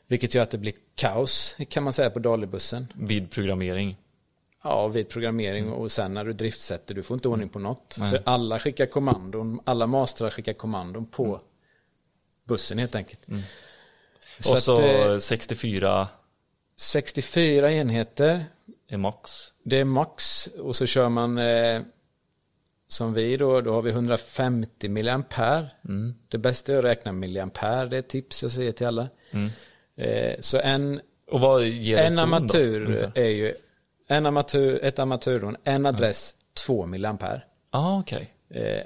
[0.07, 2.87] Vilket gör att det blir kaos kan man säga på Dalibussen.
[2.95, 3.97] Vid programmering.
[4.63, 7.93] Ja, vid programmering och sen när du driftsätter, du får inte ordning på något.
[7.93, 11.39] För alla skickar kommandon, alla mastrar skickar kommandon på
[12.43, 13.27] bussen helt enkelt.
[14.37, 16.07] och så att, eh, 64
[16.75, 18.45] 64 enheter,
[18.93, 19.53] är max.
[19.63, 20.47] det är max.
[20.47, 21.81] Och så kör man eh,
[22.87, 25.69] som vi då, då har vi 150 milliampere.
[26.27, 29.07] Det bästa är att räkna milliampere, det är ett tips jag säger till alla.
[29.95, 31.01] Eh, så en,
[31.31, 32.19] Och vad ger en
[32.85, 33.11] ungefär?
[33.15, 33.53] är ju,
[34.07, 37.41] en amatör, ett amaturdon, en adress, 2 milliampere.
[37.71, 38.33] Ja, okej.
[38.49, 38.81] Eh,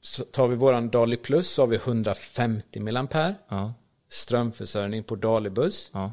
[0.00, 3.34] så tar vi våran Dali Plus så har vi 150 milliampere.
[3.48, 3.74] Ja,
[4.08, 5.90] Strömförsörjning på Dalibuss.
[5.92, 6.12] ja.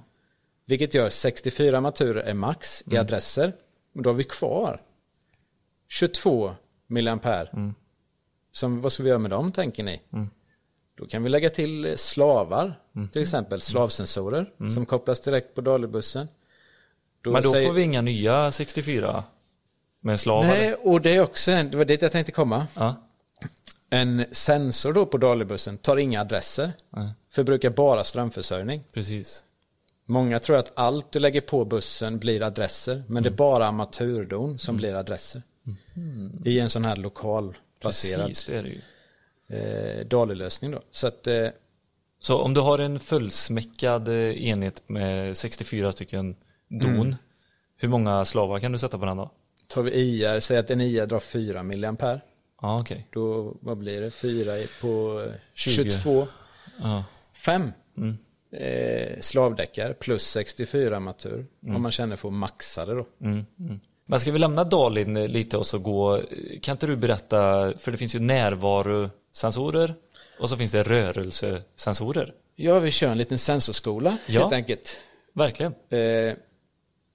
[0.65, 3.53] Vilket gör 64 armaturer är max i adresser.
[3.93, 4.79] Men då har vi kvar
[5.89, 6.55] 22
[6.87, 7.73] milliampere.
[8.51, 10.01] Som, vad ska vi göra med dem tänker ni?
[10.95, 12.79] Då kan vi lägga till slavar,
[13.11, 16.27] till exempel slavsensorer som kopplas direkt på Dalibussen.
[17.25, 19.23] Men då säger- får vi inga nya 64
[19.99, 20.47] med slavar?
[20.47, 22.67] Nej, och det är också en, det var dit jag tänkte komma.
[22.75, 22.95] Ja.
[23.89, 26.71] En sensor då på Dalibussen tar inga adresser.
[26.89, 27.09] Nej.
[27.29, 28.83] Förbrukar bara strömförsörjning.
[28.91, 29.45] Precis.
[30.05, 33.03] Många tror att allt du lägger på bussen blir adresser.
[33.07, 35.41] Men det är bara amaturdon som blir adresser.
[36.45, 38.81] I en sån här lokal placerad Precis, det är det ju.
[39.99, 40.81] eh, Dali-lösning då.
[40.91, 41.47] Så att, eh,
[42.19, 46.35] Så om du har en fullsmäckad eh, enhet med 64 stycken
[46.67, 47.15] don, Mm.
[47.77, 49.31] hur många slavar kan du sätta på den då?
[49.67, 52.21] Tar vi IR, säg att en IR drar 4 milliampere.
[52.61, 53.07] Ja, okej.
[53.11, 54.11] Då, vad blir det?
[54.11, 54.51] 4
[54.81, 55.91] på eh, 20.
[55.91, 56.27] 22.
[56.81, 57.03] Ja.
[57.33, 57.71] 5
[58.53, 61.45] eh, slavdäckare plus 64 armatur.
[61.67, 63.05] Om man känner för att maxa det då.
[63.21, 63.79] Mm, mm.
[64.05, 66.21] Men ska vi lämna Dalin lite och så gå,
[66.61, 69.95] kan inte du berätta, för det finns ju närvarosensorer
[70.39, 72.33] och så finns det rörelsesensorer.
[72.55, 74.41] Ja, vi kör en liten sensorskola Ja.
[74.41, 74.99] helt enkelt.
[75.33, 75.73] Verkligen.
[75.89, 76.33] Eh,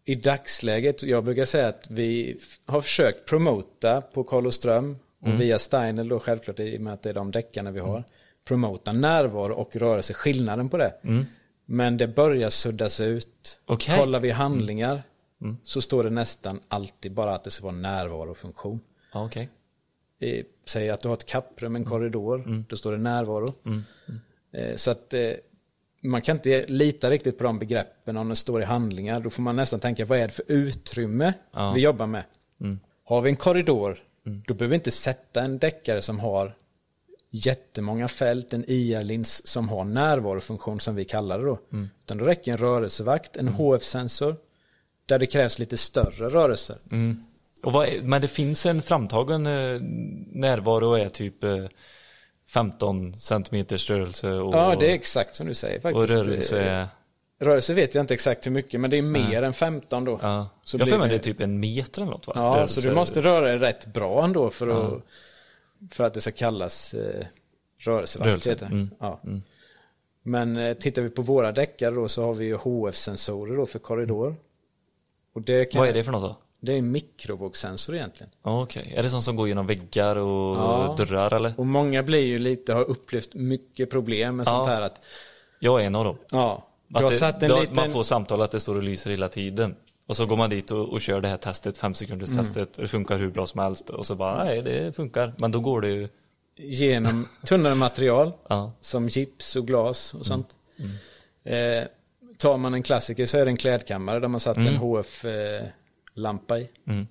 [0.05, 2.37] I dagsläget, jag brukar säga att vi
[2.67, 7.09] har försökt promota på Karloström och via Steinel då självklart i och med att det
[7.09, 8.05] är de däckarna vi har.
[8.49, 10.95] Promota närvaro och rörelse, skillnaden på det.
[11.67, 13.61] Men det börjar suddas ut.
[13.67, 13.99] Okej.
[13.99, 15.03] Kollar vi handlingar
[15.65, 18.81] så står det nästan alltid bara att det ska vara närvarofunktion.
[19.13, 19.49] Okej.
[20.21, 23.55] Eh, Säg att du har ett kapprum, en korridor, då står det närvaro.
[24.53, 25.31] Eh, Så att eh,
[26.03, 29.21] man kan inte lita riktigt på de begreppen om det står i handlingar.
[29.21, 31.73] Då får man nästan tänka, vad är det för utrymme Ja.
[31.73, 32.25] vi jobbar med?
[33.05, 33.99] Har vi en korridor,
[34.47, 36.55] då behöver vi inte sätta en däckare som har
[37.31, 41.59] jättemånga fält, en IR-lins som har närvarofunktion som vi kallar det då.
[42.05, 44.37] Utan då räcker en rörelsevakt, en HF-sensor,
[45.07, 46.77] där det krävs lite större rörelser.
[47.63, 49.81] Och vad men det finns en framtagen eh,
[50.33, 51.65] närvaro är typ eh,
[52.51, 56.03] 15 centimeters rörelse och, Ja, det är exakt som du säger faktiskt.
[56.03, 56.87] och rörelse Eh,
[57.41, 60.19] Rörelse vet jag inte exakt hur mycket, men det är mer än 15 då.
[60.23, 60.49] ja.
[60.65, 62.33] Så jag för mig det- är typ en meter eller något va?
[62.37, 62.81] Ja, Rörelse.
[62.83, 65.03] så du måste röra dig rätt bra ändå för att,
[65.91, 67.27] för att det ska kallas eh,
[67.79, 68.47] rörelsevakt.
[68.47, 69.21] Rörelse, mm, Ja.
[70.23, 73.79] Men eh, tittar vi på våra däckare då så har vi ju HF-sensorer då för
[73.79, 74.37] korridor.
[75.33, 76.37] Och det, kan, Vad är det för något då?
[76.61, 78.31] det är en mikrovågssensor egentligen.
[78.43, 80.95] Okej, är det sånt som går genom väggar och Ja.
[80.99, 81.55] dörrar eller?
[81.57, 84.51] Och många blir ju lite, har upplevt mycket problem med Ja.
[84.51, 85.01] sånt här att,
[85.59, 86.19] Jag är en av dem.
[86.31, 87.77] ja, Att det, då, liten...
[87.77, 89.77] Man får samtal att det står och lyser hela tiden.
[90.09, 92.45] Och så går man dit och, och kör det här testet, fem sekunders Mm.
[92.45, 92.73] testet.
[92.73, 93.91] Det funkar hur bra som helst.
[93.91, 95.33] Och så bara, nej det funkar.
[95.39, 96.09] Men då går det ju,
[96.57, 98.73] genom tunnare material ja.
[98.81, 100.57] som gips och glas och sånt.
[101.45, 101.85] Eh,
[102.39, 106.69] tar man en klassiker så är det en klädkammare där man satt en HF-lampa i.
[106.87, 107.07] Mm.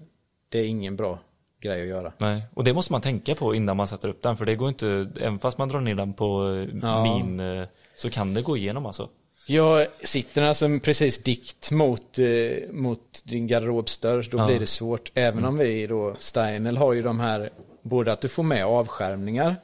[0.49, 1.19] Det är ingen bra
[1.61, 2.13] grej att göra.
[2.17, 4.37] Nej, och det måste man tänka på innan man sätter upp den.
[4.37, 7.03] För det går inte, även fast man drar ner den på eh, Ja.
[7.03, 9.09] min, eh, så kan det gå igenom alltså.
[9.49, 12.25] Jag sitter alltså precis dikt mot, eh,
[12.71, 14.45] mot din garderobsdörr, då Ja.
[14.47, 15.11] blir det svårt.
[15.13, 17.49] Även om vi då, Steinel har ju de här,
[17.81, 19.55] både att du får med avskärmningar,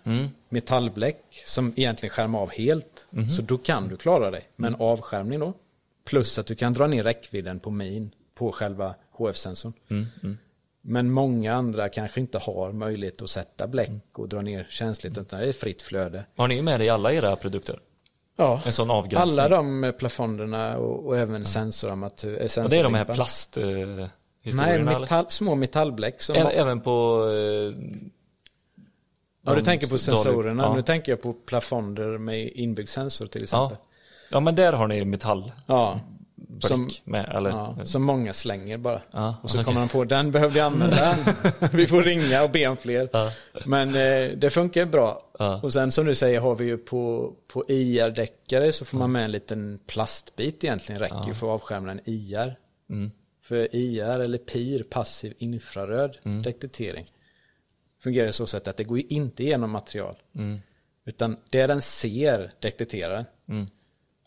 [0.50, 3.08] metallbläck som egentligen skärmar av helt.
[3.36, 5.54] Så då kan du klara dig med en avskärmning då.
[6.06, 9.74] Plus att du kan dra ner räckvidden på min, på själva HF-sensorn.
[10.82, 15.40] Men många andra kanske inte har möjlighet att sätta bläck och dra ner känsligt, utan
[15.40, 16.26] det är fritt flöde.
[16.36, 17.80] Har ni med det i alla era produkter?
[18.36, 19.40] Ja, En sån avgränsning?
[19.40, 23.16] alla de eh, plafonderna och, och även sensorarmatur, äh, Och det är de här sensorlimpan.
[23.16, 24.10] plasthistorierna
[24.44, 26.22] Nej, metall, små metallbläck.
[26.22, 27.26] Som Ä- Även på...
[27.30, 27.76] Eh,
[29.46, 30.64] ja, du tänker på sensorerna.
[30.64, 30.76] Ja.
[30.76, 33.78] Nu tänker jag på plafonder med inbyggd sensor till exempel.
[33.80, 33.88] ja.
[34.32, 36.00] ja, men där har ni metallblick Ja,
[36.60, 37.50] som, med, eller?
[37.50, 39.02] ja, som många slänger bara.
[39.12, 39.66] Ja, och så okej.
[39.66, 41.16] kommer de på, den behövde jag använda.
[41.74, 43.10] vi får ringa och be om fler.
[43.14, 43.32] Ja.
[43.66, 45.30] Men eh, det funkar bra.
[45.62, 49.26] Och sen som du säger har vi ju på, på IR-däckare så får man med
[49.26, 51.00] en liten plastbit egentligen.
[51.02, 52.56] Räcker ju för att avskärma en IR.
[52.90, 53.12] Mm.
[53.42, 56.42] För IR eller PIR, passiv infraröd Mm.
[56.42, 57.06] detektering,
[58.00, 60.16] fungerar så sätt att det går ju inte igenom material.
[60.36, 60.62] Mm.
[61.06, 63.26] Utan det den ser detekterar den.
[63.58, 63.70] Mm.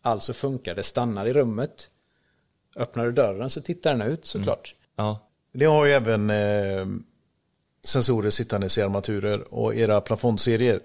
[0.02, 1.90] Alltså funkar det, stannar i rummet.
[2.77, 4.74] Öppnar du dörren så tittar den ut såklart.
[4.97, 5.28] Ja.
[5.53, 6.86] Det har ju även eh,
[7.85, 10.81] sensorer sittandes i armaturer och era plafondserier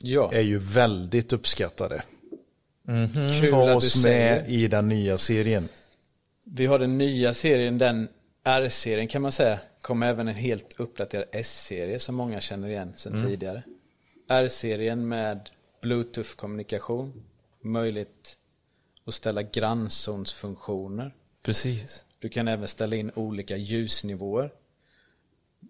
[0.00, 2.02] Ja, är ju väldigt uppskattade.
[3.40, 5.68] kul Ta att du oss med i den nya serien.
[6.44, 8.08] Vi har den nya serien, den
[8.44, 9.58] R-serien kan man säga.
[9.80, 13.26] Kommer även en helt uppdaterad S-serie som många känner igen sedan Mm.
[13.30, 13.62] tidigare.
[14.28, 15.50] R-serien med
[15.82, 17.22] Bluetooth-kommunikation.
[17.62, 18.34] Möjligt
[19.06, 21.14] att ställa granzonsfunktioner.
[21.42, 22.04] Precis.
[22.18, 24.52] Du kan även ställa in olika ljusnivåer.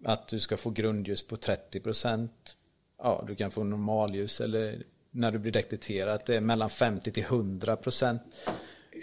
[0.05, 2.29] Att du ska få grundljus på 30%.
[2.99, 7.11] Ja, du kan få normalljus eller när du blir detekterad att det är mellan 50
[7.13, 8.19] till 100%.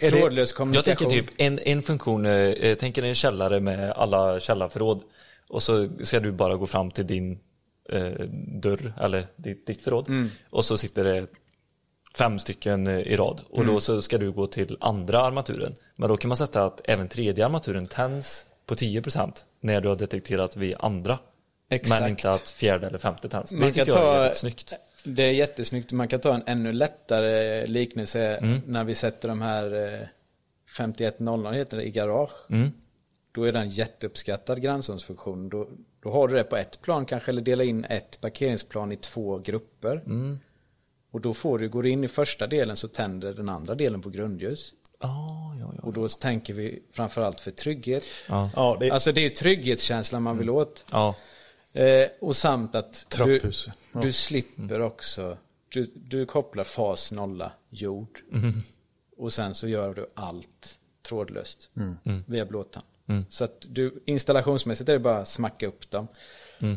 [0.00, 0.96] det- Trådlös Jag kommunikation.
[1.10, 5.02] tänker typ en, en funktion, eh, eh, tänker en källare med alla källarförråd.
[5.48, 7.38] Och så ska du bara gå fram till din
[7.88, 8.10] eh,
[8.62, 10.08] dörr, eller ditt, ditt förråd.
[10.08, 10.28] Mm.
[10.50, 11.26] Och så sitter det
[12.16, 13.40] fem stycken eh, i rad.
[13.50, 13.74] Och Mm.
[13.74, 15.74] då så ska du gå till andra armaturen.
[15.96, 19.96] Men då kan man sätta att även tredje armaturen tänds på 10% när du har
[19.96, 21.18] detekterat vid andra.
[21.68, 22.00] Exakt.
[22.00, 23.50] Men inte att fjärde eller femte tänds.
[23.50, 24.72] Det tycker kan jag är ta- väldigt snyggt.
[25.04, 25.92] Det är jättesnyggt.
[25.92, 30.06] Man kan ta en ännu lättare liknelse när vi sätter de här eh,
[30.76, 32.30] 5100 heter det, i garage.
[33.32, 35.48] Då är den jätteuppskattad granzonsfunktion.
[35.48, 35.68] Då,
[36.02, 39.38] då har du det på ett plan kanske, eller dela in ett parkeringsplan i två
[39.38, 40.02] grupper.
[41.12, 44.02] Och då får du, går du in i första delen så tänder den andra delen
[44.02, 44.74] på grundljus.
[45.00, 45.82] Ja, ja, ja.
[45.82, 48.04] Och då tänker vi framförallt för trygghet.
[48.28, 50.84] Ja, det är Alltså det är trygghetskänslan man vill åt.
[50.90, 51.16] ja.
[51.74, 53.74] Eh, och samt att du, Trapphuset.
[53.92, 54.00] Ja.
[54.00, 55.36] du slipper också,
[55.68, 58.20] du, du kopplar fas nolla jord.
[59.16, 61.70] Och sen så gör du allt trådlöst
[62.26, 62.86] via blåtand.
[63.28, 66.08] Så att du installationsmässigt är det bara att smacka upp dem.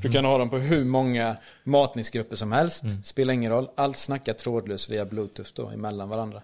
[0.02, 2.84] Du kan ha dem på hur många matningsgrupper som helst.
[3.04, 3.70] Spelar ingen roll.
[3.76, 6.42] Allt snackar trådlöst via bluetooth då emellan varandra.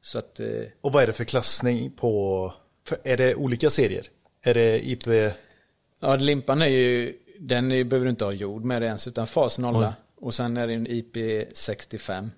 [0.00, 0.46] Så att eh,
[0.80, 2.52] Och vad är det för klassning på...
[2.86, 4.06] För är det olika serier?
[4.42, 5.06] Är det IP...
[6.00, 9.26] Ja, limpan är ju, den är, behöver du inte ha jord med det ens, utan
[9.26, 9.94] fas nolla.
[10.16, 12.30] Och sen är det en IP65.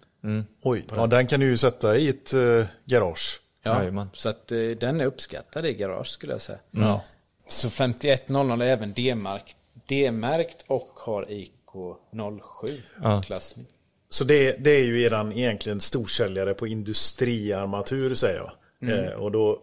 [0.62, 3.40] Oj, ja, den kan du ju sätta i ett eh, garage.
[3.66, 4.08] Ja, Jajamän.
[4.12, 6.58] så att eh, den är uppskattad i garage skulle jag säga.
[6.70, 7.04] Ja.
[7.48, 9.56] Så 5100 är även D-märkt,
[9.88, 11.50] D-märkt och har IK
[12.60, 13.22] 07 Ja.
[13.22, 13.66] klassning.
[14.08, 18.36] Så det, det är ju eran egentligen storsäljare på industriarmatur säger
[18.80, 18.90] jag.
[19.06, 19.58] Eh, och då,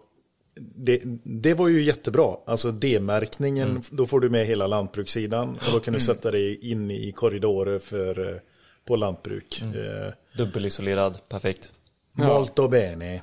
[0.56, 2.36] det, det var ju jättebra.
[2.46, 5.50] Alltså D-märkningen, då får du med hela lantbrukssidan.
[5.50, 8.40] Och då kan du sätta det in i korridorer för, eh,
[8.86, 9.62] på lantbruk.
[9.62, 11.72] Eh, Dubbelisolerad, perfekt.
[12.12, 13.22] Molto bene.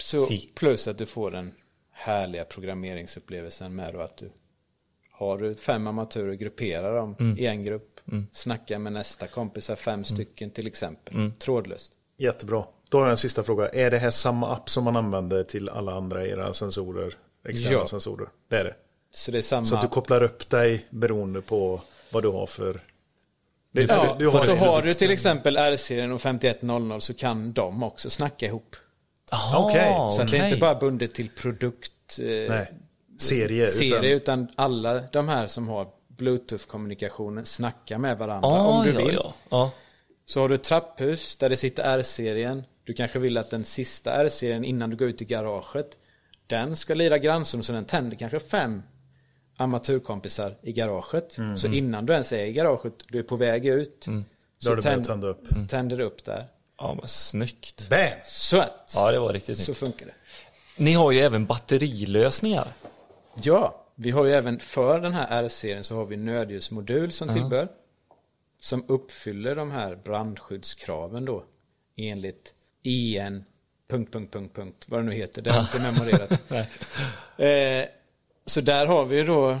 [0.00, 0.50] Så Si.
[0.54, 1.54] plus att du får den
[1.92, 4.30] härliga programmeringsupplevelsen med då att du
[5.12, 8.00] har du fem amatörer, grupperar dem i en grupp,
[8.32, 11.92] snackar med nästa kompisar, fem stycken till exempel, trådlöst.
[12.16, 12.64] Jättebra.
[12.88, 13.68] Då har jag en sista fråga.
[13.68, 17.14] Är det här samma app som man använder till alla andra era sensorer?
[17.48, 17.86] Externa Ja.
[17.86, 18.28] sensorer?
[18.48, 18.74] Det är det.
[19.10, 19.64] Så det är samma...
[19.64, 21.80] Så att du kopplar upp dig beroende på
[22.12, 22.80] vad du har för...
[23.72, 27.52] Det, Ja, du, du så har, har du till exempel R-serien och 5100 så kan
[27.52, 28.76] de också snacka ihop.
[29.32, 32.72] Aha, Okej, Så att det är inte bara bundet till produkt eh, Nej,
[33.18, 33.68] serie.
[33.68, 38.92] serie, Utan, utan alla de här som har Bluetooth-kommunikationen snackar med varandra Ah, om du
[38.92, 39.14] ja, vill.
[39.14, 39.72] Ja, ja.
[40.26, 42.62] Så har du ett trapphus där det sitter R-serien.
[42.84, 45.98] Du kanske vill att den sista R-serien innan du går ut i garaget,
[46.46, 48.82] den ska lira grannson så den tänder kanske fem
[49.56, 51.36] amatörkompisar i garaget.
[51.56, 54.06] Så innan du ens är i garaget, du är på väg ut.
[54.06, 54.22] Har
[54.58, 55.68] Så du börjat tända upp.
[55.68, 56.44] tänder upp där.
[56.80, 57.88] Ja men snyggt.
[57.90, 58.10] Bam!
[58.24, 59.78] Så att, Ja, det var riktigt så snyggt.
[59.78, 60.12] funkar det.
[60.76, 62.68] Ni har ju även batterilösningar.
[63.42, 67.68] Ja, vi har ju även för den här R-serien så har vi nödljusmodul som tillbehör.
[68.60, 71.44] Som uppfyller de här brandskyddskraven då.
[71.96, 73.44] Enligt EN...
[73.88, 74.84] Punkt, punkt, punkt, punkt.
[74.88, 75.42] Vad det nu heter.
[75.42, 76.30] Det har jag inte memorerat.
[77.36, 77.88] eh,
[78.46, 79.58] så där har vi då...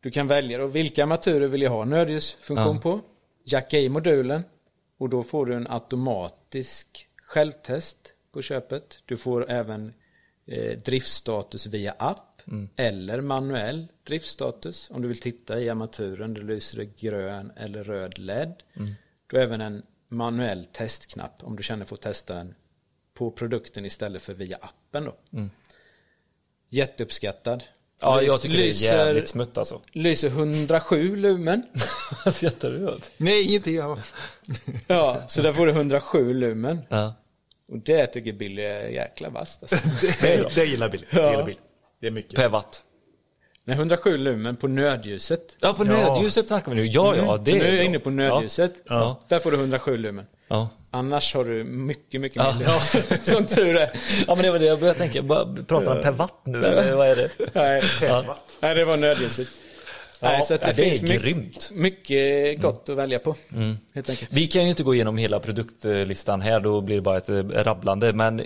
[0.00, 3.00] Du kan välja då vilka armaturer vill jag ha nödljusfunktion på.
[3.44, 4.44] Jacka i modulen.
[4.98, 9.02] Och då får du en automatisk självtest på köpet.
[9.06, 9.92] Du får även
[10.46, 12.42] eh, driftstatus via app
[12.76, 14.90] eller manuell driftstatus.
[14.90, 18.62] Om du vill titta i armaturen, då lyser det grön eller röd LED.
[19.26, 22.54] Du har även en manuell testknapp om du känner för att testa den
[23.14, 25.16] på produkten istället för via appen då.
[26.68, 27.64] Jätteuppskattad.
[28.02, 29.80] Ja, Lys- jag tycker det är lyser, jävligt smutt alltså.
[29.92, 31.62] Lyser 107 lumen.
[32.32, 33.10] Skrattar du åt?
[33.16, 33.98] Nej, inte jag.
[34.86, 36.78] Ja, så där får du 107 lumen.
[36.88, 37.14] Ja.
[37.70, 39.76] Och det tycker Billy är jäkla vasst alltså.
[40.22, 41.04] Det, det gillar Bill.
[41.10, 41.58] Det gillar Bill.
[42.00, 42.34] Det är mycket.
[42.34, 42.84] Per watt.
[43.64, 45.56] Nej, 107 lumen på nödljuset.
[45.60, 46.86] Ja, på nödljuset snackar vi nu.
[46.86, 48.74] Ja, ja, det så nu är jag inne på nödljuset.
[48.88, 49.20] Ja.
[49.28, 50.26] Där får du 107 lumen.
[50.48, 50.68] Ja.
[50.94, 52.56] Annars har du mycket, mycket Ja.
[52.58, 53.24] mer.
[53.34, 53.90] Som tur är.
[54.26, 55.22] ja, men det var det jag började tänka.
[55.68, 57.30] Pratar han per watt nu eller vad är det?
[57.54, 58.36] Nej, Ja.
[58.60, 59.48] Nej det var nödljuset.
[60.20, 61.70] Nej, så det, ja, det är finns mycket, grymt.
[61.74, 63.34] mycket gott att välja på.
[63.96, 64.26] Enkelt.
[64.30, 67.34] Vi kan ju inte gå igenom hela produktlistan här, då blir det bara ett eh,
[67.42, 68.12] rabblande.
[68.12, 68.42] Men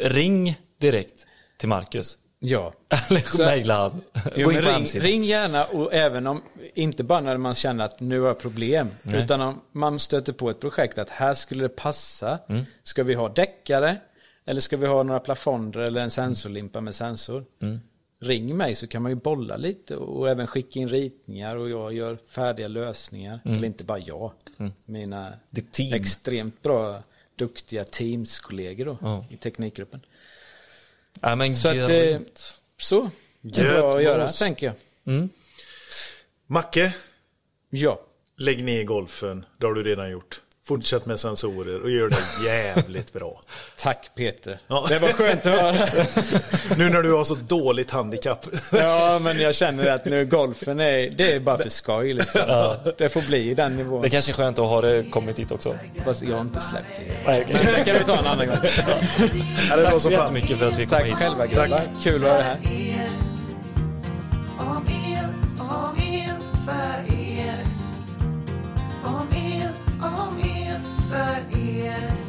[0.00, 1.26] ring direkt
[1.58, 2.18] till Marcus.
[2.38, 2.72] Ja.
[3.08, 4.00] Eller mejla han.
[4.36, 6.42] Jo, ring, ring gärna och även om,
[6.74, 10.50] inte bara när man känner att nu har jag problem, utan om man stöter på
[10.50, 12.38] ett projekt att här skulle det passa.
[12.48, 12.64] Mm.
[12.82, 13.96] Ska vi ha däckare?
[14.44, 17.44] Eller ska vi ha några plafonder eller en sensorlimpa med sensor?
[17.62, 17.78] Mm.
[18.20, 21.92] Ring mig så kan man ju bolla lite och även skicka in ritningar och jag
[21.92, 23.40] gör färdiga lösningar.
[23.44, 24.32] Eller inte bara jag.
[24.84, 25.66] Mina Mm.
[25.70, 25.92] Team.
[25.94, 27.02] extremt bra,
[27.36, 29.24] duktiga teamskollegor då Ja.
[29.30, 30.00] i teknikgruppen.
[31.20, 32.18] Ja, men Så att, eh.
[32.76, 33.10] Så,
[33.40, 35.28] det är bra att göra tänker jag.
[36.46, 36.92] Macke,
[37.70, 38.00] Ja.
[38.36, 39.44] lägg ner golfen.
[39.58, 40.40] Det har du redan gjort.
[40.68, 43.40] Fortsätt med sensorer och gör det jävligt bra.
[43.76, 44.58] Tack Peter.
[44.66, 44.86] Ja.
[44.88, 45.86] Det var skönt att höra.
[46.76, 48.46] Nu när du har så dåligt handikapp.
[48.72, 52.40] Ja, men jag känner att nu golfen är, det är bara för skoj liksom.
[52.98, 54.02] Det får bli den nivån.
[54.02, 55.74] Det kanske är skönt att ha det kommit dit också.
[56.04, 57.30] Fast jag har inte släppt det.
[57.30, 58.56] Nej, Men det kan vi ta en annan gång.
[59.70, 61.14] Ja, Tack så jättemycket för att vi kom Tack hit.
[61.16, 61.80] själva grabbar.
[62.02, 62.58] Kul att vara här.
[64.58, 65.28] Om er,
[65.58, 66.32] om er,
[66.66, 67.64] för er.
[69.04, 69.26] Om
[71.08, 72.27] but yeah